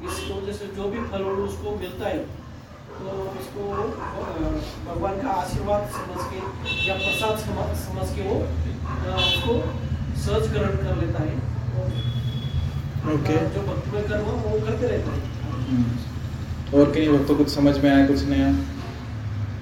इसकी 0.09 0.33
वजह 0.33 0.53
से 0.59 0.67
जो 0.77 0.89
भी 0.91 1.07
फल 1.13 1.25
उसको 1.47 1.77
मिलता 1.79 2.09
है 2.09 2.19
तो 3.01 3.17
उसको 3.41 3.63
भगवान 4.87 5.21
का 5.23 5.29
आशीर्वाद 5.43 5.89
समझ 5.99 6.21
के 6.33 6.39
या 6.89 6.95
प्रसाद 7.05 7.39
समझ 7.47 7.69
समझ 7.87 8.09
के 8.17 8.29
वो 8.29 8.37
उसको 9.17 9.59
सहज 10.25 10.53
ग्रहण 10.55 10.77
कर 10.87 11.03
लेता 11.03 11.23
है। 11.25 11.35
ओके 13.11 13.35
अ, 13.35 13.45
जो 13.53 13.61
भक्ति 13.69 13.91
में 13.91 14.09
कर्म 14.09 14.27
वो 14.47 14.59
करते 14.67 14.89
रहता 14.89 15.13
है। 15.13 15.30
और 16.75 16.91
कहीं 16.93 17.09
वक्तों 17.09 17.37
कुछ 17.37 17.49
समझ 17.51 17.77
में 17.79 17.91
आया 17.91 18.07
कुछ 18.07 18.23
नया? 18.25 18.51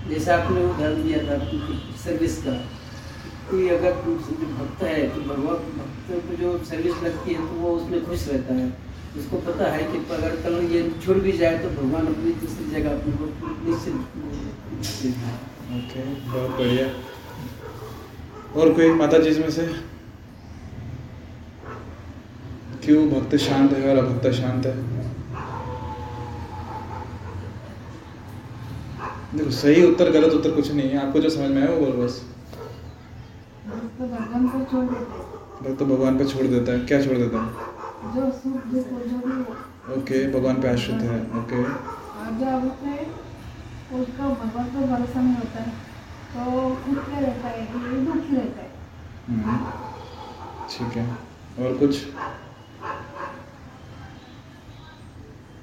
जैसे 0.08 0.30
आपने 0.32 0.64
उदाहरण 0.64 1.02
दिया 1.02 1.18
था 1.24 1.36
सर्विस 2.04 2.36
का 2.44 2.52
कोई 3.50 3.68
अगर 3.68 3.92
जो 4.04 4.46
भक्त 4.48 4.82
है 4.82 5.08
तो 5.08 5.20
भगवान 5.22 5.58
भक्त 5.76 6.10
को 6.28 6.36
जो 6.36 6.48
सर्विस 6.64 7.02
लगती 7.04 7.34
है 7.34 7.46
तो 7.48 7.54
वो 7.60 7.70
उसमें 7.70 8.04
खुश 8.06 8.28
रहता 8.28 8.54
है। 8.54 8.66
उसको 9.18 9.36
पता 9.44 9.70
है 9.72 9.82
कि 9.84 9.98
अगर 10.14 10.36
कल 10.42 10.54
ये 10.72 10.80
छोड़ 11.04 11.16
भी 11.18 11.32
जाए 11.38 11.58
तो 11.58 11.68
भगवान 11.72 12.06
अपनी 12.06 12.32
दूसरी 12.40 12.70
जगह 12.70 12.90
अपने 12.90 13.12
को 13.12 13.24
निश्चित 13.64 13.94
ओके 15.76 16.02
बहुत 16.26 16.50
बढ़िया। 16.58 16.86
और 18.56 18.72
कोई 18.74 18.92
माता 18.94 19.18
जी 19.18 19.30
में 19.40 19.50
से? 19.50 19.66
क्यों? 22.84 23.00
भक्त 23.10 23.36
शांत 23.38 23.72
है 23.72 23.90
और 23.90 24.04
अभक्त 24.04 24.30
शांत 24.34 24.66
है। 24.66 24.76
देखो 29.34 29.50
सही 29.50 29.84
उत्तर 29.86 30.10
गलत 30.10 30.32
उत्तर 30.34 30.50
कुछ 30.50 30.70
नहीं 30.72 30.88
है। 30.90 31.06
आपको 31.06 31.20
जो 31.20 31.30
समझ 31.30 31.50
में 31.50 31.62
आया 31.62 31.70
वो 31.70 31.80
बोलो 31.80 32.02
बस। 32.02 32.14
भक्त 35.62 35.78
तो 35.78 35.86
भगवान 35.86 36.18
पे 36.18 36.24
छोड़ 36.24 36.46
देता 36.46 36.72
है। 36.72 36.80
क्या 36.86 37.00
छोड़ 37.04 37.16
देता 37.18 37.42
है? 37.42 37.48
ओके 39.96 40.18
भगवान 40.32 40.60
पे 40.60 40.68
आश्रित 40.68 41.02
है। 41.02 41.20
ओके 41.38 41.62
हम्म, 49.28 49.56
ठीक 50.70 50.96
है। 50.96 51.06
और 51.64 51.76
कुछ? 51.78 52.04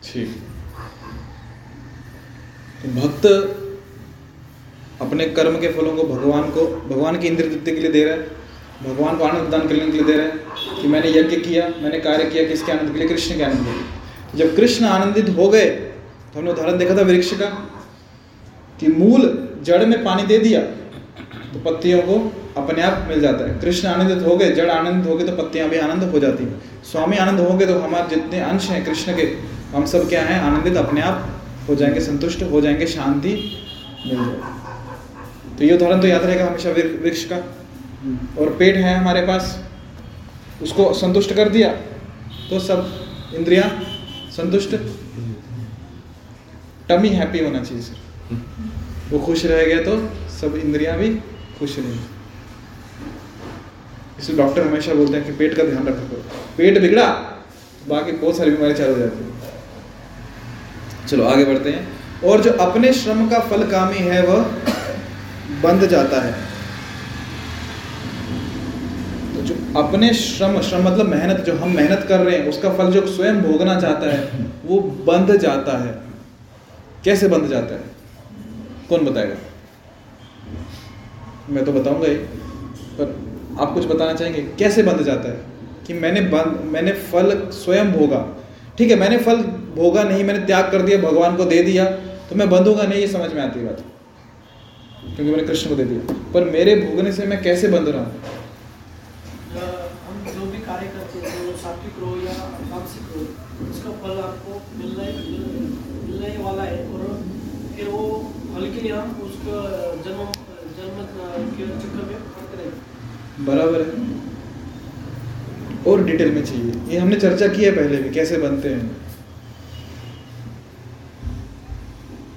ठीक। 0.04 0.30
भक्त 2.96 3.26
अपने 5.02 5.26
कर्म 5.30 5.58
के 5.60 5.68
फलों 5.74 5.96
को 5.96 6.04
भगवान 6.06 6.50
को, 6.50 6.66
भगवान 6.90 7.18
की 7.20 7.28
इंद्र 7.28 7.44
तृप्ति 7.44 7.72
के 7.72 7.80
लिए 7.80 7.92
दे 7.92 8.04
रहा 8.04 8.14
है, 8.14 8.22
भगवान 8.84 9.18
को 9.18 9.24
आनंद 9.24 9.42
प्रदान 9.42 9.68
करने 9.68 9.80
के 9.82 9.92
लिए 9.92 10.04
दे 10.04 10.14
रहा 10.14 10.26
है 10.26 10.82
कि 10.82 10.88
मैंने 10.88 11.10
यज्ञ 11.10 11.38
किया, 11.38 11.68
मैंने 11.82 12.00
कार्य 12.00 12.26
किया 12.26 12.44
किसके 12.48 12.72
आनंद 12.72 12.94
के 12.94 13.00
लिए? 13.00 13.08
कृष्ण 13.08 13.38
के 13.38 13.44
आनंद 13.44 13.66
के 13.66 13.72
लिए। 13.72 13.84
जब 14.36 14.56
कृष्ण 14.56 14.86
आनंदित 14.88 15.30
हो 15.38 15.48
गए 15.50 15.66
तो 15.66 16.40
हमने 16.40 16.52
उदाहरण 16.52 16.78
देखा 16.78 16.98
था 16.98 17.02
वृक्ष 17.04 17.32
का, 17.34 17.50
कि 18.80 18.88
मूल 18.90 19.22
जड़ 19.64 19.86
में 19.86 20.04
पानी 20.04 20.24
दे 20.24 20.38
दिया 20.40 20.62
तो 20.62 21.60
पत्तियों 21.62 22.02
को 22.02 22.16
अपने 22.58 22.82
आप 22.82 23.06
मिल 23.10 23.22
जाता 23.22 23.46
है। 23.46 23.60
कृष्ण 23.62 23.88
आनंदित 23.88 24.26
हो 24.28 24.36
गए, 24.38 24.52
जड़ 24.52 24.70
आनंदित 24.70 25.10
हो 25.10 25.18
गए 25.18 25.26
तो 25.26 25.36
पत्तियाँ 25.36 25.70
भी 25.70 25.78
आनंद 25.80 26.04
हो 26.06 26.20
जाती 26.20 26.44
हैं। 26.44 26.84
स्वामी 26.84 27.18
आनंद 27.18 27.40
हो 27.40 27.58
गए 27.58 27.66
तो 27.66 27.80
हमारे 27.80 28.16
जितने 28.16 28.40
अंश 28.42 28.70
हैं 28.70 28.84
कृष्ण 28.86 29.16
के, 29.16 29.24
हम 29.76 29.86
सब 29.86 30.10
क्या 30.10 30.22
हैं? 30.24 30.40
आनंदित 30.42 30.78
अपने 30.78 31.02
आप 31.02 31.32
हो 31.68 31.76
जाएँगे 31.76 32.00
संतुष्ट, 32.02 32.44
हो 32.44 32.62
जाएँगे 32.62 32.88
शांति, 32.88 33.34
मिल 34.06 34.16
जाएगी 34.16 35.58
तो 35.58 35.64
ये 35.64 35.76
उदाहरण 35.76 36.02
तो 36.02 36.08
याद 36.08 36.24
रहेगा 36.24 36.46
हमेशा 36.46 36.70
वृक्ष 36.72 37.24
का। 37.24 37.36
और 38.40 38.56
पेट 38.60 38.76
है 38.78 38.96
हमारे 38.96 39.22
पास, 39.28 39.44
उसको 40.62 40.94
संतुष्ट 40.94 41.34
कर 41.34 41.50
दिया 41.50 41.70
तो 42.50 42.60
सब 42.62 43.34
इंद्रिया 43.36 43.70
संतुष्ट। 44.32 44.76
टमी 46.90 47.10
हैप्पी 47.10 47.40
होना 47.40 47.64
चाहिए, 47.64 47.84
सर। 47.84 47.98
वो 49.12 49.20
खुश 49.20 49.46
रह 49.46 49.66
गए 49.66 49.84
तो 49.86 49.96
सब 50.32 50.56
इंद्रियाँ 50.56 50.98
भी 50.98 51.10
खुश 51.60 51.78
रहेंगी। 51.78 52.00
इसलिए 54.20 54.38
डॉक्टर 54.38 54.68
हमेशा 54.68 54.94
बोलते 54.94 55.18
हैं 55.18 55.26
कि 55.26 55.32
पेट 55.32 55.56
का 55.58 55.64
ध्यान 55.64 55.88
रखा। 55.88 56.02
पेट 56.58 56.80
बिगड़ा 56.82 57.08
बाकी 57.88 58.12
बहुत 58.14 58.38
सारी 58.38 58.52
बीमारी 58.52 58.74
चालू 58.74 58.94
हो 58.94 59.00
जाती 59.00 59.24
है। 59.24 59.35
चलो, 61.08 61.24
आगे 61.24 61.46
बढ़ते 61.46 61.70
हैं। 61.70 61.88
और 62.24 62.42
जो 62.42 62.52
अपने 62.52 62.94
श्रम 62.94 63.30
का 63.30 63.40
फल 63.40 63.64
कामी 63.64 63.98
है, 63.98 64.28
वह 64.28 64.44
बंध 65.64 65.86
जाता 65.86 66.22
है। 66.22 66.34
तो 69.36 69.42
जो 69.42 69.80
अपने 69.80 70.14
श्रम 70.14 70.62
श्रम 70.62 70.84
मतलब 70.84 71.06
मेहनत, 71.06 71.38
जो 71.38 71.56
हम 71.56 71.76
मेहनत 71.76 72.06
कर 72.10 72.20
रहे 72.20 72.38
हैं, 72.38 72.50
उसका 72.50 72.70
फल 72.70 72.92
जो 72.92 73.08
स्वयं 73.08 73.42
भोगना 73.42 73.80
चाहता 73.80 74.14
है, 74.14 74.32
वो 74.66 74.80
बंध 74.80 75.36
जाता 75.38 75.86
है। 75.86 76.00
कैसे 77.04 77.28
बंध 77.28 77.48
जाता 77.48 77.76
है? 77.76 77.82
कौन 78.90 79.06
बताएगा? 79.06 79.36
मैं 81.50 81.66
तो 81.66 81.72
बताऊँगा 81.72 82.08
ही, 82.08 82.16
पर 83.00 83.20
आप 83.62 83.74
कुछ 83.74 83.86
बताना 83.86 84.14
चाहेंगे? 84.14 84.42
कैसे 84.42 84.84
बंध 84.84 85.02
जाता 85.02 85.30
है? 85.30 85.40
कि 85.88 85.94
मैंने 85.94 86.22
बंद 86.22 86.62
मैंने 86.66 86.92
फल 86.92 87.50
स्वयं 87.52 87.92
भोगा। 87.92 88.44
ठीक 88.78 88.92
है, 88.92 88.96
मैंने 88.96 89.18
फल 89.18 89.65
भोगा 89.76 90.04
नहीं 90.04 90.24
मैंने 90.24 90.46
त्याग 90.46 90.72
कर 90.72 90.82
दिया 90.82 90.98
भगवान 90.98 91.36
को 91.38 91.46
दे 91.46 91.64
दिया 91.64 91.86
तो 92.30 92.36
मैं 92.36 92.50
बंधूँगा 92.50 92.84
नहीं 92.84 93.00
ये 93.02 93.08
समझ 93.08 93.34
में 93.34 93.42
आती 93.42 93.60
बात। 93.60 93.82
क्योंकि 95.06 95.32
मैंने 95.32 95.44
कृष्ण 95.44 95.70
को 95.70 95.76
दे 95.76 95.84
दिया। 95.84 96.32
पर 96.34 96.44
मेरे 96.50 96.76
भोगने 96.76 97.12
से 97.12 97.26
मैं 97.26 97.44
कैसे 97.44 97.68
बंध 97.68 97.88
रहा? 97.88 98.02
हूँ 98.02 98.12
अ, 98.12 99.66
हम 100.10 100.46
जो 100.46 100.52
भी 100.52 100.58
कार्य 100.58 100.88
करते 100.88 101.20
हैं 101.20 101.46
जो 101.46 101.58
सात्विक 101.58 101.94
रहो 102.00 102.16
या 102.18 102.34
तामसिक 102.48 103.02
रहो 103.16 103.72
उसका 103.72 103.90
फल 103.90 104.20
आपको 104.20 104.62
मिलने 104.78 105.06
मिल- 105.06 106.10
मिलने 106.10 106.44
वाला 106.44 106.64
है। 106.64 106.88
और 106.90 107.24
फिर 107.78 107.88
वो 107.88 108.34
फल 108.56 108.62
के 108.62 108.82
लिए 108.82 108.92
हम 108.92 109.12
उसका 109.12 109.62
जन्म 110.06 110.26
जन्म 110.78 111.52
के 111.52 111.64
चक्कर 111.64 112.06
में 112.08 112.16
पड़ते 112.16 112.58
रहेंगे 112.58 113.52
बराबर 113.52 113.82
है। 113.82 114.16
और 115.88 116.04
डिटेल 116.04 116.32
में 116.32 116.46
चाहिए। 116.46 116.72
ये 116.90 116.98
हमने 116.98 117.16
चर्चा 117.16 117.48
की 117.48 117.64
है 117.64 117.72
पहले 117.72 117.98
भी 117.98 118.10
कैसे 118.10 118.38
बनते 118.38 118.70
हैं। 118.70 119.05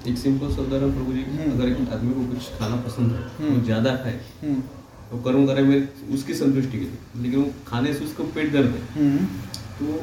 एक 0.09 0.17
सिंपल 0.17 0.55
सा 0.55 0.61
उदाहरण 0.61 0.91
प्रभु 0.93 1.13
जी। 1.13 1.21
अगर 1.21 1.69
एक 1.69 1.89
आदमी 1.93 2.13
को 2.13 2.33
कुछ 2.33 2.59
खाना 2.59 2.75
पसंद 2.75 3.11
है 3.11 3.21
हम्म। 3.21 3.59
वो 3.59 3.65
ज़्यादा 3.65 3.95
खाए 3.95 4.21
हम्म, 4.43 4.61
तो 5.11 5.21
कर्म 5.23 5.47
करे 5.47 5.63
में 5.63 5.89
उसकी 6.13 6.33
संतुष्टि 6.33 6.71
के 6.71 6.77
लिए 6.77 6.97
लेकिन 7.17 7.39
वो 7.39 7.49
खाने 7.67 7.93
से 7.93 8.05
उसको 8.05 8.23
पेट 8.23 8.53
दर्द 8.53 8.67
है। 8.67 9.03
हम्म, 9.03 9.25
तो 9.79 10.01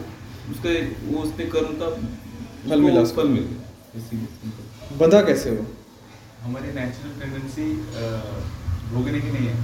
उसका 0.53 0.71
एक- 0.71 1.15
वो 1.15 1.23
उसने 1.23 1.45
कर्म 1.45 1.67
का 1.67 1.89
फल 2.71 2.81
मिला। 2.81 3.05
फल 3.05 3.29
मिल 3.29 3.43
गया। 3.43 3.63
बंधा 4.97 5.23
कैसे 5.23 5.51
हो? 5.51 5.67
हमारी 6.43 6.67
नेचुरल 6.67 7.21
टेंडेंसी 7.21 7.73
भोगने 8.95 9.21
की 9.21 9.31
नहीं 9.31 9.49
है। 9.49 9.55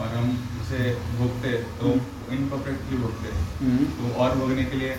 और 0.00 0.08
हम 0.08 0.48
उसे 0.62 0.94
भोगते 0.94 1.52
तो 1.52 1.92
इनपरफेक्टली 2.34 2.98
भोगते 2.98 3.36
हैं। 3.36 3.58
तो 3.84 4.14
और 4.14 4.36
भोगने 4.36 4.64
के 4.64 4.76
लिए 4.76 4.94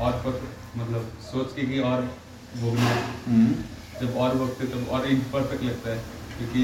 और 0.00 0.42
मतलब 0.76 1.12
सोच 1.22 1.52
के 1.56 1.62
कि 1.62 1.78
और 1.78 2.00
भोगना 2.60 2.80
है। 2.80 3.04
हम्म, 3.26 3.52
जब 4.00 4.16
और 4.16 4.34
भोगते 4.36 4.66
तब 4.66 4.88
और 4.90 5.06
इम्परफेक्ट 5.08 5.64
लगता 5.64 5.90
है 5.90 5.98
क्योंकि 6.38 6.62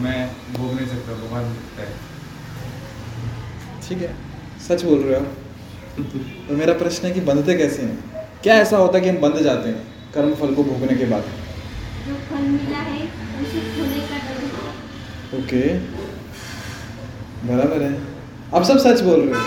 मैं 0.00 0.18
भोग 0.54 0.74
नहीं 0.74 0.86
सकता 0.86 1.12
भगवान 1.14 1.44
भोगता 1.44 1.82
है। 1.82 1.92
ठीक 3.88 4.02
है 4.02 4.14
सच 4.68 4.84
बोल 4.84 5.00
रहे 5.00 5.20
हो 5.20 5.26
तो 6.48 6.56
मेरा 6.56 6.72
प्रश्न 6.78 7.06
है 7.06 7.12
कि 7.12 7.20
बंधते 7.22 7.56
कैसे 7.56 7.82
हैं? 7.82 7.96
क्या 8.42 8.54
ऐसा 8.56 8.76
होता 8.76 8.98
है 8.98 9.04
कि 9.04 9.08
हम 9.08 9.16
बंध 9.20 9.36
जाते 9.42 9.68
हैं 9.68 10.12
कर्म 10.14 10.34
फल 10.34 10.54
को 10.54 10.64
भोगने 10.64 10.96
के 10.96 11.06
बाद? 11.06 11.24
जो 12.06 12.14
फल 12.28 12.44
मिला 12.50 12.78
है 12.80 13.02
उसे 13.40 13.60
खोने 13.70 14.00
का 14.08 14.18
डर 14.26 15.38
ओके। 15.38 15.62
बराबर 17.48 17.82
है। 17.82 17.92
आप 18.54 18.62
सब 18.64 18.78
सच 18.80 19.00
बोल 19.00 19.20
रहे 19.20 19.40
हो। 19.40 19.44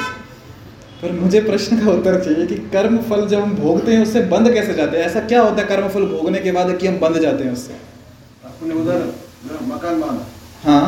पर 1.04 1.12
मुझे 1.12 1.40
प्रश्न 1.42 1.78
का 1.86 1.92
उत्तर 1.92 2.20
चाहिए 2.26 2.46
कि 2.48 2.56
कर्म 2.74 2.98
फल 3.08 3.26
जब 3.28 3.40
हम 3.40 3.56
भोगते 3.56 3.94
हैं 3.94 4.02
उससे 4.02 4.22
बंद 4.34 4.52
कैसे 4.54 4.74
जाते 4.74 4.98
हैं? 4.98 5.06
ऐसा 5.06 5.20
क्या 5.32 5.42
होता 5.42 5.62
है 5.62 5.68
कर्म 5.68 5.88
फल 5.90 6.06
भोगने 6.06 6.40
के 6.40 6.52
बाद 6.52 6.78
कि 6.78 6.88
हम 6.88 7.00
बंद 7.00 7.18
जाते 7.20 7.44
हैं 7.44 7.54
उससे? 7.54 7.74
अपने 8.46 8.74
उधर 8.74 9.04
मकान 9.72 10.00
बना 10.02 10.28
हाँ। 10.64 10.84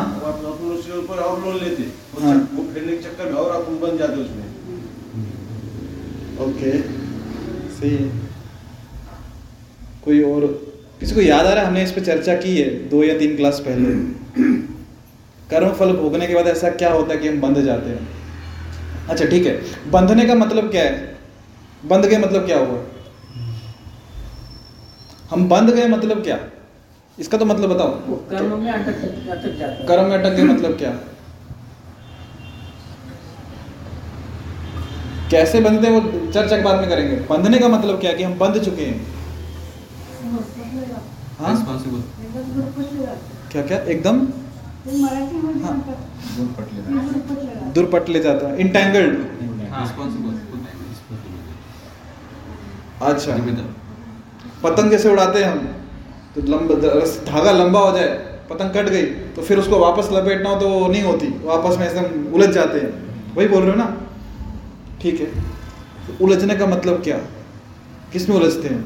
उसके 0.74 0.98
ऊपर 0.98 1.18
और 1.20 1.40
लोन 1.40 1.56
लेते 1.64 1.84
हाँ। 2.22 2.36
वो 2.54 2.64
फेरने 2.74 2.92
के 2.98 3.04
चक्कर 3.04 3.26
में 3.26 3.34
और 3.34 3.52
अपन 3.52 3.80
बन 3.80 3.98
जाते 3.98 4.22
उसमें। 4.22 4.46
ओके 6.46 6.72
सही 7.80 7.90
है 7.96 8.10
कोई 10.06 10.22
और? 10.24 10.46
किसी 11.00 11.16
को 11.16 11.22
याद 11.22 11.46
आ 11.46 11.54
रहा 11.54 11.62
है? 11.62 11.68
हमने 11.68 11.84
इस 11.84 11.92
पर 11.92 12.02
चर्चा 12.06 12.36
की 12.36 12.58
है 12.58 12.70
दो 12.90 13.04
या 13.04 13.18
तीन 13.20 13.36
क्लास 13.36 13.60
पहले। 13.68 13.96
कर्म 15.50 15.72
फल 15.80 15.92
भोगने 15.94 16.28
के 16.28 16.34
बाद 16.34 16.48
ऐसा 16.48 16.70
क्या 16.82 16.92
होता 16.94 17.14
है 17.14 17.20
कि 17.20 17.28
हम 17.28 17.42
बंद 17.42 17.62
जाते 17.66 17.90
हैं? 17.90 18.15
अच्छा 19.10 19.26
ठीक 19.26 19.46
है। 19.46 19.92
बंधने 19.92 20.26
का 20.26 20.36
मतलब 20.36 20.70
क्या 20.72 20.84
है? 20.84 21.18
बंध 21.86 22.06
गए 22.06 22.18
मतलब 22.18 22.46
क्या 22.46 22.58
हुआ? 22.60 22.84
हम 25.32 25.48
बंध 25.50 25.70
गए 25.70 25.88
मतलब 25.88 26.24
क्या? 26.24 26.38
इसका 27.18 27.38
तो 27.38 27.46
मतलब 27.46 27.74
बताओ। 27.74 27.92
कर्म 28.30 28.58
में 28.60 28.72
अटक 28.72 29.04
अटक 29.30 29.58
जाता 29.60 29.86
कर्म 29.86 30.10
में 30.10 30.18
अटक 30.18 30.36
गए 30.36 30.44
मतलब 30.44 30.78
क्या? 30.78 30.92
कैसे 35.32 35.60
बंधते 35.62 35.88
हैं 35.88 36.00
वो? 36.00 36.32
चर्चा 36.32 36.58
के 36.58 36.64
बाद 36.64 36.80
में 36.80 36.90
करेंगे। 36.90 37.16
बंधने 37.30 37.60
का 37.60 37.68
मतलब 37.68 38.00
क्या 38.00 38.12
है 38.12 38.18
कि 38.18 38.24
हम 38.24 38.38
बंध 38.38 38.64
चुके 38.64 38.86
हैं? 38.86 39.06
हाँ 41.40 41.56
घुरपटलेला. 41.56 43.14
क्या 43.52 43.62
क्या? 43.62 43.78
एकदम? 43.78 44.20
हाँ. 44.86 45.76
दूर 47.76 47.86
पटले 47.94 48.20
जाते 48.20 48.46
है। 48.46 48.60
इंटैंगल्ड 48.60 49.14
हैं। 49.14 49.70
अच्छा। 53.04 53.38
पतंग 54.64 54.92
जैसे 54.92 55.12
उड़ाते 55.12 55.44
हैं 55.44 55.52
हम। 55.52 55.60
तो 56.36 56.42
लंबा 56.52 56.76
धागा 57.32 57.52
लंबा 57.52 57.80
हो 57.80 57.92
जाए 57.98 58.08
पतंग 58.50 58.70
कट 58.72 58.90
गई 58.90 59.06
तो 59.36 59.42
फिर 59.42 59.60
उसको 59.60 59.80
वापस 59.80 60.10
लपेटना 60.14 60.50
हो 60.50 60.60
तो 60.60 60.70
वो 60.70 60.88
नहीं 60.88 61.04
होती। 61.04 61.28
वो 61.40 61.50
आपस 61.52 61.78
में 61.78 61.86
एकदम 61.88 62.34
उलझ 62.34 62.50
जाते 62.50 62.80
हैं। 62.80 62.92
वही 63.36 63.48
बोल 63.48 63.62
रहे 63.62 63.72
हो 63.72 63.78
ना? 63.78 63.88
ठीक 65.02 65.20
है। 65.22 65.28
तो 66.08 66.24
उलझने 66.26 66.56
का 66.56 66.66
मतलब 66.68 67.02
क्या? 67.04 67.18
किसमें 68.14 68.36
उलझते 68.36 68.68
हैं? 68.68 68.82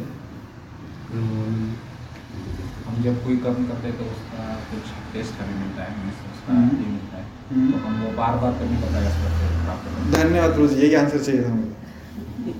हम 2.85 2.95
जब 3.03 3.23
कोई 3.25 3.37
कर्म 3.37 3.65
करते 3.65 3.87
हैं 3.87 3.97
तो 3.97 4.05
उसका 4.05 4.43
कुछ 4.71 4.85
टेस्ट 5.13 5.41
हमें 5.41 5.55
मिलता 5.59 5.83
है 5.83 5.93
हमें 5.93 6.11
उसका 6.11 6.53
हम्म। 6.53 6.77
ये 6.77 6.87
मिलता 6.91 7.17
है। 7.17 7.23
हम्म। 7.51 7.71
तो 7.71 7.77
हम 7.87 8.01
वो 8.03 8.11
बार 8.11 8.35
बार 8.37 8.51
करने 8.51 8.81
का 8.81 8.87
प्रयास 8.87 9.13
करते 9.13 9.45
हैं 9.45 9.63
प्राप्त 9.65 9.85
करने 9.85 10.11
का। 10.11 10.23
धन्यवाद 10.23 10.51
रोज 10.51 10.79
यही 10.79 10.95
आंसर 10.95 11.23
चाहिए 11.23 11.43
था 11.43 11.49
मुझे। 11.49 12.53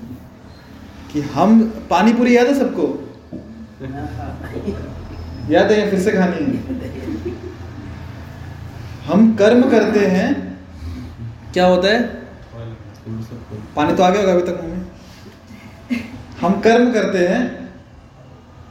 कि 1.12 1.20
हम 1.20 1.62
पानी 1.90 2.12
पूरी 2.12 2.36
याद 2.36 2.46
है 2.46 2.54
सबको? 2.54 3.06
याद 5.52 5.70
है 5.70 5.80
या 5.80 5.90
फिर 5.90 6.00
से 6.00 6.10
खानी 6.10 6.44
है? 6.44 7.34
हम 9.06 9.34
कर्म 9.36 9.70
करते 9.70 10.06
हैं। 10.06 10.28
क्या 11.52 11.66
होता 11.66 11.88
है? 11.88 12.02
पानी 13.76 13.94
तो 13.94 14.02
आ 14.02 14.10
गया 14.10 14.20
होगा 14.20 14.32
अभी 14.32 14.42
तक 14.42 14.60
मुँह 14.62 14.74
में 14.76 16.00
हम 16.40 16.60
कर्म 16.60 16.92
करते 16.92 17.26
हैं 17.28 17.74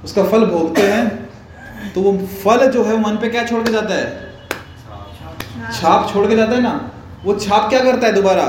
उसका 0.03 0.23
फल 0.23 0.45
भोगते 0.45 0.81
हैं 0.81 1.28
तो 1.95 2.01
वो 2.01 2.11
फल 2.43 2.65
जो 2.71 2.83
है 2.83 2.99
मन 3.01 3.17
पे 3.21 3.29
क्या 3.29 3.43
छोड़ 3.45 3.63
के 3.63 3.71
जाता 3.71 3.93
है? 3.93 4.07
छाप 5.73 6.09
छोड़ 6.13 6.25
के 6.27 6.35
जाता 6.35 6.55
है 6.55 6.61
ना? 6.61 6.73
वो 7.25 7.35
छाप 7.35 7.69
क्या 7.69 7.79
करता 7.83 8.07
है 8.07 8.13
दोबारा? 8.13 8.43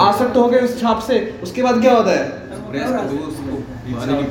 आसक्त 0.00 0.36
हो 0.36 0.46
गए 0.48 0.58
उस 0.60 0.80
छाप 0.80 1.02
से 1.02 1.18
उसके 1.42 1.62
बाद 1.62 1.80
क्या 1.80 1.92
होता 1.94 2.10
है? 2.10 2.24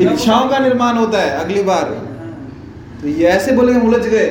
इच्छाओं 0.04 0.50
का 0.50 0.60
निर्माण 0.60 0.98
होता 0.98 1.22
है 1.22 1.30
अगली 1.39 1.64
बार। 1.64 1.89
तो 3.02 3.08
ये 3.10 3.28
ऐसे 3.28 3.52
बोले 3.52 3.74
हम 3.74 3.88
उलझ 3.88 4.06
गए। 4.06 4.28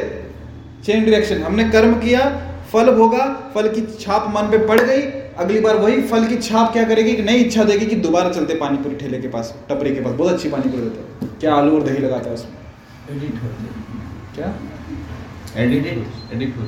चेन 0.85 1.05
रिएक्शन 1.05 1.43
हमने 1.43 1.65
कर्म 1.71 1.95
किया 2.01 2.21
फल 2.73 2.91
भोगा 2.95 3.25
फल 3.55 3.69
की 3.69 3.83
छाप 4.01 4.27
मन 4.37 4.51
पे 4.51 4.59
पड़ 4.67 4.81
गई 4.81 5.03
अगली 5.39 5.61
बार 5.61 5.77
वही 5.77 6.03
फल 6.03 6.25
की 6.27 6.37
छाप 6.39 6.73
क्या 6.73 6.85
करेगी? 6.85 7.13
कि 7.13 7.23
नई 7.23 7.37
इच्छा 7.37 7.65
देगी 7.65 7.87
कि 7.87 7.97
दोबारा 7.99 8.31
चलते 8.31 8.55
पानीपुरी 8.55 8.95
ठेले 8.97 9.19
के 9.19 9.29
पास 9.29 9.55
टपरी 9.71 9.95
के 9.95 10.01
पास 10.01 10.13
बहुत 10.13 10.33
अच्छी 10.33 10.49
पानीपुरी 10.49 10.83
देते 10.83 11.27
हैं। 11.27 11.32
क्या 11.43 11.55
आलू 11.55 11.71
और 11.77 11.83
दही 11.83 11.99
लगाता 11.99 12.29
है 12.29 12.35
उसमें? 12.35 12.51
एडिट 13.11 13.39
होते 13.43 13.71
क्या? 14.35 14.49
एडिक्ट 15.63 15.87
एडिक्ट 16.35 16.59
हो 16.59 16.63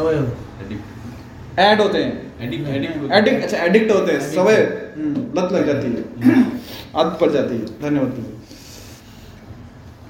होते 0.00 0.16
एडिक्ट 0.64 1.58
ऐड 1.58 1.80
होते 1.80 1.98
हैं। 1.98 2.42
एडिक्ट 2.46 2.68
एडिक्ट 2.68 3.12
एडिक्ट 3.12 3.44
अच्छा 3.44 3.58
एडिक्ट 3.58 3.92
होते 3.92 4.12
हैं। 4.12 4.20
सवय 4.26 4.56
हम्म, 4.96 5.22
लत 5.38 5.52
लग 5.52 5.66
जाती 5.66 5.86
है। 5.86 6.42
आदत 6.96 7.16
पड़ 7.20 7.30
जाती 7.30 7.54
है। 7.54 7.66
धन्यवाद। 7.82 8.24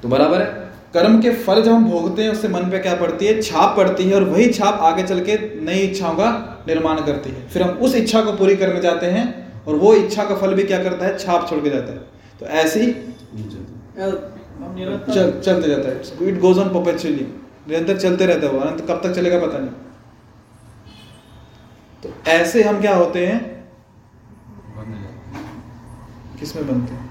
तो 0.02 0.08
बराबर 0.08 0.42
है। 0.42 0.46
कर्म 0.94 1.20
के 1.22 1.30
फल 1.44 1.62
जब 1.62 1.72
हम 1.72 1.84
भोगते 1.90 2.22
हैं 2.22 2.30
उससे 2.30 2.48
मन 2.48 2.70
पे 2.70 2.78
क्या 2.78 2.94
पड़ती 2.96 3.26
है? 3.26 3.40
छाप 3.42 3.76
पड़ती 3.76 4.04
है 4.04 4.14
और 4.14 4.24
वही 4.24 4.48
छाप 4.52 4.80
आगे 4.82 5.02
चल 5.02 5.20
के 5.20 5.36
नई 5.60 5.78
इच्छाओं 5.80 6.14
का 6.14 6.30
निर्माण 6.68 7.04
करती 7.06 7.30
है। 7.30 7.48
फिर 7.48 7.62
हम 7.62 7.70
उस 7.78 7.94
इच्छा 7.94 8.22
को 8.22 8.32
पूरी 8.32 8.56
करने 8.56 8.80
जाते 8.80 9.06
हैं 9.08 9.24
और 9.66 9.74
वो 9.76 9.94
इच्छा 9.94 10.24
का 10.24 10.36
फल 10.36 10.54
भी 10.54 10.62
क्या 10.62 10.82
करता 10.82 11.06
है? 11.06 11.16
छाप 11.18 11.48
छोड़ 11.50 11.60
के 11.60 11.70
जाता 11.70 11.92
है। 11.92 11.98
तो 12.40 12.46
ऐसे 12.58 12.82
ही 12.82 12.94
चल, 13.96 15.40
चलते 15.40 15.68
जाता 15.68 15.88
है। 15.88 16.28
इट 16.28 16.40
गोज 16.40 16.58
ऑन 16.58 16.68
परपेचुअली 16.74 17.26
निरंतर 17.68 17.98
चलते 17.98 18.26
रहता 18.26 18.46
है 18.46 18.52
वो 18.52 18.60
अनंत 18.60 18.80
कब 18.88 19.00
तक 19.04 19.12
चलेगा 19.14 19.38
पता 19.38 19.58
नहीं। 19.58 19.70
तो 22.02 22.12
ऐसे 22.30 22.62
हम 22.62 22.80
क्या 22.80 22.94
होते 22.94 23.26
हैं? 23.26 23.38
किसमें 26.40 26.66
बनते 26.66 26.94
हैं? 26.94 27.02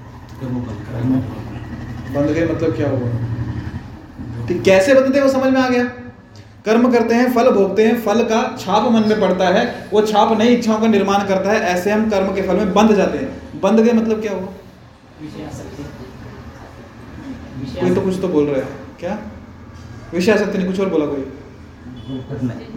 बंध 2.14 2.28
गए 2.28 2.46
मतलब 2.46 2.76
क्या 2.76 2.90
हुआ? 2.90 3.10
तो 4.48 4.62
कैसे 4.66 4.94
बंधते 4.94 5.20
हैं 5.20 5.26
वो 5.26 5.32
समझ 5.32 5.52
में 5.54 5.62
आ 5.62 5.68
गया। 5.70 5.84
कर्म 6.66 6.92
करते 6.92 7.16
हैं 7.16 7.32
फल 7.34 7.50
भोगते 7.52 7.86
हैं 7.88 8.02
फल 8.02 8.24
का 8.24 8.40
छाप 8.60 8.92
मन 8.92 9.08
में 9.10 9.20
पड़ता 9.22 9.48
है 9.50 9.64
वो 9.94 10.02
छाप 10.04 10.38
नई 10.38 10.56
इच्छाओं 10.56 10.80
का 10.80 10.88
निर्माण 10.88 11.28
करता 11.28 11.52
है 11.52 11.60
ऐसे 11.68 11.92
हम 11.92 12.10
कर्म 12.10 12.34
के 12.36 12.42
फल 12.42 12.56
में 12.56 12.74
बंध 12.74 12.94
जाते 12.96 13.18
हैं। 13.18 13.60
बंध 13.62 13.80
गए 13.80 13.94
मतलब 13.94 14.22
क्या 14.22 14.34
हुआ? 14.34 14.48
कोई 17.80 17.96
तो 17.96 18.02
कुछ 18.02 18.20
तो 18.22 18.28
बोल 18.28 18.46
रहा 18.46 18.62
है। 18.62 18.78
क्या? 19.00 19.20
विषय 20.14 20.32
आसक्ति 20.32 20.58
नहीं, 20.58 20.68
कुछ 20.68 20.80
और 20.80 20.90
बोला 20.90 21.06
कोई? 21.06 21.24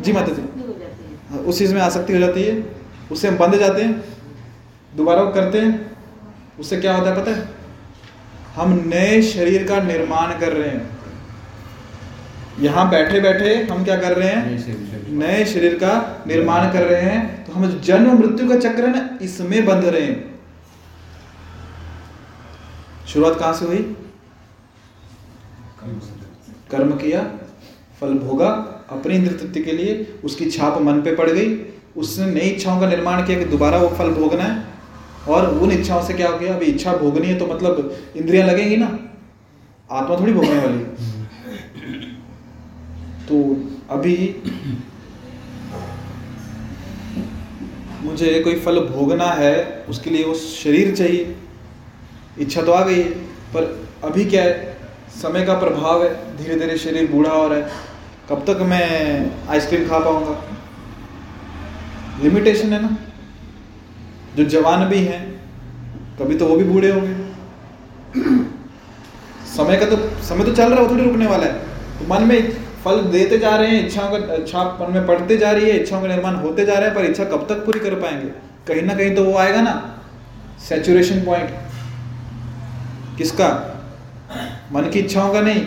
जी 0.02 0.12
माता 0.12 0.32
जी। 0.34 0.42
हो, 1.32 1.38
उस 1.38 1.58
चीज़ 1.58 1.74
में 1.74 1.80
आसक्ति 1.80 2.12
हो 2.12 2.18
जाती 2.18 2.42
है। 2.42 2.56
उससे 3.12 3.28
हम 3.28 3.36
बंध 3.38 3.54
जाते 3.56 3.82
हैं, 3.82 4.04
दोबारा 4.96 5.24
करते 5.30 5.60
हैं। 5.60 5.90
उससे 6.60 6.76
क्या 6.76 6.96
होता 6.96 7.10
है 7.10 7.20
पता 7.20 7.30
है? 7.30 7.48
हम 8.54 8.72
नए 8.86 9.22
शरीर 9.22 9.66
का 9.68 9.80
निर्माण 9.82 10.38
कर 10.40 10.52
रहे 10.52 10.68
हैं। 10.68 10.98
यहाँ 12.60 12.88
बैठे 12.90 13.20
बैठे 13.20 13.54
हम 13.64 13.84
क्या 13.84 13.96
कर 13.96 14.16
रहे 14.16 14.28
हैं? 14.28 15.12
नए 15.12 15.44
शरीर 15.44 15.74
का 15.74 16.24
निर्माण 16.26 16.72
कर 16.72 16.82
रहे 16.82 17.00
हैं। 17.02 17.44
तो 17.44 17.52
हम 17.52 17.80
जन्म 17.80 18.18
मृत्यु 18.18 18.48
का 18.48 18.56
चक्र 18.58 18.86
है 18.86 18.92
ना 18.92 19.18
इसमें 19.22 19.64
बंध 19.66 19.84
रहे 19.84 20.02
हैं। 20.02 20.40
शुरुआत 23.08 23.38
कहाँ 23.38 23.52
से 23.52 23.64
हुई? 23.64 23.96
कर्म 26.70 26.90
किया, 26.96 27.22
फल 28.00 28.14
भोगा, 28.18 28.48
अपनी 28.90 29.14
इंद्र 29.14 29.32
तृप्ति 29.32 29.62
के 29.62 29.72
लिए 29.72 29.94
उसकी 30.24 30.50
छाप 30.50 30.80
मन 30.82 31.00
पे 31.02 31.14
पड़ 31.16 31.30
गई। 31.30 31.54
उसने 31.96 32.26
नई 32.26 32.48
इच्छाओं 32.48 32.80
का 32.80 32.86
निर्माण 32.88 33.24
किया 33.26 33.38
कि 33.38 33.44
दोबारा 33.46 33.78
वो 33.78 33.88
फल 33.96 34.10
भोगना 34.12 34.44
है। 34.44 34.70
और 35.28 35.46
उन 35.56 35.72
इच्छाओं 35.72 36.02
से 36.02 36.14
क्या 36.14 36.28
हो 36.30 36.38
गया? 36.38 36.54
अभी 36.54 36.66
इच्छा 36.66 36.92
भोगनी 36.96 37.26
है 37.26 37.38
तो 37.38 37.46
मतलब 37.46 37.96
इंद्रियाँ 38.16 38.46
लगेंगी 38.46 38.76
ना। 38.76 38.86
आत्मा 39.90 40.16
थोड़ी 40.20 40.32
भोगने 40.32 40.58
वाली 40.58 40.84
तो 43.26 43.36
अभी 43.90 44.16
मुझे 48.02 48.40
कोई 48.40 48.58
फल 48.60 48.78
भोगना 48.86 49.24
है, 49.34 49.84
उसके 49.88 50.10
लिए 50.10 50.24
वो 50.24 50.34
शरीर 50.34 50.94
चाहिए। 50.96 51.34
इच्छा 52.38 52.62
तो 52.62 52.72
आ 52.72 52.84
गई 52.84 52.94
है 52.94 53.10
पर 53.54 53.88
अभी 54.04 54.24
क्या 54.24 54.42
है? 54.42 54.71
समय 55.12 55.44
का 55.44 55.54
प्रभाव 55.54 56.04
है 56.04 56.36
धीरे 56.36 56.54
धीरे 56.56 56.76
शरीर 56.78 57.10
बूढ़ा 57.10 57.30
हो 57.30 57.48
रहा 57.48 57.58
है। 57.58 57.70
कब 58.30 58.44
तक 58.46 58.60
मैं 58.62 58.86
आइसक्रीम 59.50 59.88
खा 59.88 59.98
पाऊँगा? 59.98 60.40
लिमिटेशन 62.22 62.72
है 62.72 62.82
ना? 62.82 62.96
जो 64.36 64.44
जवान 64.44 64.84
भी 64.84 64.98
हैं, 64.98 65.22
कभी 66.18 66.36
तो 66.36 66.46
वो 66.46 66.56
भी 66.56 66.64
बूढ़े 66.64 66.90
होंगे। 66.90 67.14
समय 69.46 69.76
का 69.76 69.86
तो 69.86 69.96
समय 70.22 70.44
तो 70.44 70.52
चल 70.52 70.70
रहा 70.70 70.82
है 70.82 70.90
थोड़ी 70.90 71.04
रुकने 71.04 71.26
वाला 71.26 71.46
है। 71.46 71.52
तो 71.98 72.14
मन 72.14 72.22
में 72.22 72.52
फल 72.84 73.02
देते 73.02 73.38
जा 73.38 73.56
रहे 73.56 73.68
हैं, 73.68 73.86
इच्छाओं 73.86 74.10
का, 74.10 74.34
इच्छा 74.34 74.78
मन 74.80 74.94
में 74.94 75.06
पड़ते 75.06 75.36
जा 75.36 75.50
रही 75.50 75.70
है, 75.70 75.76
इच्छाओं 75.76 76.00
का 76.02 76.08
निर्माण 76.08 76.34
होते 76.34 76.64
जा 76.64 76.74
रहा 76.74 76.88
है, 76.88 76.94
पर 76.94 77.04
इच्छा 77.04 77.24
कब 77.24 77.46
तक 77.48 77.64
पूरी 77.64 77.80
कर 77.80 77.94
पाएँगे? 77.94 78.26
कहीं 78.68 78.82
ना 78.82 78.94
कहीं 78.94 79.14
तो 79.14 79.24
वो 79.24 79.36
आएगा 79.38 79.60
ना। 79.60 79.74
सेचुरेशन 80.68 81.24
पॉइंट 81.24 81.50
किसका? 83.18 83.48
मन 84.72 84.88
की 84.90 84.98
इच्छाओं 84.98 85.32
का 85.32 85.40
नहीं, 85.40 85.64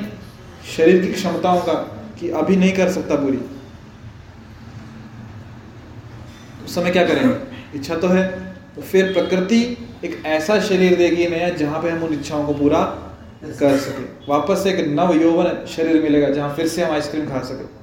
शरीर 0.68 1.02
की 1.02 1.12
क्षमताओं 1.14 1.60
का, 1.62 1.74
कि 2.20 2.30
अभी 2.32 2.56
नहीं 2.56 2.74
कर 2.74 2.92
सकता 2.92 3.16
पूरी। 3.16 3.40
उस 6.66 6.76
समय 6.76 6.92
क्या 6.92 7.06
करेंगे? 7.08 7.36
इच्छा 7.78 7.96
तो 7.96 8.08
है 8.08 8.24
तो 8.76 8.82
फिर 8.82 9.12
प्रकृति 9.14 9.62
एक 10.04 10.22
ऐसा 10.28 10.60
शरीर 10.62 10.96
देगी 10.98 11.28
नया, 11.28 11.50
जहाँ 11.52 11.82
पे 11.82 11.90
हम 11.90 12.04
उन 12.04 12.14
इच्छाओं 12.14 12.46
को 12.46 12.54
पूरा 12.54 12.84
कर 13.60 13.78
सके। 13.80 14.04
वापस 14.28 14.64
से 14.64 14.70
एक 14.72 14.88
नव 14.90 15.14
यौवन 15.14 15.66
शरीर 15.68 16.02
मिलेगा, 16.04 16.30
जहाँ 16.30 16.54
फिर 16.56 16.68
से 16.68 16.84
हम 16.84 16.92
आइसक्रीम 16.94 17.30
खा 17.30 17.40
सके। 17.44 17.74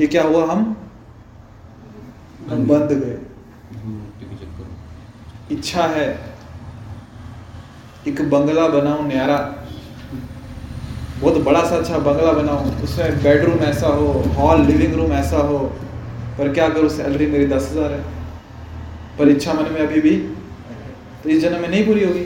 ये 0.00 0.06
क्या 0.06 0.22
हुआ? 0.22 0.44
हम 0.44 0.74
बंद 2.48 2.90
गए 2.92 3.16
मुक्ति 3.76 4.24
के 4.24 4.36
चक्कर 4.36 4.62
में। 4.62 4.76
इच्छा 5.50 5.84
है। 5.88 6.08
एक 8.08 8.20
बंगला 8.30 8.66
बनाऊँ 8.68 9.06
न्यारा। 9.08 9.36
बहुत 11.20 11.36
बड़ा 11.44 11.62
सा 11.64 11.76
अच्छा 11.76 11.98
बंगला 12.00 12.32
बनाऊँ। 12.32 12.72
उसमें 12.84 13.22
बेडरूम 13.22 13.58
ऐसा 13.64 13.88
हो 13.88 14.06
हॉल 14.36 14.64
लिविंग 14.66 14.94
रूम 14.94 15.12
ऐसा 15.14 15.36
हो 15.48 15.58
पर 16.38 16.52
क्या 16.54 16.68
करूँ? 16.68 16.88
सैलरी 16.90 17.26
मेरी 17.26 17.46
दस 17.46 17.68
हज़ार 17.72 17.92
है। 17.92 18.00
पर 19.18 19.28
इच्छा 19.28 19.52
मन 19.52 19.72
में 19.72 19.80
अभी 19.80 20.00
भी 20.00 20.16
तो 21.22 21.28
इस 21.28 21.42
जन्म 21.42 21.60
में 21.62 21.68
नहीं 21.68 21.84
पूरी 21.86 22.04
होगी। 22.04 22.24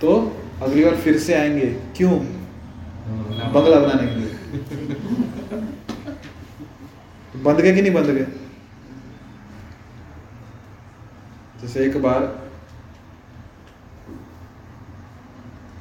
तो 0.00 0.16
अगली 0.62 0.84
बार 0.84 0.96
फिर 0.96 1.18
से 1.18 1.34
आएँगे। 1.34 1.66
क्यों? 1.96 2.18
बंगला 3.54 3.80
बनाने 3.80 4.06
के 4.06 4.14
लिए। 4.14 4.28
बंद 7.44 7.60
गए 7.60 7.72
कि 7.72 7.82
नहीं 7.82 7.92
बंद 7.94 8.06
गए? 8.08 8.26
जैसे 11.62 11.84
एक 11.84 11.96
बार 12.02 12.20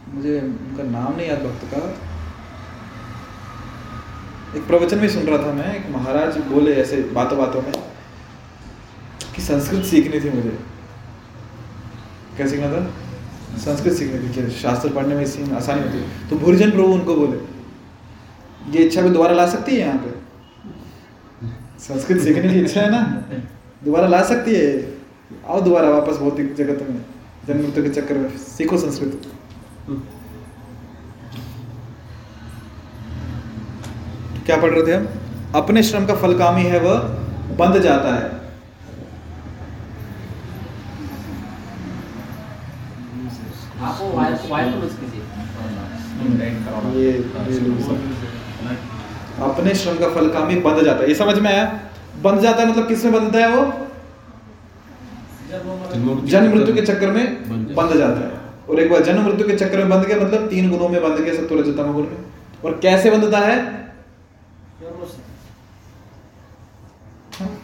मुझे 0.07 0.39
उनका 0.39 0.83
नाम 0.83 1.15
नहीं 1.15 1.27
याद 1.27 1.41
भक्त 1.41 1.65
का। 1.73 1.81
एक 4.57 4.67
प्रवचन 4.67 4.97
में 4.99 5.09
सुन 5.09 5.23
रहा 5.23 5.37
था 5.37 5.51
मैं, 5.53 5.75
एक 5.75 5.89
महाराज 5.91 6.37
बोले 6.47 6.73
ऐसे 6.75 7.01
बातों 7.13 7.37
बातों 7.37 7.61
में 7.61 7.71
कि 9.35 9.41
संस्कृत 9.41 9.85
सीखनी 9.85 10.19
थी 10.19 10.29
मुझे। 10.29 10.57
क्या 12.37 12.47
सीखना 12.47 12.69
था? 12.69 12.81
संस्कृत 13.57 13.93
सीखनी 13.93 14.29
थी 14.35 14.49
शास्त्र 14.53 14.89
पढ़ने 14.93 15.15
में 15.15 15.25
सीखना 15.27 15.55
आसानी 15.57 15.81
होती। 15.81 15.97
है 15.97 16.29
तो 16.29 16.35
भूरिजन 16.37 16.71
प्रभु 16.71 16.93
उनको 16.93 17.15
बोले, 17.15 17.37
ये 18.71 18.85
इच्छा 18.85 19.01
भी 19.01 19.09
दोबारा 19.09 19.33
ला 19.35 19.47
सकती 19.47 19.71
है 19.71 19.79
यहाँ 19.79 19.97
पे? 19.97 20.11
संस्कृत 21.79 22.21
सीखने 22.23 22.53
की 22.53 22.59
इच्छा 22.59 22.81
है 22.81 22.89
ना? 22.91 23.01
दोबारा 23.83 24.07
ला 24.07 24.21
सकती 24.25 24.55
है 24.55 24.96
आओ 25.49 25.61
दोबारा 25.61 25.89
वापस 25.89 26.17
भौतिक 26.17 26.55
जगत 26.55 26.79
में 26.89 27.05
जन्म 27.47 27.63
मृत्यु 27.63 27.83
के 27.83 27.89
चक्कर 27.89 28.17
में 28.17 28.37
सीखो 28.37 28.77
संस्कृत। 28.77 29.21
क्या 34.45 34.57
पढ़ 34.57 34.69
रहे 34.69 34.87
थे 34.87 34.93
हम? 34.93 35.07
अपने 35.55 35.83
श्रम 35.83 36.05
का 36.05 36.15
फल 36.15 36.37
कामी 36.37 36.63
है 36.63 36.79
वह 36.79 36.99
बंद 37.57 37.79
जाता 37.79 38.15
है। 38.15 38.37
को 43.81 44.87
कीजिए। 44.99 45.21
ये 47.03 47.11
अपने 49.41 49.75
श्रम 49.75 49.97
का 49.97 50.09
फल 50.09 50.29
कामी 50.29 50.55
बंद 50.59 50.83
जाता 50.83 50.99
है। 50.99 51.09
ये 51.09 51.15
समझ 51.15 51.39
में 51.39 51.51
आया? 51.51 51.79
बंद 52.21 52.39
जाता 52.39 52.63
है 52.63 52.71
मतलब 52.71 52.87
किसमें 52.87 53.13
बंधता 53.13 53.39
है 53.39 53.55
वो? 53.55 53.86
जन्म 56.25 56.55
मृत्यु 56.55 56.75
के 56.75 56.81
चक्कर 56.83 57.11
में 57.11 57.75
बंध 57.75 57.93
जाता 57.97 58.19
है। 58.19 58.31
और 58.69 58.79
एक 58.79 58.91
बार 58.91 59.03
जन्म 59.03 59.25
मृत्यु 59.25 59.47
के 59.47 59.55
चक्कर 59.55 59.77
में 59.77 59.89
बंध 59.89 60.05
गया 60.05 60.17
मतलब 60.17 60.47
तीन 60.49 60.69
गुणों 60.71 60.89
में 60.89 61.01
बंध 61.01 61.19
गया 61.19 61.33
सत्व 61.35 61.59
रजतम 61.59 61.93
गुण 61.93 62.03
में। 62.03 62.17
और 62.65 62.79
कैसे 62.83 63.11
बंधता 63.11 63.39
है? 63.39 63.57
कर्मों 64.81 65.05
से। 65.05 65.25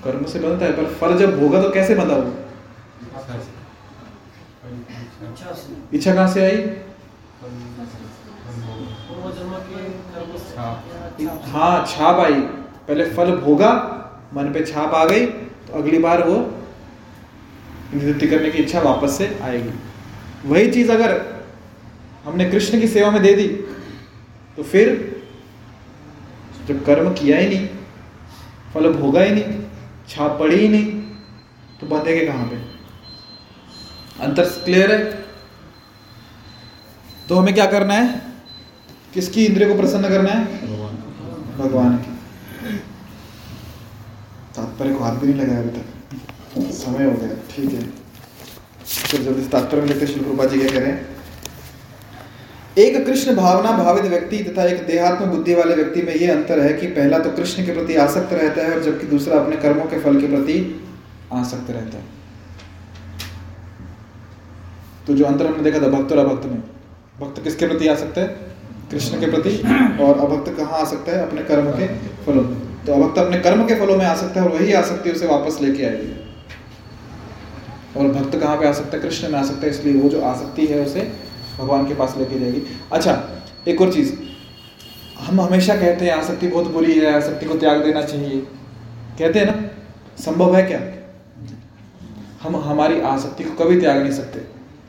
कर्म 0.03 0.23
से 0.25 0.39
बंधता 0.39 0.65
है 0.65 0.71
पर 0.73 0.93
फल 0.95 1.17
जब 1.17 1.39
भोगा 1.39 1.61
तो 1.61 1.69
कैसे 1.69 1.95
बंधा 1.95 2.15
वो? 2.15 2.31
इच्छा 5.93 6.13
कहाँ 6.13 6.27
से 6.27 6.41
आई। 6.41 6.57
हाँ 11.47 11.85
छाप 11.87 12.19
आई। 12.19 12.33
पहले 12.87 13.05
फल 13.11 13.31
भोगा 13.37 13.71
मन 14.33 14.51
पे 14.53 14.63
छाप 14.65 14.93
आ 14.93 15.03
गई 15.05 15.25
तो 15.25 15.73
अगली 15.79 15.99
बार 15.99 16.23
वो 16.23 16.35
निवृत्ति 17.93 18.27
करने 18.27 18.49
की 18.51 18.57
इच्छा 18.57 18.81
वापस 18.81 19.17
से 19.17 19.27
आएगी। 19.43 19.69
वही 20.45 20.71
चीज़ 20.71 20.91
अगर 20.91 21.11
हमने 22.25 22.49
कृष्ण 22.51 22.79
की 22.81 22.87
सेवा 22.87 23.11
में 23.11 23.21
दे 23.21 23.33
दी 23.33 23.47
तो 24.57 24.63
फिर 24.63 24.91
जब 26.67 26.83
कर्म 26.85 27.13
किया 27.13 27.37
ही 27.37 27.47
नहीं 27.47 27.67
फल 28.73 28.91
भोगा 28.93 29.21
ही 29.21 29.31
नहीं 29.31 29.59
छाप 30.09 30.37
पड़ी 30.39 30.55
ही 30.55 30.67
नहीं 30.67 30.85
तो 31.79 31.87
बंधेगे 31.87 32.25
कहाँ 32.25 32.45
पे? 32.47 32.55
अंतर 34.19 34.45
क्लियर 34.63 34.91
है? 34.91 34.99
तो 37.29 37.35
हमें 37.35 37.53
क्या 37.53 37.65
करना 37.65 37.93
है? 37.93 38.21
किसकी 39.13 39.45
इंद्रिय 39.45 39.67
को 39.67 39.75
प्रसन्न 39.75 40.09
करना 40.09 40.31
है? 40.31 40.45
भगवान 41.57 41.97
की। 41.97 42.11
तात्पर्य 44.55 44.93
को 44.93 45.03
हाथ 45.03 45.15
भी 45.15 45.27
नहीं 45.27 45.41
लगाया 45.41 45.59
अभी 45.59 45.69
तक। 45.69 45.85
समय 46.57 47.05
हो 47.05 47.11
गया। 47.11 47.35
ठीक 47.55 47.73
है। 47.73 47.81
फिर 48.85 49.21
जल्दी 49.21 49.47
तात्पर्य 49.47 49.81
में 49.81 49.87
देखते 49.89 50.05
हैं 50.05 50.13
श्री 50.13 50.25
रूपा 50.25 50.45
जी 50.45 50.59
क्या 50.59 50.69
कह 50.69 50.79
रहे 50.79 50.91
हैं? 50.91 51.07
एक 52.77 53.05
कृष्ण 53.05 53.35
भावना 53.35 53.71
भावित 53.71 54.05
व्यक्ति 54.05 54.37
तथा 54.37 54.63
एक 54.63 54.85
देहात्म 54.87 55.25
बुद्धि 55.25 55.53
वाले 55.53 55.75
व्यक्ति 55.75 56.01
में 56.01 56.15
यह 56.15 56.35
अंतर 56.35 56.59
है 56.59 56.73
कि 56.73 56.87
पहला 56.87 57.19
तो 57.19 57.29
कृष्ण 57.29 57.65
के 57.65 57.71
प्रति 57.71 57.95
आसक्त 57.95 58.33
रहता 58.33 58.61
है 58.61 58.73
और 58.73 58.83
जबकि 58.83 59.07
दूसरा 59.07 59.39
अपने 59.39 59.55
कर्मों 59.55 59.85
के 59.85 59.99
फल 59.99 60.21
के 60.21 60.27
प्रति 60.27 60.85
आसक्त 61.33 61.71
रहता 61.71 61.97
है। 61.97 62.03
तो 65.07 65.13
जो 65.13 65.25
अंतर 65.25 65.45
हमने 65.45 65.63
देखा 65.63 65.79
था, 65.79 65.87
भक्त 65.87 66.11
और 66.11 66.17
अभक्त 66.17 66.45
में, 66.45 66.63
भक्त 67.19 67.43
किसके 67.43 67.67
प्रति 67.67 67.87
आ 67.87 67.95
सकता 67.95 68.21
है? 68.21 68.27
कृष्ण 68.91 69.19
के 69.19 69.25
प्रति, 69.25 69.57
और 70.03 70.19
अभक्त 70.19 70.57
कहाँ 70.57 70.81
आ 70.81 70.85
सकता 70.85 71.11
है? 71.11 71.27
अपने 71.27 71.41
कर्म 71.41 71.71
के 71.71 71.87
फलों 72.25 72.43
में। 72.43 72.85
तो 72.85 72.93
अभक्त 72.93 73.19
अपने 73.19 73.39
कर्म 73.39 73.67
के 73.67 73.75
फलों 73.75 73.97
में 73.97 74.05
आ 74.05 74.15
सकता 74.15 74.41
है 74.41 74.49
और 74.49 74.57
वही 74.57 74.73
आसक्ति 74.73 75.11
उसे 75.11 75.27
वापस 75.27 75.61
लेके 75.61 75.85
आएगी। 75.85 76.22
और 77.97 78.07
भक्त 78.07 78.37
कहाँ 78.37 78.57
पे 78.57 78.67
आ 78.67 78.71
सकता 78.71 78.97
है? 78.97 79.03
कृष्ण 79.03 79.29
में 79.31 79.39
आ 79.39 79.43
सकता 79.43 79.65
है, 79.65 79.69
इसलिए 79.69 80.01
वो 80.01 80.09
जो 80.09 80.21
आसक्ति 80.23 80.65
है 80.65 80.85
उसे 80.85 81.11
भगवान 81.57 81.87
के 81.87 81.95
पास 81.95 82.15
लेके 82.17 82.39
जाएगी। 82.39 82.61
अच्छा 82.91 83.21
एक 83.67 83.81
और 83.81 83.93
चीज़। 83.93 84.13
हम 85.19 85.41
हमेशा 85.41 85.75
कहते 85.75 86.05
हैं, 86.05 86.13
आसक्ति 86.13 86.47
बहुत 86.47 86.67
बुरी 86.67 86.93
है, 86.93 87.13
आसक्ति 87.13 87.45
को 87.45 87.57
त्याग 87.57 87.83
देना 87.83 88.01
चाहिए। 88.01 88.39
कहते 89.19 89.39
हैं 89.39 89.45
ना, 89.45 89.69
संभव 90.17 90.55
है 90.55 90.63
क्या? 90.63 90.79
हम, 92.41 92.55
हमारी 92.61 93.01
आसक्ति 93.01 93.43
को 93.43 93.63
कभी 93.63 93.79
त्याग 93.79 94.01
नहीं 94.01 94.11
सकते। 94.11 94.41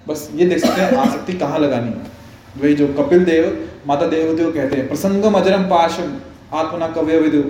बस 0.08 0.28
ये 0.34 0.46
देख 0.46 0.58
सकते 0.58 0.80
हैं, 0.80 0.96
आसक्ति 0.98 1.32
कहाँ 1.32 1.58
लगानी 1.58 1.90
है। 1.90 2.12
वही 2.58 2.74
जो 2.74 2.86
कपिल 2.94 3.24
देव, 3.24 3.68
माता 3.86 4.06
देवदेव 4.06 4.50
कहते 4.52 4.76
हैं, 4.76 4.88
प्रसंगम 4.88 5.34
अजरम 5.34 5.62
पाशम, 5.64 6.16
आत्मना 6.52 6.88
कव्य 6.88 7.18
विदु 7.18 7.42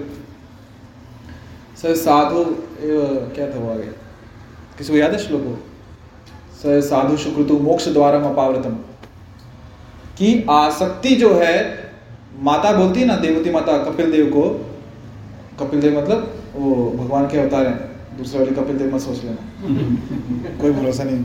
सर, 1.79 1.95
साधु 1.97 2.45
क्या 3.35 3.47
था 3.47 3.59
वो 3.59 3.71
आगे? 3.71 4.04
किसी 4.79 4.93
को 4.93 4.99
याद 4.99 5.13
है 5.13 5.19
श्लोक? 5.19 5.59
स 6.63 6.63
साधु 6.67 7.17
सुकृतु 7.17 7.59
मोक्ष 7.59 7.89
द्वारा 7.89 8.19
अपावृतम। 8.19 8.71
कि 10.19 10.47
आसक्ति 10.51 11.09
जो 11.09 11.35
है 11.35 11.79
माता 12.43 12.73
बोलती 12.73 13.01
है 13.01 13.07
ना 13.07 13.17
देवती 13.17 13.51
माता 13.51 13.79
कपिल 13.79 14.13
देव 14.13 14.27
को 14.27 14.71
कपिल 15.61 15.81
देव 15.81 15.99
मतलब 15.99 16.35
वो 16.57 16.91
भगवान 16.91 17.27
के 17.27 17.39
अवतार 17.39 17.67
हैं। 17.67 17.77
दूसरे 18.19 18.39
वाले 18.39 18.53
कपिल 18.53 18.79
देव 18.79 18.95
मत 18.95 19.01
सोच 19.01 19.25
लेना। 19.25 19.37
कोई 20.61 20.73
भरोसा 20.73 21.05
नहीं। 21.05 21.25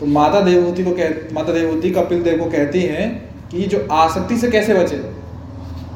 तो 0.00 0.06
माता 0.06 0.40
देवहूति 0.40 0.84
को 0.84 0.90
कह 0.90 1.34
माता 1.34 1.52
देवहूति 1.52 1.90
कपिल 1.90 2.22
देव 2.22 2.44
को 2.44 2.50
कहती 2.50 2.80
हैं 2.82 3.34
कि 3.48 3.62
जो 3.62 3.88
आसक्ति 3.92 4.36
से 4.36 4.50
कैसे 4.50 4.74
बचे? 4.74 4.96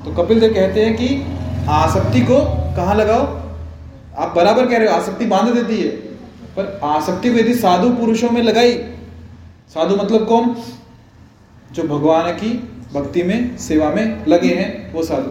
तो 0.05 0.23
कपिल 0.23 0.41
देव 0.41 0.55
कहते 0.55 0.85
हैं 0.85 0.97
कि 0.97 1.25
आसक्ति 1.69 2.21
को 2.21 2.41
कहाँ 2.77 2.95
लगाओ? 2.95 3.43
आप 4.19 4.33
बराबर 4.37 4.67
कह 4.67 4.79
रहे 4.79 4.89
हो, 4.89 4.95
आसक्ति 4.95 5.27
बाँध 5.27 5.55
देती 5.55 5.83
है। 5.83 5.89
पर 6.57 6.81
आसक्ति 6.85 7.31
को 7.31 7.39
यदि 7.39 7.55
साधु 7.55 7.91
पुरुषों 7.91 8.31
में 8.31 8.43
लगाई, 8.43 8.73
साधु 9.69 9.97
मतलब 9.97 10.27
कौन? 10.27 10.57
जो 11.73 11.83
भगवान 11.83 12.31
की 12.33 12.53
भक्ति 12.95 13.23
में, 13.23 13.57
सेवा 13.59 13.91
में 13.91 14.27
लगे 14.27 14.55
हैं, 14.55 14.93
वो 14.93 15.03
साधु। 15.03 15.31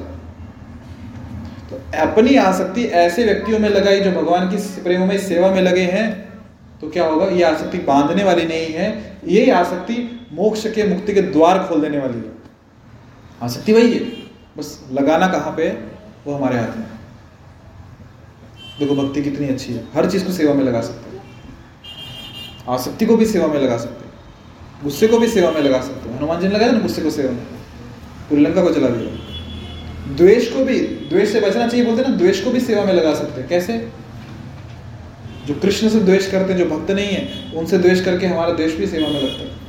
तो 1.70 1.82
अपनी 2.00 2.36
आसक्ति 2.36 2.84
ऐसे 2.84 3.24
व्यक्तियों 3.24 3.60
में 3.60 3.70
लगाई, 3.70 4.00
जो 4.00 4.12
भगवान 4.12 4.50
की 4.50 4.58
प्रेम 4.82 5.08
में, 5.08 5.18
सेवा 5.18 5.52
में 5.52 5.62
लगे 5.62 5.82
हैं 5.82 6.34
तो 6.82 6.90
क्या 6.90 7.06
होगा? 7.06 7.26
ये 7.26 7.44
आसक्ति 7.44 7.78
बांधने 7.78 8.24
वाली 8.24 8.46
नहीं 8.46 8.74
है। 8.74 9.18
ये 9.28 9.52
आसक्ति 9.52 10.28
मोक्ष 10.34 10.68
के, 10.68 10.84
मुक्ति 10.84 11.14
के 11.14 11.22
द्वार 11.22 11.60
खोल 11.60 11.82
देने 11.82 12.00
वाली 12.00 12.18
है। 12.18 12.32
आसक्ति 13.44 13.74
वही 13.74 13.94
है। 13.94 14.00
बस 14.58 14.80
लगाना 14.92 15.28
कहाँ 15.28 15.54
पे 15.58 15.68
है? 15.68 15.92
वो 16.28 16.34
हमारे 16.36 16.60
हाथ 16.60 16.78
में। 16.78 16.86
देखो, 18.80 18.96
भक्ति 18.96 19.24
कितनी 19.24 19.48
अच्छी 19.48 19.74
है। 19.74 19.84
हर 19.96 20.12
चीज़ 20.12 20.26
को 20.26 20.32
सेवा 20.32 20.54
में 20.54 20.64
लगा 20.64 20.82
सकते 20.82 21.18
हैं। 21.18 21.24
आसक्ति 22.70 23.06
को 23.06 23.18
भी 23.18 23.26
सेवा 23.26 23.48
में 23.48 23.62
लगा 23.62 23.78
सकते 23.78 24.06
हैं। 24.06 24.14
गुस्से 24.84 25.08
को 25.08 25.20
भी 25.20 25.28
सेवा 25.28 25.52
में 25.52 25.62
लगा 25.62 25.82
सकते 25.82 26.10
हैं। 26.10 26.18
हनुमान 26.18 26.42
जी 26.42 26.48
ने 26.48 26.56
लगाया 26.56 26.72
ना 26.72 26.80
गुस्से 26.80 27.02
को 27.02 27.10
सेवा 27.10 27.32
में? 27.32 27.44
पूरी 28.30 28.42
लंका 28.42 28.64
को 28.64 28.72
चला 28.72 28.88
दिया। 28.88 29.34
द्वेष 30.16 30.52
को 30.52 30.66
भी, 30.66 30.80
द्वेष 30.80 31.32
से 31.32 31.42
बचना 31.42 31.68
चाहिए 31.68 31.86
बोलते 31.86 32.10
ना, 32.10 32.16
द्वेष 32.16 32.44
को 32.44 32.50
भी 32.50 32.60
सेवा 32.60 32.84
में 32.84 32.94
लगा 32.94 33.16
सकते 33.16 33.42
हैं। 33.42 33.50
कैसे? 33.50 33.90
जो 35.46 35.54
कृष्ण 35.54 35.90
से 35.90 36.00
द्वेष 36.00 36.32
करते 36.32 36.54
हैं, 36.54 36.60
जो 36.60 36.66
भक्त 36.66 36.92
नहीं 36.92 37.08
है, 37.08 37.52
उनसे 37.56 37.78
द्वेष 37.78 38.06
करके 38.06 38.26
हमारा 38.26 38.54
द्वेष 38.54 38.76
भी 38.76 38.88
सेवा 38.88 39.10
में 39.10 39.22
लगता 39.22 39.44
है। 39.44 39.64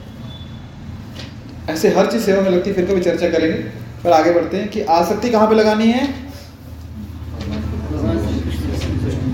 ऐसे 1.75 1.89
हर 1.89 2.07
चीज़ 2.07 2.23
सेवा 2.23 2.43
में 2.43 2.51
लगती 2.51 2.71
है, 2.71 2.77
फिर 2.77 2.85
कभी 2.85 3.01
चर्चा 3.01 3.29
करेंगे, 3.29 3.63
पर 4.05 4.11
आगे 4.11 4.33
बढ़ते 4.33 4.57
हैं 4.57 4.69
कि 4.69 4.81
आसक्ति 4.81 5.31
कहाँ 5.31 5.49
पे 5.49 5.55
लगानी 5.55 5.87
है? 5.87 6.24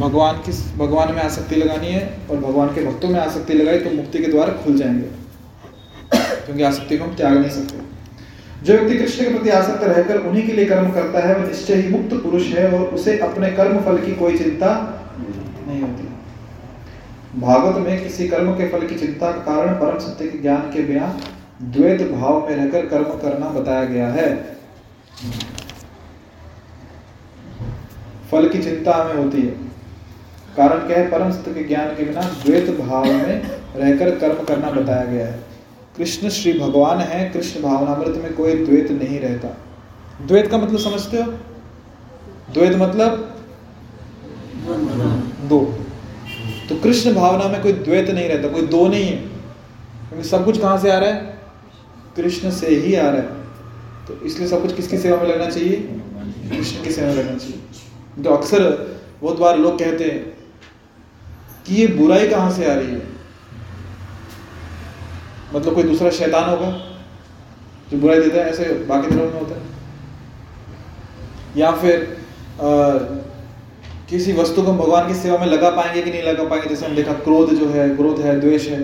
भगवान 0.01 0.37
की 0.37 0.53
भगवान 0.79 1.13
में 1.13 1.23
आसक्ति 1.23 1.57
लगानी 1.57 1.87
है 1.87 2.19
और 2.31 2.37
भगवान 2.37 2.69
के 2.69 2.85
भक्तों 2.87 3.09
में 3.09 3.21
आसक्ति 3.21 3.55
लगाई 3.55 3.79
तो 3.79 3.91
मुक्ति 3.91 4.19
के 4.19 4.33
द्वार 4.33 4.51
खुल 4.51 4.77
जाएँगे। 4.77 5.09
क्योंकि 6.17 6.63
आसक्ति 6.63 6.99
को 6.99 7.05
हम 7.05 7.15
त्याग 7.15 7.33
नहीं 7.33 7.51
सकते। 7.51 7.79
जो 8.63 8.75
व्यक्ति 8.75 8.99
कृष्ण 8.99 9.25
के 9.25 9.31
प्रति 9.31 9.51
आसक्त 9.51 9.85
रहकर 9.85 10.17
उन्हीं 10.17 10.47
के 10.47 10.53
लिए 10.53 10.65
कर्म 10.65 10.91
करता 10.91 11.29
है, 11.29 11.37
वह 11.37 11.47
निश्चय 11.47 11.75
ही 11.75 11.89
मुक्त 11.89 12.23
पुरुष 12.23 12.47
है 12.47 12.79
और 12.79 12.87
उसे 12.87 13.19
अपने 13.19 13.51
कर्म 13.51 13.81
फल 13.81 13.99
की 13.99 14.15
कोई 14.15 14.39
चिंता 14.39 14.71
नहीं 15.69 15.81
होती। 15.81 16.09
भागवत 17.41 17.87
में 17.87 18.03
किसी 18.03 18.29
कर्म 18.29 18.53
के 18.53 18.69
फल 18.69 18.87
की 18.87 18.95
चिंता 18.95 19.33
का 19.33 19.39
कारण 19.39 19.75
परम 19.75 19.99
सत्य 19.99 20.29
के 20.29 20.39
ज्ञान 20.39 20.57
के 20.57 20.83
बिना 20.83 21.21
द्वैत 21.63 22.11
भाव 22.11 22.49
में 22.49 22.57
रहकर 22.57 22.87
कर्म 22.87 23.05
करना 23.05 23.49
बताया 23.49 23.85
गया 23.85 24.09
है। 24.09 24.59
फल 28.31 28.49
की 28.49 28.59
चिंता 28.59 28.95
हमें 28.95 29.25
होती 29.25 29.43
है। 29.43 29.70
कारण 30.57 30.87
क्या 30.87 30.99
है? 30.99 31.11
परम 31.11 31.33
सत्य 31.33 31.55
के 31.55 31.65
ज्ञान 31.65 31.89
के 31.89 32.05
बिना 32.05 32.21
द्वैत 32.21 32.81
भाव 32.81 33.05
में 33.05 33.43
रहकर 33.77 34.11
कर्म 34.17 34.45
करना 34.45 34.71
बताया 34.71 35.05
गया 35.05 35.27
है। 35.27 35.41
कृष्ण 35.97 36.29
श्री 36.29 36.59
भगवान 36.59 36.99
है, 36.99 37.31
कृष्ण 37.31 37.63
भावनामृत 37.63 38.23
में 38.23 38.35
कोई 38.35 38.55
द्वैत 38.55 38.91
नहीं 38.91 39.21
रहता। 39.21 39.49
द्वैत 40.27 40.51
का 40.51 40.59
मतलब 40.59 40.79
समझते 40.79 41.17
हो? 41.23 41.33
द्वैत 42.55 42.77
मतलब? 42.77 43.39
दो। 45.49 45.75
तो 46.69 46.77
कृष्ण 46.77 47.15
भावना 47.15 47.49
में 47.49 47.63
कोई 47.63 47.73
द्वैत 47.73 48.11
नहीं 48.11 48.29
रहता, 48.29 48.49
कोई 48.49 48.63
दो 48.63 48.89
नहीं 48.89 49.05
है। 49.05 49.17
क्योंकि 49.17 50.29
सब 50.29 50.45
कुछ 50.45 50.61
कहाँ 50.61 50.79
से 50.79 50.91
आ 50.91 50.99
रहा 50.99 51.11
है? 51.11 51.39
कृष्ण 52.17 52.51
से 52.51 52.67
ही 52.67 52.95
आ 52.95 53.11
रहा 53.11 53.21
है। 53.21 53.41
तो 54.09 54.27
इसलिए 54.27 54.49
सब 54.49 54.63
कुछ 54.63 54.75
किसकी 54.75 54.99
सेवा 54.99 55.17
में 55.17 55.29
लगना 55.29 55.47
चाहिए? 55.47 55.77
कृष्ण 56.51 56.85
की 56.85 56.91
सेवा 56.91 57.09
में 57.09 57.15
लगना 57.15 57.39
चाहिए। 57.39 57.59
तो 58.25 58.31
अक्सर 58.31 58.91
बहुत 59.23 59.39
बार 59.39 59.59
लोग 59.59 59.79
कहते 59.79 60.05
हैं 60.05 60.30
कि 61.67 61.75
ये 61.75 61.87
बुराई 61.87 62.29
कहाँ 62.29 62.51
से 62.53 62.71
आ 62.71 62.75
रही 62.75 62.87
है? 62.87 63.03
मतलब 65.55 65.75
कोई 65.75 65.85
दूसरा 65.85 66.11
शैतान 66.11 66.49
होगा 66.51 66.71
जो 67.91 67.99
बुराई 67.99 68.21
देता 68.21 68.37
है 68.37 68.51
ऐसे 68.51 68.65
बाकी 68.89 69.11
धर्म 69.11 69.21
में 69.21 69.41
होता 69.41 69.55
है? 69.55 69.63
या 71.57 71.71
फिर 71.73 72.17
आ, 72.61 73.21
किसी 74.11 74.33
वस्तु 74.33 74.63
को 74.63 74.71
हम 74.71 74.79
भगवान 74.79 75.09
की 75.09 75.15
सेवा 75.15 75.39
में 75.39 75.47
लगा 75.47 75.71
पाएँगे 75.71 76.03
कि 76.03 76.11
नहीं 76.11 76.23
लगा 76.23 76.45
पाएँगे? 76.45 76.69
जैसे 76.69 76.87
हम 76.87 76.95
देखा 76.97 77.13
क्रोध 77.13 77.55
जो 77.55 77.69
है 77.69 77.89
क्रोध 77.97 78.21
है 78.21 78.41
द्वेष 78.41 78.69
है। 78.69 78.83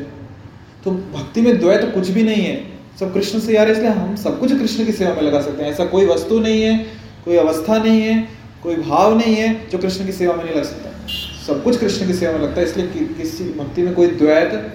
तो 0.85 0.91
भक्ति 0.91 1.41
में 1.41 1.59
द्वैत 1.59 1.81
तो 1.81 1.91
कुछ 1.91 2.09
भी 2.09 2.23
नहीं 2.23 2.43
है। 2.43 2.57
सब 3.01 3.13
कृष्ण 3.15 3.39
से 3.41 3.55
यार 3.55 3.71
इसलिए 3.71 3.89
हम 3.89 4.15
सब 4.17 4.39
कुछ 4.41 4.53
कृष्ण 4.53 4.85
की 4.87 4.93
सेवा 4.93 5.15
में 5.15 5.23
लगा 5.23 5.41
सकते 5.41 5.63
हैं। 5.63 5.71
ऐसा 5.71 5.85
कोई 5.85 6.07
वस्तु 6.07 6.39
नहीं 6.41 6.63
है 6.63 6.77
कोई 7.25 7.37
अवस्था 7.37 7.79
नहीं 7.79 8.01
है 8.01 8.29
कोई 8.63 8.77
भाव 8.77 9.17
नहीं 9.19 9.35
है 9.35 9.69
जो 9.69 9.79
कृष्ण 9.79 10.07
की 10.07 10.13
सेवा 10.13 10.35
में 10.35 10.45
नहीं 10.45 10.55
लग 10.55 10.65
सकता। 10.65 10.86
सब 11.47 11.63
कुछ 11.65 11.79
कृष्ण 11.79 12.07
की 12.07 12.15
सेवा 12.15 12.33
में 12.33 12.41
लगता 12.41 12.61
है 12.61 12.67
इसलिए 12.67 12.87
कि, 12.87 13.05
किसी 13.15 13.45
भक्ति 13.45 13.83
में 13.83 13.95
कोई 13.95 14.07
द्वैत 14.07 14.73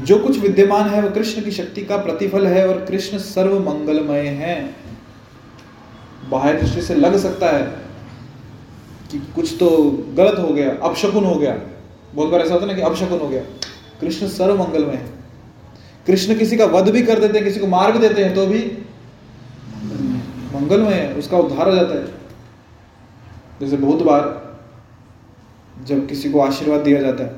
जो 0.00 0.18
कुछ 0.18 0.38
विद्यमान 0.38 0.88
है 0.90 1.02
वह 1.02 1.10
कृष्ण 1.10 1.42
की 1.42 1.50
शक्ति 1.50 1.82
का 1.82 1.96
प्रतिफल 1.96 2.46
है 2.46 2.66
और 2.68 2.84
कृष्ण 2.84 3.18
सर्व 3.18 3.58
मंगलमय 3.60 4.26
है। 4.38 4.54
बाह्य 6.30 6.52
दृष्टि 6.54 6.82
से 6.82 6.94
लग 6.94 7.16
सकता 7.16 7.50
है 7.50 7.62
कि 9.10 9.18
कुछ 9.34 9.54
तो 9.60 9.68
गलत 10.16 10.38
हो 10.38 10.48
गया 10.48 10.70
अपशकुन 10.82 11.24
हो 11.24 11.34
गया। 11.34 11.56
बहुत 12.14 12.30
बार 12.30 12.40
ऐसा 12.40 12.54
होता 12.54 12.66
है 12.66 12.72
ना 12.72 12.78
कि 12.78 12.82
अपशकुन 12.82 13.18
हो 13.18 13.28
गया। 13.28 13.42
कृष्ण 14.00 14.28
सर्व 14.28 14.62
मंगलमय 14.62 14.94
है। 14.94 15.06
कृष्ण 16.06 16.38
किसी 16.38 16.56
का 16.56 16.64
वध 16.66 16.88
भी 16.88 17.02
कर 17.02 17.18
देते 17.18 17.38
हैं 17.38 17.44
किसी 17.44 17.60
को 17.60 17.66
मार 17.66 17.92
भी 17.92 17.98
देते 17.98 18.24
हैं 18.24 18.34
तो 18.34 18.46
भी 18.46 18.62
मंगलमय 20.54 20.94
है। 20.94 21.14
उसका 21.14 21.38
उद्धार 21.38 21.68
हो 21.68 21.74
जाता 21.74 21.94
है। 21.94 22.15
जैसे 23.60 23.76
बहुत 23.76 24.02
बार 24.02 24.24
जब 25.84 26.06
किसी 26.08 26.30
को 26.30 26.40
आशीर्वाद 26.40 26.80
दिया 26.80 27.00
जाता 27.00 27.24
है 27.24 27.30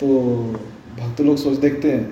तो 0.00 0.06
भक्त 0.98 1.20
लोग 1.20 1.36
सोच 1.36 1.58
देखते 1.58 1.90
हैं 1.92 2.04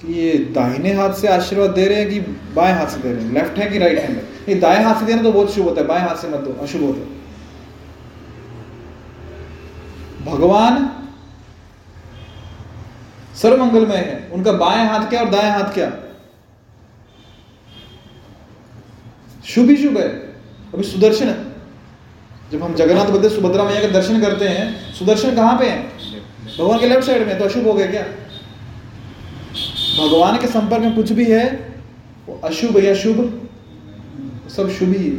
कि 0.00 0.12
ये 0.12 0.32
दाहिने 0.54 0.92
हाथ 0.92 1.14
से 1.14 1.28
आशीर्वाद 1.28 1.70
दे 1.70 1.86
रहे 1.88 2.00
हैं 2.00 2.08
कि 2.10 2.20
बाएँ 2.54 2.74
हाथ 2.74 2.86
से 2.86 3.00
दे 3.00 3.12
रहे 3.12 3.24
हैं? 3.24 3.32
लेफ़्ट 3.32 3.58
है 3.58 3.70
कि 3.70 3.78
राइट 3.78 3.98
हैंड 3.98 4.16
है? 4.16 4.24
ये 4.48 4.54
दाएँ 4.54 4.82
हाथ 4.84 5.00
से 5.00 5.06
देना 5.06 5.22
तो 5.22 5.32
बहुत 5.32 5.54
शुभ 5.54 5.64
होता 5.64 5.80
है, 5.80 5.86
बाएँ 5.86 6.02
हाथ 6.02 6.16
से 6.16 6.28
मत 6.28 6.40
दो, 6.40 6.52
अशुभ 6.62 6.82
होता 6.82 7.00
है। 7.00 7.18
भगवान 10.26 10.88
सर्वमंगलमय 13.34 13.96
है, 13.96 14.28
उनका 14.32 14.52
बाएँ 14.52 14.86
हाथ 14.86 15.08
क्या 15.10 15.20
और 15.20 15.30
दाएँ 15.30 15.50
हाथ 15.50 15.72
क्या? 15.74 15.92
शुभ 19.54 19.68
ही 19.70 19.76
शुभ 19.76 19.96
है। 19.98 20.08
अभी 20.74 20.82
सुदर्शन 20.82 21.28
है। 21.28 21.50
जब 22.52 22.62
हम 22.62 22.74
जगन्नाथ 22.74 23.06
बलदेव 23.06 23.30
सुभद्रा 23.30 23.64
मैया 23.64 23.80
के 23.80 23.88
दर्शन 23.88 24.20
करते 24.20 24.48
हैं, 24.48 24.92
सुदर्शन 24.94 25.34
कहाँ 25.36 25.58
पे 25.58 25.66
है? 25.66 25.82
भगवान 26.58 26.78
के 26.78 26.88
लेफ़्ट 26.88 27.04
साइड 27.06 27.26
में 27.26 27.38
तो 27.38 27.44
अशुभ 27.44 27.66
हो 27.66 27.72
गया 27.74 27.86
क्या? 27.86 28.02
भगवान 29.98 30.38
के 30.38 30.46
संपर्क 30.46 30.82
में 30.82 30.94
कुछ 30.94 31.12
भी 31.12 31.24
है, 31.24 31.44
वो 32.26 32.40
अशुभ 32.44 32.78
या 32.84 32.94
शुभ? 32.94 33.48
सब 34.56 34.70
शुभ 34.70 34.88
ही 34.88 35.10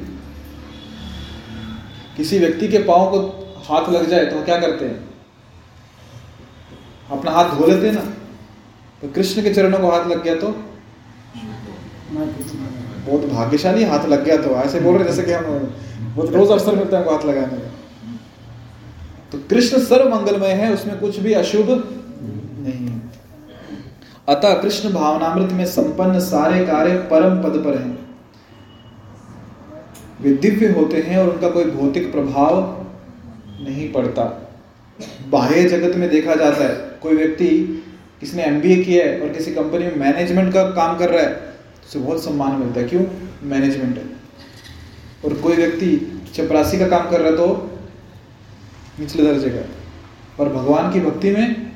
किसी 2.18 2.40
व्यक्ति 2.40 2.68
के 2.68 2.78
पाँव 2.78 3.12
को 3.12 3.20
हाथ 3.68 3.90
लग 3.90 4.10
जाए 4.10 4.26
तो 4.26 4.44
क्या 4.44 4.60
करते 4.60 4.86
हैं? 4.86 5.10
अपना 7.12 7.32
हाथ 7.32 7.50
धो 7.50 7.68
लेते 7.68 7.88
हैं 7.88 7.94
ना? 7.94 8.02
तो 9.02 9.08
कृष्ण 9.08 9.44
के 9.44 9.54
चरणों 9.54 9.80
को 9.80 9.92
हाथ 9.92 10.10
लग 10.10 10.24
गया 10.24 10.36
तो? 10.36 10.48
बहुत 13.06 13.26
भाग्यशाली 13.28 13.84
हाथ 13.84 14.08
लग 14.10 14.24
गया 14.26 14.38
तो 14.38 14.50
ऐसे 14.58 14.80
बोल 14.80 14.98
रहे 14.98 15.08
जैसे 15.08 15.24
कि 15.24 15.32
हम 15.32 15.46
बहुत 16.16 16.34
रोज 16.34 16.50
अवसर 16.50 16.76
मिलता 16.76 16.98
है 16.98 17.04
हाथ 17.06 17.26
लगाने 17.26 17.58
का। 17.58 17.70
तो 19.32 19.38
कृष्ण 19.50 19.80
सर्व 19.80 20.10
मंगलमय 20.10 20.52
है, 20.52 20.74
उसमें 20.74 21.00
कुछ 21.00 21.20
भी 21.20 21.34
अशुभ 21.34 21.70
नहीं 21.70 22.88
है। 22.88 23.02
अतः 24.28 24.62
कृष्ण 24.62 24.90
भावनामृत 24.90 25.52
में 25.52 25.66
संपन्न 25.68 26.20
सारे 26.22 26.66
कार्य 26.66 26.96
परम 27.12 27.42
पद 27.44 27.58
पर 27.66 27.78
हैं। 27.78 27.98
वे 30.22 30.34
दिव्य 30.36 30.68
होते 30.72 31.02
हैं 31.02 31.18
और 31.18 31.30
उनका 31.30 31.50
कोई 31.50 31.66
भौतिक 31.68 32.12
प्रभाव 32.12 32.58
नहीं 33.62 33.92
पड़ता। 33.94 34.24
बाह्य 35.30 35.64
जगत 35.70 35.96
में 35.96 36.10
देखा 36.10 36.36
जाता 36.36 36.64
है, 36.64 36.76
कोई 37.02 37.16
व्यक्ति 37.16 37.48
किसने 38.20 38.44
एमबीए 38.44 38.84
किया 38.84 39.06
है 39.06 39.20
और 39.22 39.30
किसी 39.30 39.54
कंपनी 39.54 39.86
में 39.86 39.96
मैनेजमेंट 39.98 40.54
का 40.54 40.64
काम 40.72 40.98
कर 40.98 41.10
रहा 41.10 41.24
है 41.24 41.51
तो 41.94 42.00
उसे 42.00 42.08
बहुत 42.08 42.24
सम्मान 42.24 42.52
मिलता 42.52 42.82
है। 42.82 42.88
क्यों? 42.88 43.06
मैनेजमेंट 43.44 43.98
है। 43.98 44.04
और 45.26 45.34
कोई 45.34 45.56
व्यक्ति 45.56 46.22
चपरासी 46.36 46.80
का 46.80 46.88
काम 46.88 47.10
कर 47.10 47.22
रहा 47.22 47.32
तो 47.32 47.80
निचले 49.00 49.24
दर्जे 49.24 49.50
का 49.50 50.44
और 50.44 50.54
भगवान 50.54 50.94
की 50.94 51.00
भक्ति 51.00 51.32
में 51.32 51.72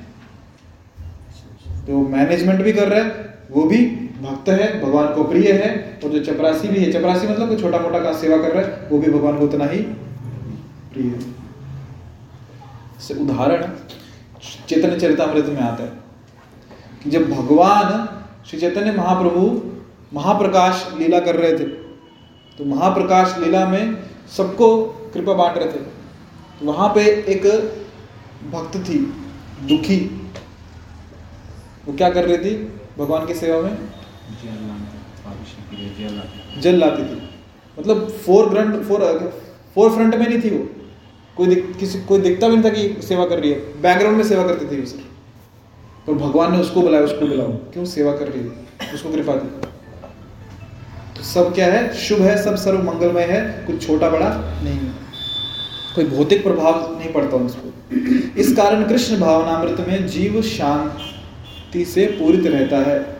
जो 1.85 2.07
मैनेजमेंट 2.07 2.61
भी 2.61 2.73
कर 2.73 2.87
रहा 2.87 3.03
है, 3.03 3.39
वो 3.51 3.63
भी 3.63 3.85
भक्त 4.21 4.49
है, 4.49 4.81
भगवान 4.81 5.13
को 5.13 5.23
प्रिय 5.23 5.51
है, 5.51 5.99
और 6.03 6.09
जो 6.09 6.33
चपरासी 6.33 6.67
भी 6.67 6.79
है, 6.79 6.91
चपरासी 6.91 7.27
मतलब 7.27 7.47
कोई 7.47 7.57
छोटा 7.57 7.79
मोटा 7.79 7.99
का 7.99 8.13
सेवा 8.13 8.37
कर 8.37 8.51
रहा 8.51 8.65
है, 8.65 8.89
वो 8.91 8.99
भी 8.99 9.11
भगवान 9.11 9.37
को 9.39 9.45
उतना 9.45 9.65
ही 9.65 9.79
प्रिय 10.93 11.07
है। 11.07 11.19
से 12.99 13.13
उदाहरण 13.13 13.67
चेतन 14.69 14.99
चरितमृत 14.99 15.45
में 15.45 15.61
आता 15.61 15.83
है 15.83 15.91
कि 17.03 17.09
जब 17.09 17.31
भगवान 17.31 18.21
श्री 18.49 18.59
चैतन्य 18.59 18.91
महाप्रभु 18.91 19.74
महाप्रकाश 20.15 20.87
लीला 20.97 21.19
कर 21.19 21.35
रहे 21.35 21.51
थे। 21.51 21.63
तो 22.57 22.65
महाप्रकाश 22.65 23.35
लीला 23.39 23.67
में 23.67 24.03
सबको 24.37 24.67
कृपा 25.13 25.33
बांट 25.33 25.57
रहे 25.57 25.67
थे। 25.67 25.79
तो 26.59 26.65
वहाँ 26.65 26.89
पे 26.95 27.01
एक 27.05 27.43
भक्त 28.51 28.77
थी 28.89 28.99
दुखी। 29.61 29.99
वो 31.85 31.93
क्या 31.93 32.09
कर 32.09 32.25
रही 32.25 32.37
थी? 32.37 32.55
भगवान 32.97 33.25
की 33.25 33.33
सेवा 33.33 33.61
में 33.61 33.77
जेल 36.61 36.79
लाते 36.79 37.03
थी। 37.03 37.29
मतलब 37.79 38.09
फोर 38.09 38.49
ग्रंट 38.49 38.83
फोर 38.83 39.01
फोर 39.75 39.91
फ्रंट 39.91 40.15
में 40.15 40.27
नहीं 40.29 40.41
थी 40.41 40.49
वो। 40.49 40.67
कोई 41.37 41.47
दिख, 41.47 41.77
किसी 41.77 41.99
कोई 41.99 42.19
दिखता 42.19 42.47
भी 42.49 42.55
नहीं 42.57 42.65
था 42.65 42.69
कि 42.69 43.01
सेवा 43.01 43.25
कर 43.25 43.39
रही 43.39 43.51
है। 43.51 43.81
बैकग्राउंड 43.81 44.17
में 44.17 44.23
सेवा 44.23 44.47
करती 44.47 44.65
थी 44.65 44.83
उसे। 44.83 44.97
पर 46.07 46.13
भगवान 46.13 46.51
ने 46.51 46.59
उसको 46.59 46.81
बुलाया 46.81 47.03
उसको 47.03 47.27
बुलाओ। 47.27 47.51
क्यों? 47.51 47.85
सेवा 47.85 48.11
कर 48.11 48.27
रही 48.27 48.43
है। 48.43 48.93
उसको 48.93 49.09
कृपा 49.09 49.33
दी। 49.33 49.74
सब 51.33 51.53
क्या 51.53 51.65
है? 51.65 51.93
शुभ 51.93 52.21
है, 52.21 52.43
सब 52.43 52.55
सर्व 52.55 52.83
मंगलमय 52.83 53.23
है, 53.23 53.63
कुछ 53.67 53.87
छोटा 53.87 54.09
बड़ा 54.09 54.61
नहीं 54.63 54.73
है। 54.73 54.93
कोई 55.95 56.05
भौतिक 56.05 56.43
प्रभाव 56.43 56.99
नहीं 56.99 57.13
पड़ता 57.13 57.37
उसको 57.37 57.71
इस 58.37 58.55
कारण 58.55 58.83
कृष्ण 58.83 59.19
भावनामृत 59.19 59.87
में 59.89 60.07
जीव 60.07 60.41
शांति 60.41 61.85
से 61.85 62.05
पूरित 62.05 62.47
रहता 62.47 62.77
है। 62.77 63.15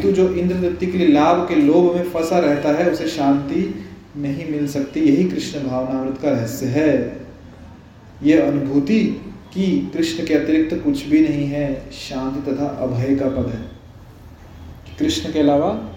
तू 0.00 0.12
जो 0.12 0.34
इंद्र 0.34 0.54
दत्ति 0.54 0.86
के 0.86 0.98
लिए 0.98 1.08
लाभ 1.08 1.48
के 1.48 1.54
लोभ 1.54 1.96
में 1.96 2.10
फंसा 2.10 2.38
रहता 2.38 2.68
है, 2.68 2.90
उसे 2.90 3.08
शांति 3.08 3.86
नहीं 4.16 4.50
मिल 4.50 4.68
सकती। 4.68 5.00
यही 5.00 5.24
कृष्ण 5.24 5.60
भावनामृत 5.60 6.18
का 6.22 6.30
रहस्य 6.30 6.66
है। 6.66 7.20
यह 8.22 8.46
अनुभूति 8.46 9.04
कि 9.54 9.90
कृष्ण 9.94 10.26
के 10.26 10.34
अतिरिक्त 10.34 10.84
कुछ 10.84 11.06
भी 11.06 11.28
नहीं 11.28 11.46
है, 11.46 11.90
शांति 11.92 12.52
तथा 12.52 12.66
अभय 12.66 13.14
का 13.14 13.28
पद 13.28 13.46
है। 13.48 13.78
कृष्ण 14.98 15.32
के 15.32 15.38
अलावा 15.38 15.87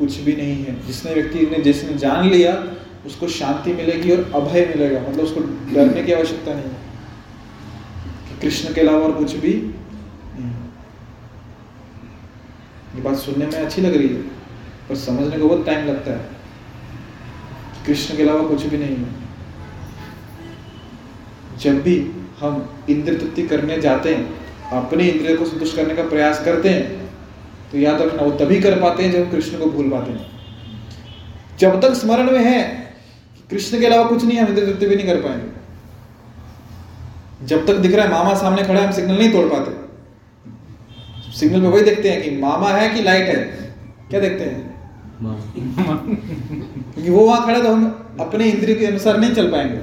कुछ 0.00 0.16
भी 0.16 0.32
नहीं 0.32 0.64
है। 0.64 0.86
जिसने 0.86 1.14
व्यक्ति 1.14 1.38
ने, 1.38 1.62
जिसने 1.62 1.98
जान 1.98 2.28
लिया, 2.28 2.76
उसको 3.06 3.28
शांति 3.28 3.72
मिलेगी 3.72 4.12
और 4.12 4.42
अभय 4.42 4.66
मिलेगा। 4.66 5.00
मतलब 5.00 5.20
उसको 5.20 5.40
डरने 5.74 6.02
की 6.02 6.12
आवश्यकता 6.12 6.54
नहीं 6.54 6.64
है। 6.64 6.90
कि 8.28 8.40
कृष्ण 8.42 8.74
के 8.74 8.80
अलावा 8.80 8.98
और 8.98 9.12
कुछ 9.12 9.32
भी 9.32 9.54
नहीं 10.34 10.50
ये 12.96 13.02
बात 13.02 13.16
सुनने 13.16 13.46
में 13.46 13.52
अच्छी 13.52 13.82
लग 13.82 13.96
रही 13.96 14.08
है, 14.08 14.22
पर 14.88 14.96
समझने 14.96 15.38
को 15.38 15.48
बहुत 15.48 15.66
टाइम 15.66 15.86
लगता 15.86 16.10
है 16.10 16.30
कृष्ण 17.86 18.16
के 18.16 18.22
अलावा 18.22 18.48
कुछ 18.48 18.62
भी 18.62 18.78
नहीं 18.78 18.96
है। 18.96 19.06
जब 21.58 21.82
भी 21.82 22.12
हम 22.40 22.72
इंद्र 22.90 23.14
तृप्ति 23.14 23.42
करने 23.42 23.80
जाते 23.80 24.14
हैं, 24.14 24.40
अपने 24.70 25.08
इंद्रिय 25.08 25.36
को 25.36 25.44
संतुष्ट 25.44 25.76
करने 25.76 25.94
का 25.94 26.02
प्रयास 26.02 26.44
करते 26.44 26.68
हैं 26.68 26.99
तो 27.72 27.78
याद 27.78 28.00
रखना 28.02 28.22
वो 28.22 28.30
तभी 28.38 28.60
कर 28.60 28.80
पाते 28.80 29.02
हैं 29.02 29.12
जब 29.12 29.30
कृष्ण 29.30 29.58
को 29.58 29.66
भूल 29.66 29.90
पाते 29.90 30.12
हैं। 30.12 30.26
जब 31.58 31.80
तक 31.80 31.94
स्मरण 31.94 32.30
में 32.32 32.44
है 32.44 32.60
कृष्ण 33.50 33.80
के 33.80 33.86
अलावा 33.86 34.04
कुछ 34.04 34.24
नहीं 34.24 34.36
है, 34.38 34.42
हम 34.42 34.48
इंद्र 34.48 34.64
तृप्ति 34.66 34.86
भी 34.86 34.96
नहीं 34.96 35.06
कर 35.06 35.20
पाएँगे। 35.20 35.48
जब 37.46 37.66
तक 37.66 37.76
दिख 37.76 37.94
रहा 37.94 38.04
है 38.04 38.10
मामा 38.12 38.34
सामने 38.34 38.62
खड़ा 38.62 38.80
है 38.80 38.86
हम 38.86 38.92
सिग्नल 38.92 39.18
नहीं 39.18 39.32
तोड़ 39.32 39.46
पाते। 39.46 39.70
सिग्नल 41.32 41.60
पे 41.60 41.66
वही 41.66 41.82
देखते 41.82 42.10
हैं 42.10 42.22
कि 42.22 42.30
मामा 42.36 42.68
है 42.70 42.88
कि 42.94 43.02
लाइट 43.02 43.28
है? 43.28 43.36
क्या 44.10 44.20
देखते 44.20 44.44
हैं? 44.44 44.68
क्योंकि 45.20 47.10
वो 47.10 47.24
वहाँ 47.26 47.46
खड़ा 47.46 47.60
तो 47.60 47.72
हम 47.72 48.16
अपने 48.20 48.44
इंद्रिय 48.44 48.74
के 48.74 48.86
अनुसार 48.86 49.18
नहीं 49.18 49.34
चल 49.34 49.50
पाएँगे। 49.50 49.76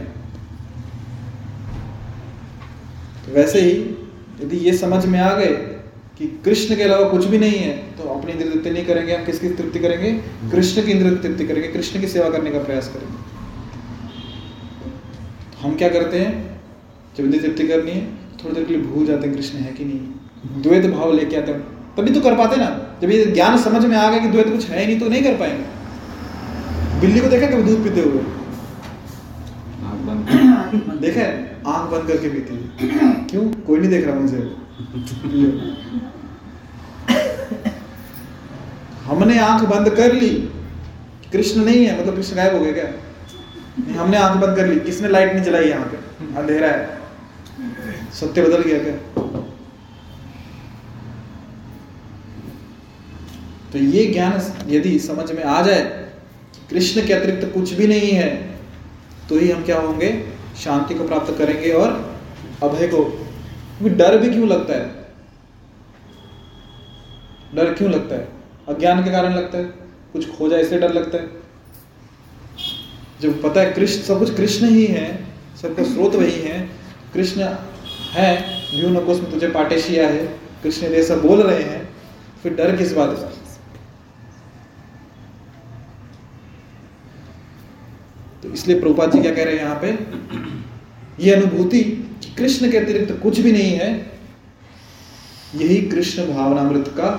तो 3.26 3.34
वैसे 3.34 3.62
ही 3.62 3.72
यदि 4.42 4.58
ये 4.60 4.78
समझ 4.78 5.06
में 5.06 5.20
आ 5.20 5.34
गए 5.34 5.54
कि 6.18 6.28
कृष्ण 6.46 6.76
के 6.76 6.84
अलावा 6.84 7.08
कुछ 7.10 7.26
भी 7.26 7.38
नहीं 7.38 7.58
है 7.58 7.72
तो 7.98 8.04
अपनी 8.10 8.32
इंद्र 8.32 8.46
तृप्ति 8.46 8.70
नहीं 8.70 8.86
करेंगे 8.86 9.16
हम 9.16 9.26
किसकी 9.26 9.50
तृप्ति 9.50 9.80
करेंगे? 9.80 10.12
कृष्ण 10.52 10.86
की 10.86 10.92
इंद्रिय 10.92 11.16
तृप्ति 11.16 11.46
करेंगे 11.48 11.68
कृष्ण 11.68 12.00
की 12.02 12.08
सेवा 12.08 12.30
करने 12.30 12.52
का 12.52 12.60
प्रयास 12.60 12.88
करेंगे। 12.88 13.18
तो 15.52 15.68
हम 15.68 15.76
क्या 15.76 15.90
करते 15.90 16.20
हैं? 16.20 16.62
जब 17.18 17.24
इंद्रिय 17.24 17.42
तृप्ति 17.42 17.68
करनी 17.68 17.92
है 17.92 18.06
थोड़ी 18.44 18.56
देर 18.56 18.64
के 18.64 18.74
लिए 18.74 18.84
भूल 18.84 19.06
जाते 19.06 19.28
हैं 19.28 19.36
कृष्ण 19.36 19.58
है 19.58 19.72
कि 19.74 19.86
नहीं 19.86 20.62
द्वैत 20.62 20.86
भाव 20.92 21.14
लेके 21.14 21.36
आते 21.36 21.52
हैं। 21.52 21.62
तभी 21.98 22.12
तो 22.12 22.22
कर 22.22 22.36
पाते 22.36 22.56
ना। 22.56 22.68
जब 23.02 23.10
ये 23.12 23.26
ज्ञान 23.26 23.58
समझ 23.58 23.86
में 23.86 23.98
आ 23.98 24.10
गया 24.12 24.20
कि 24.20 24.28
द्वैत 24.28 24.50
कुछ 24.50 24.70
है 24.70 24.86
नहीं 24.86 25.00
तो 25.00 25.10
नहीं 25.10 25.24
कर 25.24 25.38
पाएँगे। 25.38 27.00
बिल्ली 27.02 27.20
को 27.20 27.28
देखा 27.28 27.48
कभी 27.48 27.64
दूध 27.64 27.84
पीते 27.84 28.02
हुए? 28.02 28.22
देखा 31.00 31.20
है? 31.20 31.62
आँख 31.68 31.92
बंद 31.92 32.08
करके 32.08 32.30
पीती 32.30 32.54
है। 32.54 33.14
क्यों? 33.30 33.44
कोई 33.68 33.80
नहीं 33.80 33.90
देख 33.90 34.08
रहा 34.08 34.20
मुझे। 34.20 34.67
हमने 39.04 39.38
आँख 39.40 39.62
बंद 39.70 39.90
कर 39.90 40.14
ली। 40.14 40.30
कृष्ण 41.32 41.64
नहीं 41.66 41.86
है 41.86 42.00
मतलब 42.02 42.16
कृष्ण 42.16 42.36
गायब 42.36 42.56
हो 42.56 42.60
गए 42.62 42.74
क्या? 42.74 44.02
हमने 44.02 44.18
आँख 44.18 44.38
बंद 44.38 44.56
कर 44.58 44.68
ली। 44.68 44.80
किसने 44.80 45.10
लाइट 45.10 45.34
नहीं 45.34 45.44
जलाई 45.44 45.70
यहाँ 45.70 45.86
पे? 45.86 45.98
अंधेरा 46.36 46.68
है। 46.68 48.12
सत्य 48.14 48.42
बदल 48.42 48.62
गया 48.62 48.80
क्या? 48.80 48.96
तो 53.72 53.78
ये 53.80 54.06
ज्ञान 54.06 54.42
यदि 54.70 54.98
समझ 55.00 55.32
में 55.32 55.44
आ 55.44 55.62
जाए, 55.62 55.82
कृष्ण 56.70 57.06
के 57.08 57.14
अतिरिक्त 57.14 57.54
कुछ 57.54 57.74
भी 57.74 57.88
नहीं 57.88 58.12
है 58.12 58.30
तो 59.30 59.40
ही 59.40 59.52
हम 59.52 59.64
क्या 59.64 59.80
होंगे? 59.80 60.12
शांति 60.58 60.96
को 60.96 61.08
प्राप्त 61.08 61.36
करेंगे 61.38 61.72
और 61.72 61.90
अभय 62.64 62.88
को 62.88 63.04
क्योंकि 63.78 63.96
डर 63.96 64.18
भी 64.18 64.30
क्यों 64.30 64.48
लगता 64.50 64.74
है? 64.74 65.06
डर 67.56 67.74
क्यों 67.74 67.92
लगता 67.92 68.16
है? 68.16 68.28
अज्ञान 68.68 69.04
के 69.04 69.12
कारण 69.12 69.34
लगता 69.34 69.58
है? 69.58 69.64
कुछ 70.14 70.38
खो 70.38 70.50
जाए 70.50 70.62
इसलिए 70.62 70.80
डर 70.80 70.94
लगता 70.94 71.18
है? 71.18 71.30
जब 73.22 73.42
पता 73.44 73.62
है 73.62 73.74
कृष्ण, 73.74 74.02
सब 74.02 74.20
कुछ 74.20 74.36
कृष्ण 74.36 74.70
ही 74.70 74.86
है, 74.86 75.26
सबका 75.62 75.84
स्रोत 75.84 76.16
वही 76.16 76.42
है, 76.42 76.60
कृष्ण 77.14 77.42
है 78.12 78.36
व्यू 78.74 78.90
नकोश 78.90 79.20
में 79.20 79.32
तुझे 79.32 79.48
पाटेशिया 79.48 80.08
है, 80.08 80.26
कृष्ण 80.64 80.88
ये 80.88 81.04
सब 81.04 81.22
बोल 81.22 81.42
रहे 81.42 81.64
हैं, 81.64 81.90
फिर 82.44 82.54
डर 82.54 82.76
किस 82.78 82.94
बात 82.94 83.10
का? 83.10 83.32
तो 88.44 88.50
इसलिए 88.50 88.80
प्रभुपाद 88.80 89.12
जी 89.12 89.22
क्या 89.22 89.36
कह 89.36 89.44
रहे 89.44 89.54
हैं 89.54 89.64
यहाँ 89.64 89.80
पे? 89.82 89.98
ये 91.24 91.34
अनुभूति 91.34 91.82
कृष्ण 92.38 92.72
के 92.72 92.78
अतिरिक्त 92.78 93.12
कुछ 93.24 93.40
भी 93.40 93.52
नहीं 93.52 93.72
है, 93.72 93.90
यही 95.56 95.82
कृष्ण 95.82 96.26
भावनामृत 96.34 96.88
का 96.98 97.10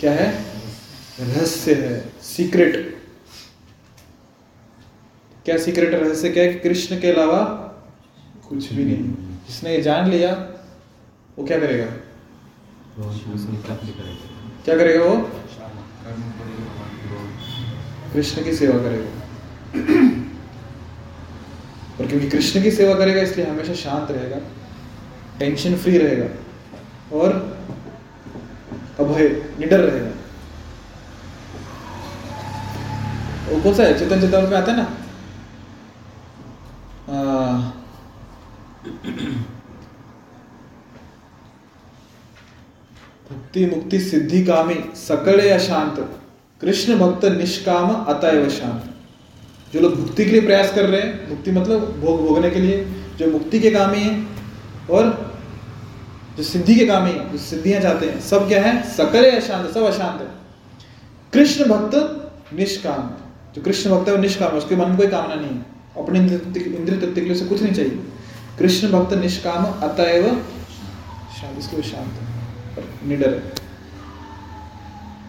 क्या 0.00 0.12
है? 0.12 0.26
रहस्य 1.20 1.74
है 1.74 1.98
सीक्रेट 2.22 2.92
क्या 5.44 5.56
सीक्रेट 5.58 5.94
रहस्य? 5.94 6.28
क्या 6.30 6.44
है? 6.44 6.52
कृष्ण 6.54 7.00
के 7.00 7.10
अलावा 7.10 7.40
कुछ 8.48 8.72
भी 8.72 8.84
नहीं। 8.84 9.04
जिसने 9.46 9.74
ये 9.74 9.82
जान 9.82 10.10
लिया, 10.10 10.32
वो 11.38 11.44
क्या 11.46 11.58
करेगा? 11.60 11.86
क्या 14.64 14.76
करेगा 14.76 15.04
वो? 15.04 15.16
कृष्ण 18.12 18.44
की 18.44 18.52
सेवा 18.56 18.78
करेगा। 18.78 20.22
क्योंकि 22.14 22.28
कृष्ण 22.30 22.62
की 22.62 22.70
सेवा 22.70 22.94
करेगा, 22.94 23.20
इसलिए 23.22 23.46
हमेशा 23.46 23.74
शांत 23.74 24.10
रहेगा 24.10 24.36
टेंशन 25.38 25.74
फ्री 25.76 25.96
रहेगा, 25.98 26.26
और 27.12 27.32
अभय 29.00 29.28
निडर 29.60 29.80
रहेगा। 29.80 30.10
वो 33.48 33.60
कौन 33.62 33.74
सा 33.74 33.82
है? 33.82 33.98
चेतन 33.98 34.20
चेतन 34.20 34.44
में 34.44 34.56
आता 34.56 34.72
है 34.72 34.76
ना? 34.76 34.84
भक्ति 43.30 43.66
मुक्ति 43.66 44.00
सिद्धि 44.00 44.44
कामी 44.44 44.82
सकले 44.98 45.50
अशांत। 45.50 45.98
कृष्ण 46.60 46.98
भक्त 46.98 47.24
निष्काम 47.32 47.94
अतएव 47.94 48.48
शांत। 48.52 48.93
जो 49.74 49.80
लोग 49.80 50.00
मुक्ति 50.00 50.24
के 50.24 50.30
लिए 50.30 50.40
प्रयास 50.40 50.74
कर 50.74 50.84
रहे 50.86 51.00
हैं, 51.00 51.30
मुक्ति 51.30 51.52
मतलब 51.52 52.00
भोग 52.00 52.28
भोगने 52.28 52.50
के 52.50 52.60
लिए, 52.60 52.84
जो 53.16 53.30
मुक्ति 53.30 53.60
के 53.60 53.70
कामी 53.70 53.98
है 53.98 54.26
और 54.90 55.34
जो 56.36 56.42
सिद्धि 56.42 56.74
के 56.74 56.86
कामी 56.86 57.10
है, 57.10 57.32
जो 57.32 57.38
सिद्धियाँ 57.38 57.80
चाहते 57.80 58.06
हैं, 58.06 58.20
सब 58.20 58.48
क्या 58.48 58.62
है? 58.62 58.90
सकले 58.90 59.30
अशांत, 59.30 59.74
सब 59.74 59.82
अशांत 59.82 60.20
है। 60.20 60.28
कृष्ण 61.32 61.64
भक्त 61.64 61.94
निष्काम। 62.54 63.24
जो 63.54 63.62
कृष्ण 63.62 63.90
भक्त 63.90 64.08
है, 64.08 64.14
वो 64.14 64.22
निष्काम 64.22 64.52
है, 64.52 64.58
उसके 64.58 64.76
मन 64.76 64.88
में 64.88 64.96
कोई 64.96 65.06
कामना 65.06 65.34
नहीं 65.34 65.50
है। 65.50 65.66
अपने 66.04 66.18
इंद्रिय 66.18 66.38
तृप्ति- 66.38 67.14
के 67.14 67.20
लिए 67.20 67.32
उसे 67.32 67.44
कुछ 67.44 67.62
नहीं 67.62 67.72
चाहिए। 67.72 67.98
कृष्ण 68.58 68.88
भक्त 68.88 69.14
निष्काम, 69.14 69.88
अतएव 69.88 70.26
शांत। 71.40 71.58
इसलिए 71.58 71.82
लिए 71.82 71.90
शांत 71.90 72.12
निडर 73.06 73.30
है। 73.30 73.40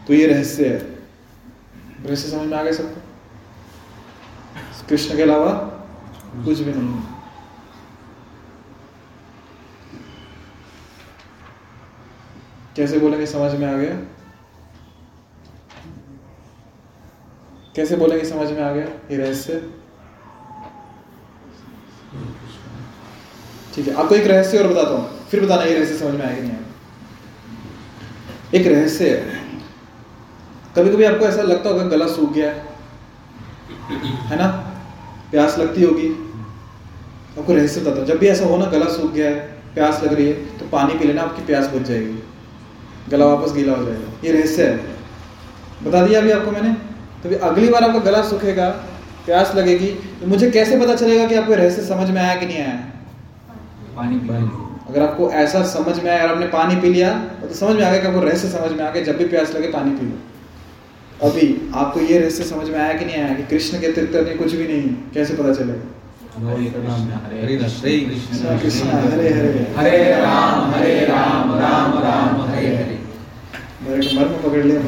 तो 0.08 0.14
ये 0.14 0.28
रहस्य 0.28 0.66
है। 0.66 0.78
रहस्य 2.06 2.32
समझ 2.32 2.42
में 2.42 2.58
आ 2.58 2.64
गया 2.64 2.74
सबको? 2.74 3.15
कृष्ण 4.90 5.16
के 5.16 5.22
अलावा 5.22 5.52
कुछ 6.46 6.60
भी 6.60 6.74
नहीं 6.74 7.02
कैसे 12.76 13.00
बोलेंगे 13.00 13.26
समझ 13.26 13.52
में 13.60 13.68
आ 13.68 13.74
गया? 13.78 13.96
कैसे 17.76 17.96
बोलेंगे 17.96 18.26
समझ 18.26 18.50
में 18.52 18.62
आ 18.64 18.72
गया? 18.72 18.86
ये 19.12 19.18
रहस्य। 19.18 19.60
ठीक 23.76 23.88
है, 23.88 23.94
आपको 23.94 24.16
एक 24.16 24.28
रहस्य 24.28 24.58
और 24.58 24.68
बताता 24.68 24.90
हूँ। 24.90 25.28
फिर 25.30 25.46
बताना, 25.46 25.64
ये 25.64 25.78
रहस्य 25.80 25.98
समझ 25.98 26.14
में 26.14 26.26
आएगा 26.26 26.42
नहीं 26.42 26.52
आया 26.52 26.64
एक 28.54 28.68
रहस्य 28.68 29.10
है। 29.10 29.44
कभी 30.76 30.90
कभी 30.92 31.04
आपको 31.04 31.26
ऐसा 31.26 31.42
लगता 31.42 31.70
होगा 31.70 31.84
गला 31.88 32.08
सूख 32.08 32.32
गया 32.34 32.52
है 34.30 34.38
ना? 34.38 34.65
प्यास 35.36 35.58
लगती 35.60 35.84
होगी। 35.84 36.08
आपको 37.38 37.54
रहस्य 37.54 37.82
बताता 37.82 38.00
हूँ 38.00 38.08
जब 38.08 38.18
भी 38.20 38.28
ऐसा 38.28 38.46
हो 38.46 38.58
ना 38.58 38.66
गला 38.72 38.86
सूख 38.92 39.12
गया 39.14 39.30
है 39.30 39.36
प्यास 39.76 40.04
लग 40.04 40.14
रही 40.14 40.26
है 40.28 40.34
तो 40.58 40.66
पानी 40.70 40.94
पी 41.00 41.08
लेना 41.08 41.22
आपकी 41.22 41.46
प्यास 41.46 41.66
बुझ 41.70 41.82
जाएगी। 41.84 42.20
गला 43.10 43.26
वापस 43.26 43.54
गीला 43.54 43.74
हो 43.74 43.86
जाएगा। 43.86 44.12
ये 44.26 44.32
रहस्य 44.34 44.64
है। 44.64 44.76
बता 45.84 46.06
दिया 46.06 46.20
अभी 46.20 46.32
आपको 46.32 46.52
मैंने? 46.52 46.70
तो 47.24 47.30
भी 47.30 47.36
अगली 47.48 47.70
बार 47.70 47.84
आपका 47.84 48.00
गला 48.02 48.22
सूखेगा 48.30 48.70
प्यास 49.26 49.54
लगेगी 49.56 49.88
तो 50.20 50.28
मुझे 50.28 50.50
कैसे 50.52 50.80
पता 50.80 50.96
चलेगा 50.96 51.28
कि 51.28 51.36
आपको 51.36 51.54
रहस्य 51.56 51.82
समझ 51.86 52.10
में 52.10 52.22
आया 52.22 52.36
कि 52.36 52.46
नहीं 52.46 52.60
आया? 52.60 52.78
पानी 53.96 54.20
पी 54.20 54.30
अगर 54.90 55.02
आपको 55.02 55.30
ऐसा 55.34 55.64
समझ 55.68 55.98
में 56.00 56.10
आया 56.12 56.24
और 56.24 56.30
आपने 56.30 56.48
पानी 56.50 56.76
पी 56.82 56.90
लिया 56.90 57.14
तो 57.42 57.54
समझ 57.56 57.76
में 57.76 57.84
आ 57.84 57.92
गया 57.92 58.02
कि 58.02 58.08
आपको 58.08 58.20
रहस्य 58.22 58.50
समझ 58.50 58.72
में 58.72 58.84
आ 58.86 58.90
गया 58.92 59.04
जब 59.04 59.18
भी 59.18 59.28
प्यास 59.28 59.54
लगे 59.56 59.68
पानी 59.70 59.92
पी 59.92 60.06
लो। 60.06 60.18
अभी 61.24 61.72
आपको 61.76 62.00
ये 62.00 62.20
रहस्य 62.20 62.44
समझ 62.44 62.70
में 62.70 62.80
आया 62.80 62.94
कि 62.94 63.06
नहीं 63.06 63.18
आया 63.18 63.36
कि 63.36 63.44
कृष्ण 63.44 63.80
के 63.80 63.88
अतिरिक्त 63.88 64.16
अन्य 64.16 64.34
कुछ 64.34 64.54
भी 64.54 64.68
नहीं? 64.68 64.90
कैसे 65.14 65.34
पता 65.34 65.54
चलेगा? 65.54 66.50
हरे 66.50 66.66
कृष्ण 66.66 67.12
हरे 67.26 67.44
हरे 67.44 67.58
कृष्ण। 67.58 68.10
कृष्ण, 68.10 68.60
कृष्ण 68.60 68.88
हरे 68.88 69.30
हरे। 69.30 69.74
हरे 69.78 70.22
राम 70.22 70.72
हरे 70.72 71.06
राम 71.06 71.60
राम 71.60 71.94
राम 72.04 72.42
हरे 72.42 72.68
हरे। 72.68 73.00
मर्म 74.18 74.50
पकड़ 74.50 74.64
लिया 74.64 74.82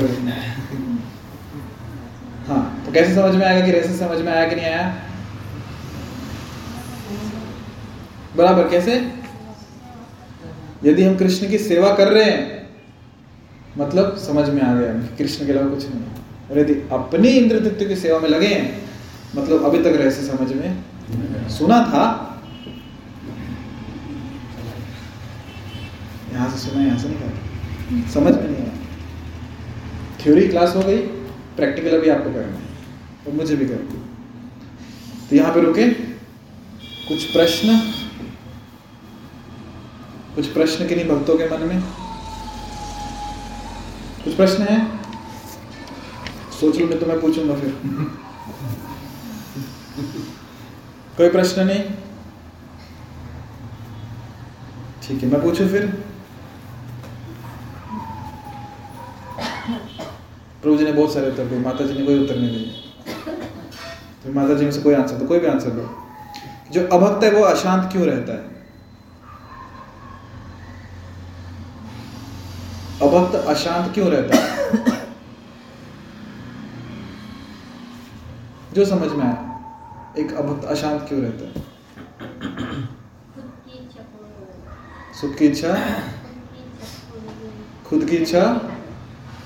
हाँ 2.47 2.83
तो 2.85 2.91
कैसे 2.91 3.15
समझ 3.15 3.35
में 3.35 3.45
आएगा 3.47 3.65
कि 3.65 3.71
रहस्य 3.71 3.97
समझ 3.97 4.19
में 4.19 4.33
आया 4.33 4.47
कि 4.47 4.55
नहीं 4.55 4.65
आया? 4.65 4.95
बराबर 8.35 8.67
कैसे? 8.69 9.11
यदि 10.85 11.03
हम 11.03 11.17
कृष्ण 11.17 11.49
की 11.49 11.57
सेवा 11.57 11.93
कर 11.93 12.07
रहे 12.07 12.23
हैं 12.23 12.56
मतलब 13.77 14.15
समझ 14.17 14.49
में 14.49 14.61
आ 14.61 14.73
गया 14.75 14.93
कि 14.93 15.15
कृष्ण 15.17 15.45
के 15.45 15.51
अलावा 15.51 15.69
कुछ 15.69 15.85
नहीं 15.85 15.99
है। 15.99 16.07
और 16.49 16.59
यदि 16.59 16.73
अपनी 16.93 17.29
इंद्रतत्व 17.29 17.87
की 17.87 17.95
सेवा 17.97 18.19
में 18.19 18.29
लगे 18.29 18.47
हैं 18.47 18.65
मतलब 19.35 19.65
अभी 19.65 19.79
तक 19.79 19.97
रहस्य 19.97 20.23
समझ 20.27 20.53
में 20.53 21.49
सुना 21.49 21.79
था, 21.83 22.05
यहाँ 26.33 26.49
से 26.51 26.57
सुना 26.59 26.83
यहाँ 26.85 26.97
से 26.99 27.07
नहीं 27.09 27.19
कहा 27.19 27.31
समझ 28.13 28.33
में 28.33 28.43
नहीं 28.43 28.55
आया। 28.57 28.71
थ्योरी 30.23 30.47
क्लास 30.47 30.75
हो 30.75 30.81
गई 30.81 30.97
प्रैक्टिकल 31.57 31.97
अभी 31.97 32.09
आपको 32.09 32.31
करना 32.31 32.57
है, 32.57 32.65
और 33.27 33.33
मुझे 33.33 33.55
भी 33.55 33.65
करना 33.65 34.05
तो 35.29 35.35
यहाँ 35.35 35.53
पे 35.53 35.61
रुके। 35.61 35.87
कुछ 35.89 37.23
प्रश्न 37.27 37.79
कुछ 40.35 40.45
प्रश्न 40.47 40.87
किन्हीं 40.87 41.07
भक्तों 41.07 41.37
के 41.37 41.45
मन 41.49 41.61
में? 41.67 41.81
कुछ 44.27 44.35
प्रश्न 44.35 44.63
है? 44.63 44.77
सोच 46.59 46.77
लो, 46.77 46.85
मैं 46.87 46.99
तुम्हें 46.99 47.19
पूछूँगा 47.21 47.55
फिर। 47.55 47.69
कोई 51.17 51.29
प्रश्न 51.29 51.65
नहीं? 51.67 51.83
ठीक 55.03 55.23
है, 55.23 55.29
मैं 55.29 55.41
पूछूँ 55.41 55.67
फिर? 55.67 55.85
प्रभु 60.61 60.75
जी 60.77 60.83
ने 60.83 60.91
बहुत 60.91 61.13
सारे 61.13 61.29
उत्तर 61.31 61.45
दिए 61.45 61.59
माता 61.59 61.85
जी 61.85 61.93
ने 61.99 62.05
कोई 62.05 62.23
उत्तर 62.23 62.35
नहीं 62.35 62.49
दिए। 62.49 62.67
तो 64.23 64.33
माता 64.33 64.53
जी 64.53 64.65
में 64.65 64.71
से 64.71 64.81
कोई 64.81 64.93
आंसर 64.93 65.15
दो, 65.15 65.25
कोई 65.25 65.39
भी 65.39 65.47
आंसर 65.47 65.69
दो। 65.69 65.89
जो 66.71 66.87
अभक्त 66.87 67.23
है, 67.23 67.31
वो 67.31 67.43
अशांत 67.45 67.91
क्यों 67.91 68.05
रहता 68.05 68.33
है? 68.33 68.56
अभक्त 73.03 73.35
अशांत 73.53 73.93
क्यों 73.93 74.09
रहता 74.11 74.37
है? 74.37 74.95
जो 78.75 78.85
समझ 78.85 79.09
में 79.11 79.23
आया 79.25 80.13
एक 80.21 80.33
अभक्त 80.43 80.65
अशांत 80.75 81.05
क्यों 81.09 81.21
रहता 81.21 81.45
है? 81.45 81.65
खुद 85.19 85.35
की 85.35 85.45
इच्छा 85.45 85.73
पूरी 85.73 85.85
खुद 87.89 87.99
नहीं 87.99 88.09
की 88.09 88.17
इच्छा 88.23 88.43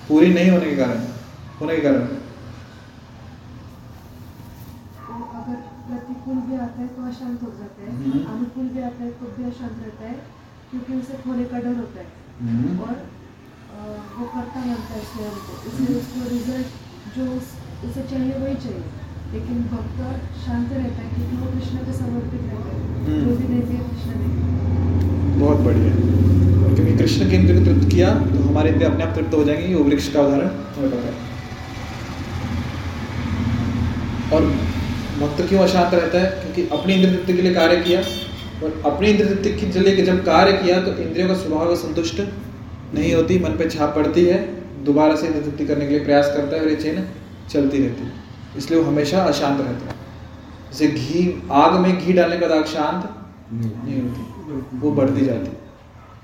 पूरी 0.08 0.34
नहीं 0.34 0.50
होने 0.52 0.66
के 0.66 0.76
कारण 0.76 1.06
होने 1.62 1.76
के 1.76 1.82
कारण। 1.82 2.06
प्रतिकूल 5.92 6.36
भी 6.48 6.56
आता 6.64 6.82
है 6.82 6.88
तो 6.88 7.06
अशांत 7.10 7.42
हो 7.44 7.50
जाता 7.60 7.82
है 7.84 7.90
हम्म। 7.96 8.20
अनुकूल 8.34 8.68
भी 8.76 8.82
आता 8.90 9.04
है 9.04 9.10
तो 9.22 9.26
भी 9.38 9.44
अशांत 9.50 9.78
रहता 9.84 10.06
है 10.08 10.14
क्योंकि 10.72 10.94
उसे 11.00 11.18
खोने 11.24 11.46
का 11.54 11.60
डर 11.60 11.76
होता 11.78 12.00
है। 12.00 12.06
हम्म, 12.42 12.80
और 12.84 12.94
वो 13.82 14.26
करता 14.34 14.62
मानता 14.66 14.94
है 14.94 15.04
स्वयं 15.12 15.38
को 15.46 15.54
इसलिए 15.70 15.98
उसको 16.00 16.30
रिज़ल्ट 16.32 17.16
जो 17.16 17.24
उस- 17.38 17.86
उसे 17.90 18.02
चाहिए 18.12 18.36
वही 18.42 18.56
चाहिए 18.66 18.84
लेकिन 19.34 19.62
भक्त 19.72 20.00
शांत 20.46 20.74
रहता 20.74 21.04
है 21.04 21.10
क्योंकि 21.14 21.38
वो 21.38 21.52
कृष्ण 21.54 21.78
को 21.86 21.94
समर्पित 22.00 22.42
रहता 22.52 22.70
है। 22.72 22.80
जो 23.22 23.36
भी 23.38 23.48
देते 23.54 23.74
हैं 23.74 23.86
कृष्ण 23.90 24.10
देते 24.20 25.40
बहुत 25.40 25.60
बढ़िया 25.60 25.94
क्योंकि 26.76 26.98
कृष्ण 26.98 27.30
के 27.30 27.36
इंद्र 27.36 27.54
को 27.54 27.64
तृप्त 27.66 27.88
किया 27.92 28.10
तो 28.26 28.44
हमारे 28.50 28.72
इंद्र 28.72 28.86
अपने 28.86 29.04
आप 29.04 29.16
तृप्त 29.16 29.34
हो 29.34 29.44
जाएँगे 29.44 29.74
वो 29.76 29.84
वृक्ष 29.84 30.08
का 30.14 30.22
उदाहरण 30.22 30.50
और 34.36 34.46
भक्त 35.22 35.42
क्यों 35.50 35.64
अशांत 35.64 35.94
रहता 35.94 36.20
है 36.20 36.28
क्योंकि 36.42 36.68
अपनी 36.78 36.94
इंद्र 36.94 37.10
तृप्ति 37.16 37.34
के 37.34 37.42
लिए 37.42 37.54
कार्य 37.54 37.76
किया, 37.88 38.00
और 38.64 38.82
अपनी 38.92 39.08
इंद्र 39.10 39.26
तृप्ति 39.26 39.50
के 39.72 39.80
लिए 39.80 40.06
जब 40.06 40.24
कार्य 40.26 40.54
किया 40.54 40.82
तो 40.82 40.94
इंद्रियों 41.04 41.28
का 41.28 41.36
स्वभाव 41.36 41.76
संतुष्ट 41.76 42.22
नहीं 42.94 43.14
होती, 43.14 43.40
मन 43.40 43.58
पे 43.58 43.70
छाप 43.70 43.96
पड़ती 43.96 44.26
है, 44.26 44.40
दोबारा 44.84 45.16
से 45.16 45.28
तृप्ति 45.32 45.66
करने 45.66 45.86
के 45.86 45.92
लिए 45.92 46.04
प्रयास 46.06 46.28
करता 46.28 46.56
है 46.56 46.62
और 46.62 46.70
ये 46.70 46.76
चेन 46.78 47.08
चलती 47.52 47.78
रहती 47.78 48.04
है। 48.04 48.12
इसलिए 48.58 48.80
वो 48.80 48.86
हमेशा 48.86 49.24
अशांत 49.24 49.60
रहता 49.60 49.86
है। 49.86 50.00
जैसे 50.72 50.88
घी, 50.88 51.44
आग 51.54 51.80
में 51.80 51.98
घी 51.98 52.14
डालने 52.14 52.38
के 52.38 52.48
बाद 52.48 52.58
आग 52.58 52.66
शांत 52.68 53.10
नहीं 53.54 54.02
होती, 54.02 54.78
वो 54.78 54.92
बढ़ती 54.92 55.26
जाती 55.26 55.58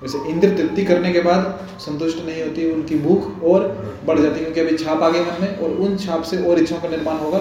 वैसे 0.01 0.17
इंद्र 0.29 0.49
तृप्ति 0.57 0.83
करने 0.85 1.11
के 1.11 1.21
बाद 1.21 1.67
संतुष्ट 1.81 2.17
नहीं 2.25 2.41
होती, 2.43 2.69
उनकी 2.71 2.95
भूख 2.97 3.43
और 3.43 3.63
बढ़ 4.05 4.19
जाती 4.19 4.39
है, 4.39 4.43
क्योंकि 4.43 4.59
अभी 4.61 4.77
छाप 4.77 5.01
आ 5.03 5.09
गई 5.09 5.21
मन 5.21 5.41
में 5.41 5.57
और 5.57 5.69
उन 5.79 5.95
छाप 5.97 6.23
से 6.23 6.37
और 6.39 6.59
इच्छाओं 6.59 6.81
का 6.81 6.89
निर्माण 6.89 7.17
होगा। 7.17 7.39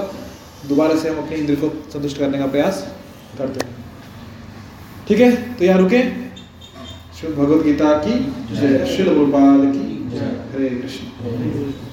दोबारा 0.68 0.96
से 0.96 1.08
हम 1.08 1.18
अपने 1.18 1.36
इंद्र 1.36 1.54
को 1.54 1.68
संतुष्ट 1.92 2.18
करने 2.18 2.38
का 2.38 2.46
प्रयास 2.46 2.80
करते 3.38 3.66
हैं। 3.66 3.74
ठीक 5.08 5.20
है 5.20 5.30
तो 5.56 5.64
यहाँ 5.64 5.78
रुके। 5.78 6.00
श्री 7.18 7.28
भगवद 7.32 7.62
गीता 7.64 7.92
की 7.98 8.14
जय 8.54 8.84
श्री 8.86 9.14
गोपाल 9.14 9.60
की। 9.66 9.84
जय 10.10 10.26
हरे 10.52 10.68
कृष्ण। 10.70 11.85